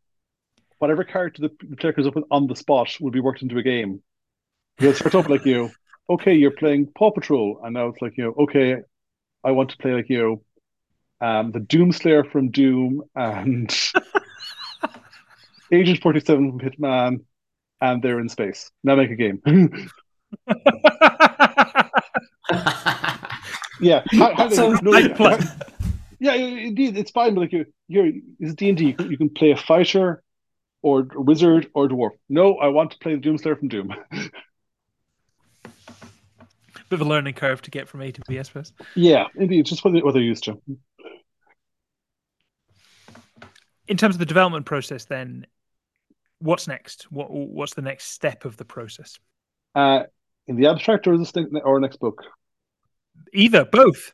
whatever 0.79 1.03
character 1.03 1.43
the, 1.43 1.51
the 1.69 1.75
player 1.75 1.93
comes 1.93 2.07
up 2.07 2.15
with 2.15 2.25
on 2.31 2.47
the 2.47 2.55
spot 2.55 2.97
will 2.99 3.11
be 3.11 3.19
worked 3.19 3.41
into 3.41 3.57
a 3.57 3.63
game. 3.63 4.01
They'll 4.77 4.93
start 4.93 5.15
off 5.15 5.29
like 5.29 5.45
you, 5.45 5.69
okay, 6.09 6.33
you're 6.33 6.51
playing 6.51 6.87
Paw 6.95 7.11
Patrol, 7.11 7.61
and 7.63 7.73
now 7.73 7.87
it's 7.87 8.01
like 8.01 8.17
you 8.17 8.25
know, 8.25 8.33
okay, 8.43 8.77
I 9.43 9.51
want 9.51 9.71
to 9.71 9.77
play 9.77 9.93
like 9.93 10.09
you, 10.09 10.43
um, 11.19 11.51
the 11.51 11.59
Doomslayer 11.59 12.29
from 12.31 12.51
Doom 12.51 13.03
and 13.15 13.75
Agent 15.71 16.01
Forty 16.01 16.19
Seven 16.19 16.57
from 16.57 16.69
Hitman, 16.69 17.21
and 17.79 18.01
they're 18.01 18.19
in 18.19 18.29
space. 18.29 18.71
Now 18.83 18.95
make 18.95 19.11
a 19.11 19.15
game. 19.15 19.41
yeah, 23.79 24.03
how, 24.11 24.35
how 24.35 24.47
That 24.47 24.53
sounds 24.53 24.81
no, 24.81 24.91
like 24.91 25.17
yeah, 25.19 25.37
how- 25.37 25.55
yeah, 26.21 26.33
indeed, 26.33 26.95
it's 26.97 27.09
fine. 27.09 27.33
But 27.33 27.41
like 27.41 27.51
you, 27.51 27.65
you're 27.87 28.11
D 28.53 28.69
and 28.69 28.77
D. 28.77 28.95
You 28.99 29.17
can 29.17 29.29
play 29.29 29.49
a 29.49 29.57
fighter, 29.57 30.21
or 30.83 31.07
a 31.15 31.19
wizard, 31.19 31.71
or 31.73 31.85
a 31.85 31.89
dwarf. 31.89 32.11
No, 32.29 32.57
I 32.57 32.67
want 32.67 32.91
to 32.91 32.99
play 32.99 33.15
the 33.15 33.21
Doomslayer 33.21 33.57
from 33.57 33.69
Doom. 33.69 33.91
Bit 35.63 35.73
of 36.91 37.01
a 37.01 37.09
learning 37.09 37.33
curve 37.33 37.63
to 37.63 37.71
get 37.71 37.87
from 37.87 38.01
A 38.01 38.11
to 38.11 38.21
B, 38.27 38.37
I 38.37 38.43
suppose. 38.43 38.71
yeah, 38.95 39.27
indeed, 39.35 39.65
just 39.65 39.83
what, 39.83 39.93
they, 39.93 40.01
what 40.01 40.13
they're 40.13 40.21
used 40.21 40.43
to. 40.43 40.61
In 43.87 43.97
terms 43.97 44.13
of 44.13 44.19
the 44.19 44.25
development 44.25 44.67
process, 44.67 45.05
then, 45.05 45.47
what's 46.37 46.67
next? 46.67 47.11
What 47.11 47.31
what's 47.31 47.73
the 47.73 47.81
next 47.81 48.11
step 48.11 48.45
of 48.45 48.57
the 48.57 48.65
process? 48.65 49.17
Uh, 49.73 50.03
in 50.45 50.55
the 50.55 50.67
abstract, 50.67 51.07
or 51.07 51.17
this 51.17 51.31
thing, 51.31 51.49
or 51.63 51.79
next 51.79 51.99
book. 51.99 52.21
Either, 53.33 53.65
both. 53.65 54.13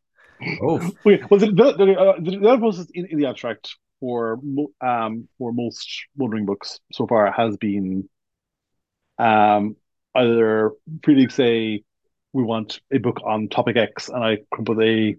Oh, 0.61 0.79
well, 1.03 1.39
the, 1.39 1.47
the, 1.47 1.73
the, 1.85 1.93
uh, 1.99 2.15
the 2.19 2.31
development 2.31 2.59
process 2.61 2.87
in, 2.93 3.05
in 3.07 3.19
the 3.19 3.27
abstract 3.27 3.75
for 3.99 4.39
um 4.81 5.27
for 5.39 5.51
most 5.51 6.05
One 6.15 6.29
Ring 6.29 6.45
books 6.45 6.79
so 6.91 7.07
far 7.07 7.31
has 7.31 7.57
been 7.57 8.07
um 9.17 9.75
either 10.15 10.71
pre 11.01 11.27
say 11.29 11.83
we 12.33 12.43
want 12.43 12.79
a 12.91 12.97
book 12.99 13.19
on 13.25 13.49
topic 13.49 13.77
X 13.77 14.09
and 14.09 14.23
I 14.23 14.37
with 14.57 14.79
a 14.79 15.15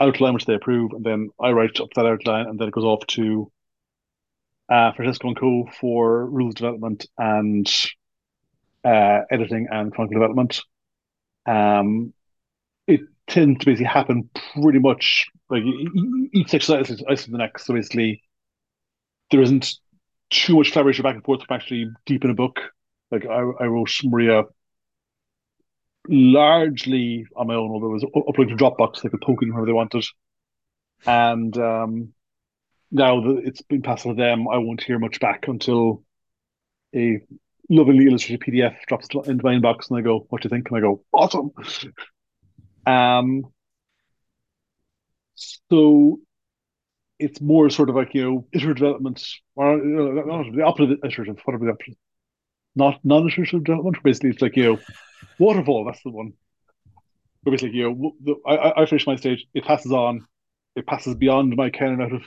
outline 0.00 0.34
which 0.34 0.46
they 0.46 0.54
approve 0.54 0.92
and 0.92 1.04
then 1.04 1.30
I 1.40 1.52
write 1.52 1.80
up 1.80 1.90
that 1.94 2.06
outline 2.06 2.46
and 2.46 2.58
then 2.58 2.68
it 2.68 2.74
goes 2.74 2.84
off 2.84 3.06
to 3.08 3.50
uh 4.68 4.92
Francesco 4.92 5.28
and 5.28 5.38
Co 5.38 5.66
for 5.80 6.26
rules 6.26 6.54
development 6.54 7.06
and 7.16 7.66
uh 8.84 9.20
editing 9.30 9.68
and 9.70 9.92
chronicle 9.92 10.20
development. 10.20 10.62
Um 11.46 12.12
it 13.28 13.32
tends 13.32 13.60
to 13.60 13.66
basically 13.66 13.86
happen 13.86 14.28
pretty 14.54 14.78
much 14.78 15.26
like 15.50 15.62
each 16.32 16.54
exercise 16.54 16.90
is 16.90 17.26
the 17.26 17.38
next. 17.38 17.66
So 17.66 17.74
basically, 17.74 18.22
there 19.30 19.42
isn't 19.42 19.74
too 20.30 20.56
much 20.56 20.72
collaboration 20.72 21.02
back 21.02 21.14
and 21.14 21.24
forth 21.24 21.42
from 21.44 21.54
actually 21.54 21.90
deep 22.06 22.24
in 22.24 22.30
a 22.30 22.34
book. 22.34 22.60
Like 23.10 23.26
I, 23.26 23.40
I 23.60 23.66
wrote 23.66 23.90
Moria 24.04 24.44
largely 26.08 27.26
on 27.36 27.46
my 27.46 27.54
own, 27.54 27.70
although 27.70 27.94
it 27.94 28.02
was 28.02 28.04
uploaded 28.04 28.50
to 28.50 28.56
Dropbox. 28.56 29.02
They 29.02 29.08
could 29.08 29.20
poke 29.20 29.42
in 29.42 29.50
wherever 29.50 29.66
they 29.66 29.72
wanted. 29.72 30.04
And 31.06 31.56
um, 31.58 32.12
now 32.90 33.20
that 33.20 33.42
it's 33.44 33.62
been 33.62 33.82
passed 33.82 34.06
on 34.06 34.16
to 34.16 34.22
them, 34.22 34.48
I 34.48 34.58
won't 34.58 34.82
hear 34.82 34.98
much 34.98 35.20
back 35.20 35.48
until 35.48 36.02
a 36.94 37.20
lovingly 37.70 38.06
illustrated 38.06 38.40
PDF 38.40 38.76
drops 38.86 39.08
into 39.14 39.44
my 39.44 39.54
inbox, 39.54 39.90
and 39.90 39.98
I 39.98 40.02
go, 40.02 40.26
"What 40.30 40.42
do 40.42 40.46
you 40.46 40.50
think?" 40.50 40.68
And 40.68 40.78
I 40.78 40.80
go, 40.80 41.04
"Awesome." 41.12 41.52
Um, 42.88 43.44
so 45.34 46.20
it's 47.18 47.40
more 47.40 47.68
sort 47.70 47.90
of 47.90 47.96
like 47.96 48.14
you 48.14 48.24
know 48.24 48.46
iterative 48.52 48.76
development, 48.76 49.24
or 49.56 49.76
you 49.76 49.84
know, 49.84 50.12
not 50.12 50.54
the 50.54 50.62
opposite 50.62 50.92
of 50.92 51.04
iterative, 51.04 51.38
whatever 51.44 51.66
the 51.66 51.72
opposite. 51.72 51.98
Not 52.74 53.00
non-iterative 53.04 53.64
development. 53.64 54.02
Basically, 54.02 54.30
it's 54.30 54.42
like 54.42 54.56
you 54.56 54.64
know 54.64 54.78
waterfall. 55.38 55.84
That's 55.84 56.02
the 56.02 56.10
one. 56.10 56.32
But 57.42 57.52
basically, 57.52 57.78
you 57.78 57.90
know, 57.90 58.12
the, 58.22 58.34
I, 58.46 58.82
I 58.82 58.86
finish 58.86 59.06
my 59.06 59.16
stage. 59.16 59.46
It 59.54 59.64
passes 59.64 59.92
on. 59.92 60.26
It 60.76 60.86
passes 60.86 61.14
beyond 61.14 61.56
my 61.56 61.70
canon 61.70 62.00
out 62.00 62.12
of 62.12 62.22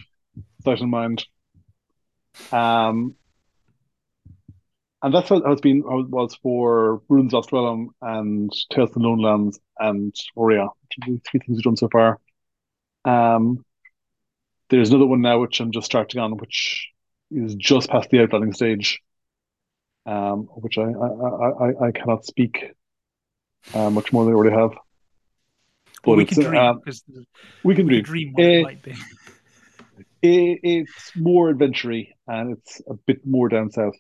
sight 0.64 0.82
and 0.82 0.92
mind. 0.92 1.26
Um, 2.52 3.16
and 5.04 5.14
that's 5.14 5.30
how, 5.30 5.42
how 5.44 5.52
it's 5.52 5.62
been. 5.62 5.82
How 5.82 6.00
it 6.00 6.10
was 6.10 6.36
for 6.36 7.02
Ruins 7.10 7.34
Lost 7.34 7.52
Realm 7.52 7.90
and 8.02 8.52
Tales 8.72 8.90
of 8.90 8.94
the 8.96 9.00
Lone 9.00 9.20
Lands 9.22 9.60
and 9.80 10.14
Moria. 10.36 10.64
which 10.82 10.98
are 11.08 11.12
the 11.12 11.22
Three 11.30 11.40
things 11.40 11.58
we've 11.58 11.64
done 11.64 11.78
so 11.78 11.90
far. 11.90 12.20
Um, 13.06 13.66
there's 14.70 14.90
another 14.90 15.08
one 15.08 15.22
now 15.22 15.40
which 15.40 15.60
I'm 15.60 15.72
just 15.72 15.86
starting 15.86 16.22
on, 16.22 16.38
which 16.38 16.90
is 17.32 17.56
just 17.56 17.90
past 17.90 18.10
the 18.10 18.22
outlining 18.22 18.54
stage, 18.54 19.02
um, 20.06 20.48
which 20.56 20.78
I 20.78 20.84
I, 20.84 21.50
I, 21.50 21.88
I 21.88 21.92
cannot 21.92 22.26
speak 22.26 22.72
uh, 23.74 23.90
much 23.90 24.14
more 24.14 24.26
than 24.26 24.34
I 24.34 24.36
already 24.38 24.56
have. 24.56 24.72
But 26.04 26.18
we 26.18 26.26
can 26.26 26.40
dream 26.40 26.56
uh, 26.60 26.74
We 27.64 27.76
can 27.76 27.86
we 27.86 28.02
dream. 28.02 28.04
can 28.04 28.04
dream 28.04 28.34
what 28.34 28.44
it 28.44 28.58
Eh, 28.58 28.64
might 28.64 28.82
be. 28.84 28.92
It, 30.22 30.60
it's 30.64 31.12
more 31.16 31.50
adventure 31.50 31.92
and 32.28 32.58
it's 32.58 32.82
a 32.88 32.94
bit 32.94 33.26
more 33.26 33.50
down 33.50 33.72
south. 33.72 33.96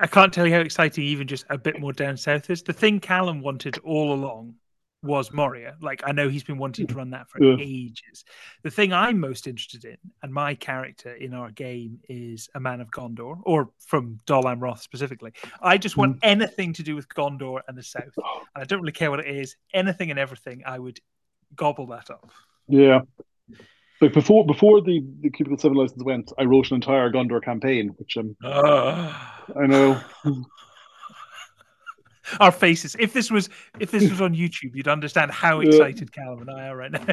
I 0.00 0.06
can't 0.06 0.32
tell 0.32 0.46
you 0.46 0.54
how 0.54 0.60
exciting 0.60 1.04
even 1.04 1.26
just 1.26 1.44
a 1.50 1.58
bit 1.58 1.80
more 1.80 1.92
down 1.92 2.16
south 2.16 2.50
is. 2.50 2.62
The 2.62 2.72
thing 2.72 3.00
Callum 3.00 3.40
wanted 3.40 3.78
all 3.78 4.12
along 4.12 4.54
was 5.02 5.32
Moria. 5.32 5.76
Like 5.80 6.02
I 6.04 6.12
know 6.12 6.28
he's 6.28 6.42
been 6.42 6.58
wanting 6.58 6.86
to 6.88 6.94
run 6.94 7.10
that 7.10 7.28
for 7.28 7.42
Yeah. 7.42 7.56
ages. 7.60 8.24
The 8.62 8.70
thing 8.70 8.92
I'm 8.92 9.20
most 9.20 9.46
interested 9.46 9.84
in, 9.84 9.96
and 10.22 10.32
my 10.32 10.54
character 10.54 11.12
in 11.14 11.32
our 11.32 11.50
game 11.50 12.00
is 12.08 12.48
a 12.54 12.60
man 12.60 12.80
of 12.80 12.90
Gondor, 12.90 13.38
or 13.44 13.70
from 13.78 14.18
Dol 14.26 14.44
Amroth 14.44 14.80
specifically. 14.80 15.32
I 15.60 15.78
just 15.78 15.96
want 15.96 16.18
anything 16.22 16.72
to 16.74 16.82
do 16.82 16.96
with 16.96 17.08
Gondor 17.08 17.60
and 17.68 17.78
the 17.78 17.82
South, 17.82 18.12
and 18.16 18.62
I 18.62 18.64
don't 18.64 18.80
really 18.80 18.92
care 18.92 19.10
what 19.10 19.20
it 19.20 19.28
is. 19.28 19.56
Anything 19.72 20.10
and 20.10 20.18
everything, 20.18 20.62
I 20.66 20.78
would 20.78 20.98
gobble 21.54 21.86
that 21.88 22.10
up. 22.10 22.30
Yeah. 22.66 23.02
Like 24.00 24.12
before 24.12 24.44
before 24.44 24.82
the, 24.82 25.02
the 25.20 25.30
Cubicle 25.30 25.58
7 25.58 25.76
license 25.76 26.02
went, 26.02 26.32
I 26.36 26.44
wrote 26.44 26.70
an 26.70 26.74
entire 26.74 27.10
Gondor 27.10 27.42
campaign, 27.42 27.94
which 27.96 28.16
um, 28.16 28.36
I 29.54 29.66
know. 29.66 30.00
Our 32.40 32.50
faces. 32.50 32.96
If 32.98 33.12
this 33.12 33.30
was 33.30 33.48
if 33.78 33.92
this 33.92 34.10
was 34.10 34.20
on 34.20 34.34
YouTube, 34.34 34.74
you'd 34.74 34.88
understand 34.88 35.30
how 35.30 35.60
Yeah. 35.60 35.68
excited 35.68 36.12
Callum 36.12 36.40
and 36.40 36.50
I 36.50 36.68
are 36.68 36.76
right 36.76 36.90
now. 36.90 37.06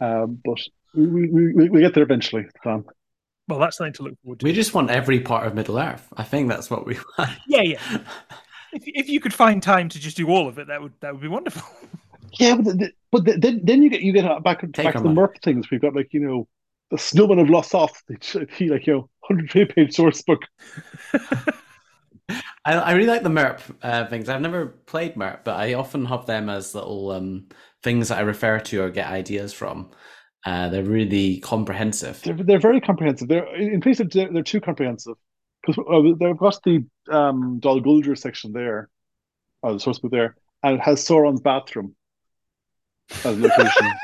Um, 0.00 0.40
but 0.44 0.58
we, 0.94 1.28
we, 1.28 1.52
we, 1.52 1.68
we 1.68 1.80
get 1.80 1.94
there 1.94 2.04
eventually. 2.04 2.46
Sam. 2.62 2.84
well, 3.48 3.58
that's 3.58 3.76
something 3.78 3.92
to 3.94 4.02
look 4.04 4.14
forward 4.22 4.38
to. 4.40 4.44
We 4.44 4.52
just 4.52 4.72
want 4.72 4.90
every 4.90 5.18
part 5.20 5.46
of 5.48 5.54
Middle 5.56 5.78
Earth. 5.78 6.06
I 6.16 6.22
think 6.22 6.48
that's 6.48 6.70
what 6.70 6.86
we 6.86 6.96
want. 7.18 7.30
Yeah, 7.48 7.62
yeah. 7.62 7.98
If, 8.72 8.84
if 8.86 9.08
you 9.08 9.18
could 9.20 9.34
find 9.34 9.60
time 9.62 9.88
to 9.88 9.98
just 9.98 10.16
do 10.16 10.28
all 10.28 10.48
of 10.48 10.58
it, 10.58 10.68
that 10.68 10.80
would 10.80 10.92
that 11.00 11.12
would 11.12 11.20
be 11.22 11.28
wonderful. 11.28 11.62
Yeah, 12.38 12.54
but, 12.56 12.78
the, 12.78 12.90
but 13.10 13.24
the, 13.24 13.36
then 13.36 13.60
then 13.64 13.82
you 13.82 13.90
get 13.90 14.00
you 14.02 14.12
get 14.12 14.42
back, 14.44 14.60
Take 14.60 14.74
back 14.84 14.94
to 14.94 15.00
the 15.00 15.08
money. 15.10 15.16
MERP 15.16 15.42
things. 15.42 15.70
We've 15.70 15.80
got 15.82 15.94
like 15.94 16.12
you 16.14 16.20
know 16.20 16.48
the 16.90 16.98
Snowman 16.98 17.40
of 17.40 17.48
Lossoth. 17.48 17.96
He 18.56 18.68
like 18.68 18.86
you 18.86 18.92
know 18.94 19.10
hundred 19.24 19.74
page 19.74 19.92
source 19.94 20.22
book. 20.22 20.40
I, 22.64 22.74
I 22.74 22.92
really 22.92 23.08
like 23.08 23.22
the 23.22 23.30
MERP 23.30 23.60
uh, 23.82 24.06
things. 24.06 24.28
I've 24.28 24.40
never 24.40 24.66
played 24.66 25.16
MERP, 25.16 25.44
but 25.44 25.56
I 25.56 25.74
often 25.74 26.04
have 26.06 26.26
them 26.26 26.48
as 26.48 26.74
little 26.74 27.10
um, 27.10 27.46
things 27.82 28.08
that 28.08 28.18
I 28.18 28.22
refer 28.22 28.60
to 28.60 28.82
or 28.82 28.90
get 28.90 29.08
ideas 29.08 29.52
from. 29.52 29.90
Uh, 30.44 30.68
they're 30.68 30.84
really 30.84 31.38
comprehensive. 31.40 32.20
They're, 32.22 32.34
they're 32.34 32.60
very 32.60 32.80
comprehensive. 32.80 33.28
They're 33.28 33.54
in 33.56 33.80
place 33.80 34.00
of 34.00 34.10
they're, 34.10 34.32
they're 34.32 34.42
too 34.42 34.60
comprehensive 34.60 35.14
because 35.64 35.82
uh, 35.88 36.14
they've 36.18 36.36
got 36.36 36.58
the 36.64 36.84
um, 37.10 37.58
Dol 37.60 37.80
Guldur 37.80 38.18
section 38.18 38.52
there, 38.52 38.88
or 39.62 39.74
the 39.74 39.80
source 39.80 39.98
book 40.00 40.10
there, 40.10 40.36
and 40.62 40.74
it 40.74 40.80
has 40.80 41.06
Sauron's 41.06 41.40
bathroom 41.40 41.94
as 43.24 43.38
a 43.38 43.40
location. 43.40 43.92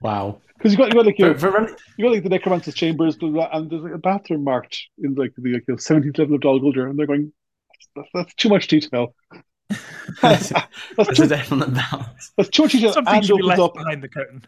Wow. 0.00 0.40
Because 0.64 0.72
you 0.72 0.78
got 0.78 0.88
you 0.88 0.94
got 0.94 1.04
like 1.04 1.18
your, 1.18 1.34
for 1.34 1.50
run- 1.50 1.76
you 1.98 2.06
got 2.06 2.14
like 2.14 2.22
the 2.22 2.30
necromancer's 2.30 2.72
chambers, 2.72 3.16
blah, 3.16 3.28
blah, 3.28 3.50
and 3.52 3.68
there's 3.68 3.82
like 3.82 3.92
a 3.92 3.98
bathroom 3.98 4.44
marked 4.44 4.78
in 4.96 5.14
like 5.14 5.34
the 5.36 5.52
like, 5.52 5.78
seventeenth 5.78 6.16
level 6.16 6.36
of 6.36 6.40
Dol 6.40 6.58
Guldur, 6.58 6.88
and 6.88 6.98
they're 6.98 7.06
going, 7.06 7.34
that's, 7.94 8.08
that's 8.14 8.34
too 8.36 8.48
much 8.48 8.66
detail. 8.68 9.14
that's, 10.22 10.48
that's 10.48 10.70
there's 10.96 11.20
a 11.20 11.22
too, 11.24 11.28
definite 11.28 11.74
balance. 11.74 12.32
that's 12.38 12.48
too 12.48 12.62
much 12.62 12.72
detail, 12.72 12.94
Something 12.94 13.14
and 13.14 13.26
should 13.26 13.36
be 13.36 13.42
opens 13.42 13.58
left 13.58 13.60
up 13.60 13.74
behind 13.74 14.02
the 14.02 14.08
curtain. 14.08 14.42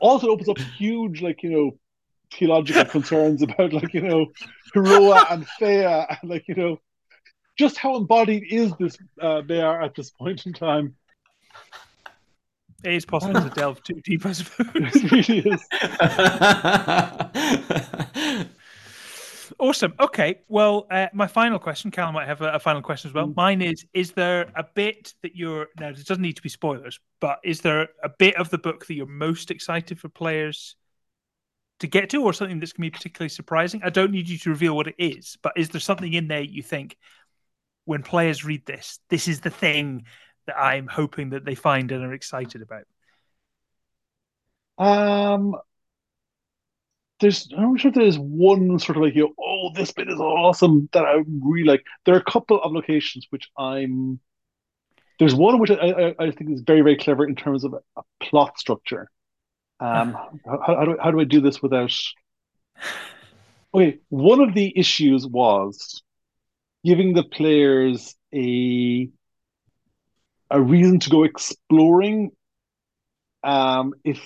also 0.00 0.28
opens 0.28 0.48
up 0.48 0.58
huge 0.58 1.22
like 1.22 1.42
you 1.42 1.50
know 1.50 1.76
theological 2.32 2.84
concerns 2.84 3.42
about 3.42 3.72
like 3.72 3.92
you 3.92 4.02
know 4.02 4.26
hröa 4.76 5.26
and 5.32 5.44
fëa 5.60 6.18
and 6.22 6.30
like 6.30 6.46
you 6.46 6.54
know 6.54 6.78
just 7.58 7.78
how 7.78 7.96
embodied 7.96 8.44
is 8.48 8.72
this 8.78 8.96
uh, 9.20 9.42
they 9.42 9.60
are 9.60 9.82
at 9.82 9.96
this 9.96 10.10
point 10.10 10.46
in 10.46 10.52
time. 10.52 10.94
It 12.84 12.92
is 12.92 13.04
possible 13.04 13.40
to 13.40 13.50
delve 13.50 13.82
too 13.82 14.00
deep, 14.04 14.24
I 14.24 14.32
suppose. 14.32 14.66
It 14.74 15.10
really 15.10 15.38
is. 15.50 15.64
Awesome. 19.58 19.92
Okay. 19.98 20.38
Well, 20.48 20.86
uh, 20.90 21.08
my 21.12 21.26
final 21.26 21.58
question, 21.58 21.90
Callum 21.90 22.14
might 22.14 22.28
have 22.28 22.42
a, 22.42 22.52
a 22.52 22.58
final 22.60 22.80
question 22.80 23.10
as 23.10 23.14
well. 23.14 23.26
Mm. 23.26 23.36
Mine 23.36 23.62
is: 23.62 23.84
Is 23.92 24.12
there 24.12 24.52
a 24.54 24.64
bit 24.74 25.14
that 25.22 25.34
you're 25.34 25.66
now? 25.80 25.88
It 25.88 26.06
doesn't 26.06 26.22
need 26.22 26.36
to 26.36 26.42
be 26.42 26.48
spoilers, 26.48 27.00
but 27.20 27.40
is 27.42 27.60
there 27.60 27.88
a 28.02 28.08
bit 28.08 28.36
of 28.36 28.50
the 28.50 28.58
book 28.58 28.86
that 28.86 28.94
you're 28.94 29.06
most 29.06 29.50
excited 29.50 29.98
for 29.98 30.08
players 30.08 30.76
to 31.80 31.88
get 31.88 32.10
to, 32.10 32.22
or 32.22 32.32
something 32.32 32.60
that's 32.60 32.72
going 32.72 32.88
to 32.88 32.92
be 32.92 32.96
particularly 32.96 33.30
surprising? 33.30 33.80
I 33.82 33.90
don't 33.90 34.12
need 34.12 34.28
you 34.28 34.38
to 34.38 34.50
reveal 34.50 34.76
what 34.76 34.86
it 34.86 34.96
is, 34.96 35.36
but 35.42 35.54
is 35.56 35.70
there 35.70 35.80
something 35.80 36.12
in 36.12 36.28
there 36.28 36.42
you 36.42 36.62
think 36.62 36.96
when 37.84 38.02
players 38.02 38.44
read 38.44 38.64
this, 38.66 39.00
this 39.08 39.26
is 39.26 39.40
the 39.40 39.50
thing 39.50 40.04
that 40.48 40.58
I'm 40.58 40.86
hoping 40.86 41.30
that 41.30 41.44
they 41.44 41.54
find 41.54 41.92
and 41.92 42.04
are 42.04 42.12
excited 42.12 42.62
about? 42.62 42.84
Um, 44.78 45.54
there's 47.20 47.48
I'm 47.56 47.76
sure 47.76 47.90
there's 47.90 48.18
one 48.18 48.78
sort 48.78 48.96
of 48.96 49.02
like 49.02 49.14
you 49.14 49.24
know, 49.24 49.34
oh 49.38 49.70
this 49.74 49.92
bit 49.92 50.08
is 50.08 50.18
awesome 50.18 50.88
that 50.92 51.04
I 51.04 51.22
really 51.26 51.64
like. 51.64 51.84
There 52.04 52.14
are 52.14 52.20
a 52.20 52.30
couple 52.30 52.60
of 52.60 52.72
locations 52.72 53.26
which 53.30 53.48
I'm. 53.56 54.20
There's 55.18 55.34
one 55.34 55.58
which 55.58 55.70
I, 55.70 55.74
I, 55.74 56.14
I 56.18 56.30
think 56.30 56.50
is 56.50 56.62
very 56.62 56.80
very 56.80 56.96
clever 56.96 57.26
in 57.26 57.34
terms 57.34 57.64
of 57.64 57.74
a 57.74 58.02
plot 58.20 58.58
structure. 58.58 59.10
Um, 59.80 60.12
how, 60.12 60.60
how 60.66 60.84
do 60.84 60.96
I, 60.98 61.04
how 61.04 61.10
do 61.10 61.20
I 61.20 61.24
do 61.24 61.40
this 61.40 61.60
without? 61.60 61.92
Okay, 63.74 63.98
one 64.08 64.40
of 64.40 64.54
the 64.54 64.72
issues 64.76 65.26
was 65.26 66.02
giving 66.84 67.12
the 67.12 67.24
players 67.24 68.14
a 68.32 69.10
a 70.50 70.60
reason 70.60 71.00
to 71.00 71.10
go 71.10 71.24
exploring. 71.24 72.32
Um, 73.42 73.94
if 74.04 74.20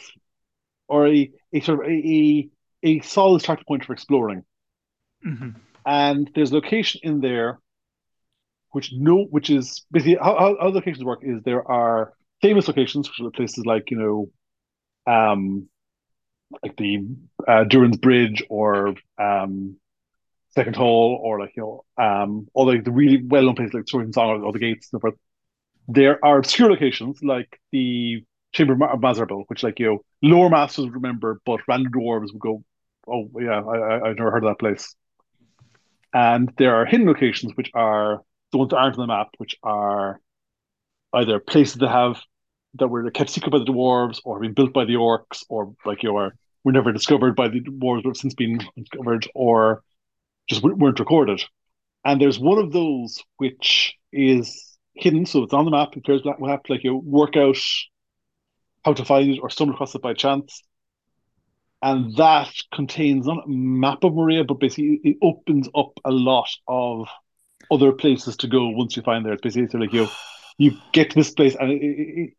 or 0.88 1.08
a, 1.08 1.30
a 1.52 1.60
sort 1.60 1.80
of 1.80 1.90
a, 1.90 1.92
a, 1.92 2.50
a 2.84 3.00
solid 3.00 3.42
start 3.42 3.66
point 3.66 3.84
for 3.84 3.92
exploring. 3.92 4.44
hmm 5.22 5.62
And 5.86 6.30
there's 6.34 6.52
location 6.52 7.00
in 7.04 7.20
there 7.20 7.60
which 8.72 8.90
no 8.92 9.24
which 9.24 9.50
is 9.50 9.84
basically 9.92 10.16
how, 10.20 10.36
how, 10.38 10.56
how 10.60 10.68
locations 10.68 11.04
work 11.04 11.20
is 11.22 11.42
there 11.44 11.66
are 11.70 12.12
famous 12.40 12.66
locations, 12.68 13.08
which 13.08 13.20
are 13.20 13.30
places 13.30 13.64
like, 13.66 13.90
you 13.90 13.98
know, 15.06 15.12
um 15.12 15.68
like 16.62 16.76
the 16.76 17.06
uh, 17.48 17.64
Durin's 17.64 17.96
Bridge 17.98 18.42
or 18.48 18.94
um 19.18 19.76
Second 20.50 20.76
Hall 20.76 21.20
or 21.22 21.40
like, 21.40 21.52
you 21.56 21.62
know, 21.98 22.04
um 22.04 22.48
all 22.54 22.66
like 22.66 22.84
the 22.84 22.92
really 22.92 23.22
well 23.24 23.44
known 23.44 23.56
places 23.56 23.74
like 23.74 23.88
Sword 23.88 24.04
and 24.06 24.14
Song 24.14 24.28
or, 24.30 24.44
or 24.44 24.52
the 24.52 24.58
gates 24.58 24.88
and 24.92 24.98
so 24.98 25.00
forth. 25.00 25.14
There 25.88 26.24
are 26.24 26.38
obscure 26.38 26.70
locations 26.70 27.22
like 27.22 27.60
the 27.72 28.24
Chamber 28.52 28.74
of 28.74 28.78
Ma- 28.78 28.96
Mazarbul, 28.96 29.44
which 29.48 29.62
like 29.62 29.78
you 29.80 29.86
know, 29.86 30.04
lower 30.22 30.50
masters 30.50 30.84
would 30.84 30.94
remember, 30.94 31.40
but 31.46 31.60
random 31.68 31.92
dwarves 31.92 32.32
would 32.32 32.40
go, 32.40 32.64
"Oh 33.06 33.30
yeah, 33.40 33.62
I, 33.62 33.76
I 33.78 34.08
I've 34.10 34.16
never 34.16 34.30
heard 34.30 34.44
of 34.44 34.50
that 34.50 34.58
place." 34.58 34.94
And 36.14 36.52
there 36.58 36.74
are 36.76 36.84
hidden 36.86 37.06
locations, 37.06 37.52
which 37.56 37.70
are 37.74 38.22
the 38.50 38.58
ones 38.58 38.70
that 38.70 38.76
aren't 38.76 38.98
on 38.98 39.02
the 39.02 39.06
map, 39.06 39.28
which 39.38 39.56
are 39.62 40.20
either 41.14 41.40
places 41.40 41.76
that 41.76 41.90
have 41.90 42.20
that 42.74 42.88
were 42.88 43.10
kept 43.10 43.30
secret 43.30 43.50
by 43.52 43.58
the 43.58 43.66
dwarves, 43.66 44.20
or 44.24 44.36
have 44.36 44.42
been 44.42 44.54
built 44.54 44.72
by 44.72 44.84
the 44.84 44.94
orcs, 44.94 45.44
or 45.48 45.74
like 45.84 46.02
you 46.02 46.16
are 46.16 46.34
were 46.64 46.72
never 46.72 46.92
discovered 46.92 47.36
by 47.36 47.48
the 47.48 47.60
dwarves, 47.60 48.02
but 48.04 48.10
have 48.10 48.16
since 48.18 48.34
been 48.34 48.60
discovered, 48.76 49.28
or 49.34 49.82
just 50.48 50.62
weren't 50.62 51.00
recorded. 51.00 51.42
And 52.04 52.20
there's 52.20 52.38
one 52.40 52.58
of 52.58 52.72
those 52.72 53.22
which 53.38 53.94
is 54.12 54.71
hidden, 54.94 55.26
so 55.26 55.42
it's 55.44 55.52
on 55.54 55.64
the 55.64 55.70
map. 55.70 55.92
Players 56.04 56.22
will 56.24 56.48
have 56.48 56.62
to 56.64 56.72
like 56.72 56.84
you 56.84 56.96
work 56.96 57.36
out 57.36 57.56
how 58.84 58.92
to 58.92 59.04
find 59.04 59.30
it 59.30 59.40
or 59.40 59.50
stumble 59.50 59.74
across 59.74 59.94
it 59.94 60.02
by 60.02 60.14
chance. 60.14 60.62
And 61.82 62.16
that 62.16 62.52
contains 62.72 63.26
not 63.26 63.44
a 63.44 63.48
map 63.48 64.04
of 64.04 64.14
Moria, 64.14 64.44
but 64.44 64.60
basically 64.60 65.00
it 65.02 65.16
opens 65.20 65.68
up 65.74 65.98
a 66.04 66.12
lot 66.12 66.48
of 66.68 67.08
other 67.70 67.92
places 67.92 68.36
to 68.38 68.48
go 68.48 68.68
once 68.70 68.96
you 68.96 69.02
find 69.02 69.24
there. 69.26 69.32
It's 69.34 69.42
basically 69.42 69.80
like 69.80 69.92
you 69.92 70.08
you 70.58 70.82
get 70.92 71.10
to 71.10 71.16
this 71.16 71.32
place 71.32 71.56
and 71.58 71.72
it, 71.72 71.82
it, 71.82 72.18
it, 72.18 72.30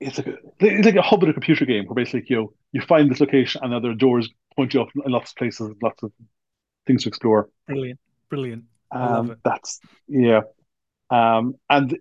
it's 0.00 0.18
like 0.18 0.26
a, 0.26 0.36
it's 0.60 0.86
like 0.86 0.96
a 0.96 1.02
hub 1.02 1.22
in 1.22 1.30
a 1.30 1.32
computer 1.32 1.64
game 1.64 1.86
where 1.86 1.94
basically 1.94 2.24
you 2.28 2.54
you 2.72 2.80
find 2.82 3.10
this 3.10 3.20
location 3.20 3.62
and 3.64 3.72
other 3.72 3.94
doors 3.94 4.28
point 4.56 4.74
you 4.74 4.82
up 4.82 4.88
in 5.04 5.12
lots 5.12 5.30
of 5.30 5.36
places, 5.36 5.70
lots 5.82 6.02
of 6.02 6.12
things 6.86 7.04
to 7.04 7.08
explore. 7.08 7.48
Brilliant. 7.66 8.00
Brilliant. 8.28 8.64
I 8.92 9.06
love 9.06 9.26
Um, 9.26 9.30
it. 9.30 9.38
That's 9.44 9.80
yeah, 10.08 10.42
um, 11.10 11.54
and 11.68 11.98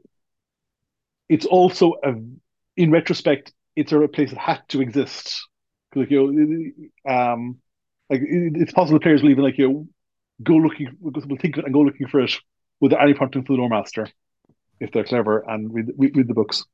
it's 1.30 1.46
also 1.46 1.94
a, 2.04 2.14
in 2.78 2.92
retrospect, 2.92 3.54
it's 3.76 3.92
a 3.92 4.08
place 4.08 4.32
that 4.32 4.40
had 4.40 4.62
to 4.70 4.82
exist. 4.82 5.48
Like 5.96 6.10
you 6.10 6.74
know, 7.06 7.14
um, 7.14 7.58
like 8.10 8.22
it, 8.22 8.54
it's 8.56 8.74
possible 8.74 9.00
players 9.00 9.22
will 9.22 9.32
even 9.32 9.44
like 9.44 9.58
you 9.58 9.70
know, 9.70 9.88
go 10.42 10.56
looking, 10.56 10.90
will 11.00 11.38
think 11.38 11.58
and 11.58 11.74
go 11.74 11.82
looking 11.82 12.08
for 12.08 12.22
it 12.22 12.34
without 12.80 13.02
any 13.02 13.14
prompting 13.14 13.46
from 13.46 13.58
the 13.58 13.68
master 13.68 14.08
if 14.80 14.92
they're 14.92 15.04
clever 15.04 15.44
and 15.48 15.74
read, 15.74 15.92
read, 15.98 16.18
read 16.18 16.28
the 16.28 16.34
books. 16.34 16.66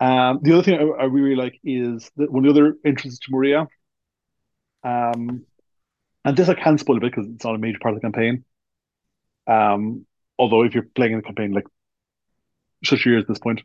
Um, 0.00 0.40
the 0.42 0.52
other 0.52 0.62
thing 0.62 0.78
I, 0.78 1.02
I 1.02 1.04
really 1.04 1.36
like 1.36 1.60
is 1.62 2.10
that 2.16 2.30
one 2.30 2.44
of 2.44 2.54
the 2.54 2.60
other 2.60 2.76
entrances 2.84 3.18
to 3.20 3.30
Moria. 3.30 3.68
Um, 4.82 5.44
and 6.24 6.36
this 6.36 6.48
I 6.48 6.54
can 6.54 6.78
spoil 6.78 6.96
a 6.96 7.00
bit 7.00 7.12
because 7.14 7.30
it's 7.30 7.44
not 7.44 7.54
a 7.54 7.58
major 7.58 7.78
part 7.80 7.94
of 7.94 8.00
the 8.00 8.04
campaign. 8.04 8.44
Um, 9.46 10.06
although 10.42 10.62
if 10.64 10.74
you're 10.74 10.88
playing 10.94 11.12
in 11.12 11.18
the 11.18 11.24
campaign, 11.24 11.52
like 11.52 11.66
shut 12.82 13.04
your 13.04 13.14
ears 13.14 13.22
at 13.22 13.28
this 13.28 13.38
point. 13.38 13.62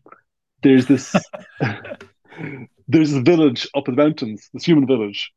There's 0.61 0.86
this 0.86 1.15
there's 2.88 3.11
this 3.11 3.23
village 3.23 3.67
up 3.75 3.88
in 3.88 3.95
the 3.95 4.03
mountains, 4.03 4.49
this 4.53 4.63
human 4.63 4.86
village, 4.86 5.32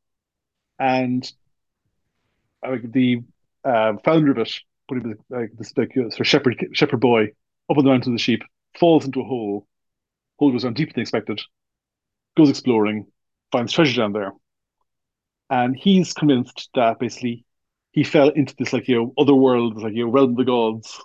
and 0.78 1.30
like 2.66 2.91
the 2.93 3.22
uh, 3.64 3.95
founder 4.05 4.32
of 4.32 4.38
it, 4.38 4.53
was 4.91 5.16
like 5.30 5.51
this 5.57 5.72
like 5.76 5.97
uh, 5.97 6.11
sort 6.11 6.20
of 6.20 6.26
shepherd 6.26 6.66
shepherd 6.72 7.01
boy 7.01 7.24
up 7.70 7.78
on 7.78 7.84
the 7.84 7.91
mountain 7.91 8.12
with 8.12 8.20
the 8.20 8.22
sheep, 8.22 8.43
falls 8.78 9.05
into 9.05 9.20
a 9.20 9.24
hole, 9.24 9.66
hole 10.38 10.53
goes 10.53 10.64
down 10.64 10.74
deeper 10.74 10.93
than 10.93 11.03
expected, 11.03 11.41
goes 12.36 12.51
exploring, 12.51 13.07
finds 13.53 13.72
treasure 13.72 14.01
down 14.01 14.12
there. 14.12 14.32
And 15.49 15.76
he's 15.76 16.12
convinced 16.12 16.68
that 16.74 16.99
basically 16.99 17.45
he 17.93 18.05
fell 18.05 18.28
into 18.28 18.55
this 18.57 18.72
like 18.72 18.88
you 18.88 18.97
know 18.97 19.14
other 19.18 19.34
world, 19.34 19.80
like 19.80 19.95
you 19.95 20.05
know 20.05 20.12
realm 20.12 20.30
of 20.30 20.36
the 20.36 20.45
gods, 20.45 21.01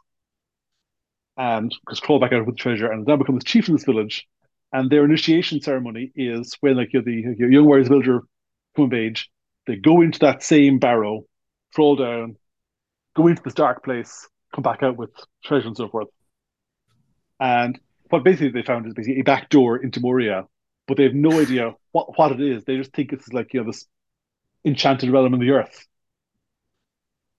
and 1.38 1.74
just 1.90 2.02
crawled 2.02 2.22
back 2.22 2.34
out 2.34 2.46
with 2.46 2.56
the 2.56 2.60
treasure, 2.60 2.92
and 2.92 3.06
now 3.06 3.18
becomes 3.18 3.44
chief 3.44 3.68
of 3.68 3.76
this 3.76 3.86
village. 3.86 4.28
And 4.74 4.90
their 4.90 5.06
initiation 5.06 5.62
ceremony 5.62 6.12
is 6.16 6.56
when 6.60 6.76
like 6.76 6.92
you're 6.92 7.02
the 7.02 7.36
young 7.38 7.66
warriors 7.66 7.88
villager 7.88 8.22
come 8.76 8.86
of 8.86 8.94
age, 8.94 9.30
they 9.68 9.76
go 9.76 10.02
into 10.02 10.20
that 10.20 10.44
same 10.44 10.80
barrow, 10.80 11.24
crawl 11.74 11.96
down, 11.96 12.36
go 13.16 13.28
into 13.28 13.42
this 13.44 13.54
dark 13.54 13.84
place, 13.84 14.28
come 14.54 14.64
back 14.64 14.84
out 14.84 14.98
with 14.98 15.12
treasure 15.44 15.68
and 15.68 15.78
so 15.78 15.88
forth. 15.88 16.08
And 17.40 17.80
what 18.10 18.24
basically 18.24 18.50
they 18.50 18.64
found 18.64 18.86
is 18.88 18.94
basically 18.94 19.20
a 19.20 19.24
back 19.24 19.50
door 19.50 19.78
into 19.78 20.00
Moria, 20.00 20.46
but 20.88 20.98
they 20.98 21.04
have 21.04 21.14
no 21.14 21.40
idea 21.40 21.74
what, 21.92 22.18
what 22.18 22.32
it 22.32 22.42
is. 22.42 22.64
They 22.64 22.78
just 22.78 22.94
think 22.94 23.14
it's 23.14 23.32
like 23.34 23.54
you 23.54 23.62
know 23.62 23.68
this 23.68 23.86
enchanted 24.64 25.10
realm 25.10 25.34
in 25.34 25.40
the 25.40 25.52
earth. 25.52 25.88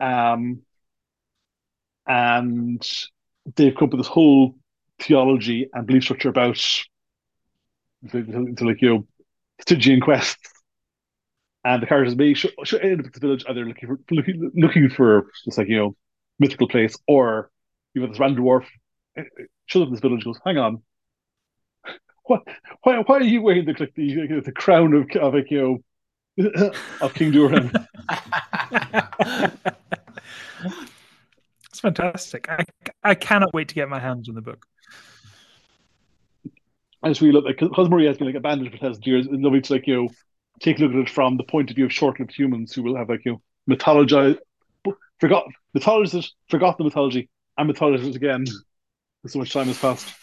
Um, 0.01 0.63
and 2.07 2.87
they've 3.55 3.75
come 3.75 3.87
up 3.87 3.93
with 3.93 4.01
this 4.01 4.09
whole 4.09 4.55
theology 4.99 5.69
and 5.73 5.87
belief 5.87 6.05
structure 6.05 6.29
about 6.29 6.57
to, 8.11 8.23
to, 8.23 8.55
to 8.55 8.65
like 8.65 8.83
you 8.83 8.89
know 8.89 9.07
Stygian 9.61 10.01
quests. 10.01 10.53
And 11.65 11.83
the 11.83 11.87
characters 11.87 12.15
may 12.15 12.35
should, 12.35 12.53
end 12.81 13.01
up 13.01 13.07
at 13.07 13.13
the 13.13 13.21
village 13.21 13.45
either 13.49 13.65
looking 13.65 13.89
for 13.89 14.01
looking, 14.11 14.51
looking 14.55 14.89
for 14.89 15.27
this 15.45 15.59
like 15.59 15.69
you 15.69 15.77
know 15.77 15.97
mythical 16.39 16.69
place, 16.69 16.97
or 17.09 17.51
you 17.95 18.03
have 18.03 18.11
this 18.11 18.21
random 18.21 18.45
dwarf 18.45 18.65
eh, 19.17 19.23
eh, 19.23 19.45
shows 19.67 19.83
up 19.83 19.89
in 19.89 19.95
this 19.95 20.01
village 20.01 20.25
goes, 20.25 20.39
hang 20.45 20.59
on, 20.59 20.83
what, 22.25 22.43
why, 22.83 22.99
why 22.99 23.17
are 23.17 23.23
you 23.23 23.43
wearing 23.43 23.65
the 23.65 23.75
like, 23.79 23.95
the, 23.95 24.43
the 24.45 24.53
crown 24.53 24.93
of, 24.93 25.11
of 25.21 25.35
like, 25.35 25.51
you 25.51 25.83
know 26.39 26.39
of 27.01 27.15
King 27.15 27.33
Durin? 27.33 27.73
fantastic. 31.95 32.49
I, 32.49 32.65
I 33.03 33.15
cannot 33.15 33.55
wait 33.55 33.69
to 33.69 33.75
get 33.75 33.89
my 33.89 34.01
hands 34.01 34.29
on 34.29 34.35
the 34.35 34.43
book. 34.43 34.67
I 37.03 37.09
just 37.09 37.21
really 37.21 37.35
love 37.35 37.45
like 37.45 37.59
because 37.59 37.89
Moria 37.89 38.09
has 38.09 38.19
been 38.19 38.27
like 38.27 38.37
abandoned 38.37 38.73
for 38.73 38.79
thousands 38.79 38.99
of 38.99 39.07
years. 39.07 39.27
It's 39.27 39.35
lovely 39.37 39.61
to 39.61 39.73
like 39.73 39.87
you 39.87 40.03
know 40.03 40.09
take 40.61 40.79
a 40.79 40.83
look 40.83 40.93
at 40.93 40.99
it 40.99 41.11
from 41.11 41.37
the 41.37 41.45
point 41.45 41.71
of 41.71 41.77
view 41.77 41.85
of 41.85 41.93
short-lived 41.93 42.35
humans 42.35 42.73
who 42.73 42.83
will 42.83 42.97
have 42.97 43.09
like 43.09 43.25
you 43.25 43.33
know 43.33 43.43
mythologize, 43.77 44.39
forgot 45.21 45.47
mythologists 45.75 46.35
forgot 46.49 46.79
the 46.79 46.85
mythology 46.85 47.29
and 47.59 47.71
mythologize 47.71 48.09
it 48.09 48.17
again. 48.17 48.45
So 49.27 49.39
much 49.41 49.53
time 49.53 49.67
has 49.67 49.79
passed. 49.79 50.15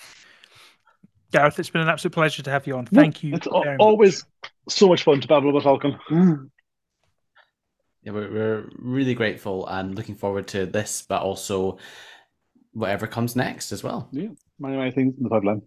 Gareth, 1.31 1.59
it's 1.59 1.69
been 1.69 1.81
an 1.81 1.89
absolute 1.89 2.13
pleasure 2.13 2.43
to 2.43 2.51
have 2.51 2.67
you 2.67 2.77
on. 2.77 2.85
Thank 2.85 3.23
you. 3.23 3.35
It's 3.35 3.47
always 3.47 4.23
much. 4.23 4.51
so 4.69 4.87
much 4.87 5.03
fun 5.03 5.19
to 5.19 5.27
babble 5.27 5.57
about 5.57 5.81
Tolkien. 5.81 6.49
Yeah, 8.03 8.11
we're, 8.11 8.31
we're 8.31 8.69
really 8.77 9.13
grateful 9.13 9.65
and 9.67 9.95
looking 9.95 10.15
forward 10.15 10.47
to 10.49 10.65
this, 10.65 11.05
but 11.07 11.21
also 11.21 11.77
whatever 12.73 13.07
comes 13.07 13.35
next 13.35 13.71
as 13.71 13.81
well. 13.81 14.09
Yeah, 14.11 14.29
many, 14.59 14.75
many 14.75 14.91
things 14.91 15.15
in 15.17 15.23
the 15.23 15.29
pipeline. 15.29 15.61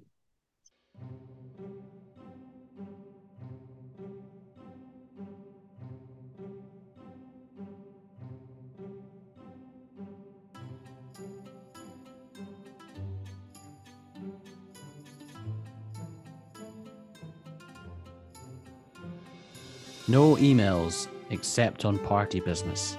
No 20.09 20.37
emails 20.37 21.09
except 21.31 21.85
on 21.85 21.99
party 21.99 22.41
business. 22.41 22.97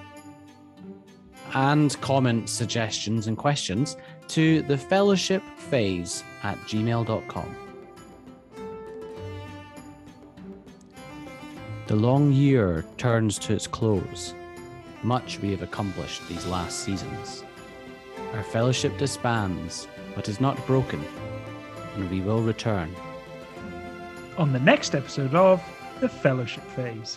And 1.54 1.98
comment 2.00 2.48
suggestions 2.48 3.26
and 3.26 3.36
questions 3.36 3.96
to 4.28 4.62
the 4.62 4.76
fellowship 4.76 5.42
phase 5.56 6.22
at 6.42 6.58
gmail.com. 6.60 7.56
The 11.86 11.96
long 11.96 12.32
year 12.32 12.84
turns 12.98 13.38
to 13.38 13.54
its 13.54 13.66
close. 13.66 14.34
Much 15.02 15.38
we 15.40 15.50
have 15.52 15.62
accomplished 15.62 16.28
these 16.28 16.44
last 16.44 16.80
seasons. 16.80 17.44
Our 18.34 18.42
fellowship 18.42 18.98
disbands, 18.98 19.88
but 20.14 20.28
is 20.28 20.38
not 20.38 20.66
broken, 20.66 21.02
and 21.94 22.10
we 22.10 22.20
will 22.20 22.42
return. 22.42 22.94
On 24.36 24.52
the 24.52 24.58
next 24.58 24.94
episode 24.94 25.34
of 25.34 25.62
the 26.00 26.10
Fellowship 26.10 26.64
Phase. 26.76 27.16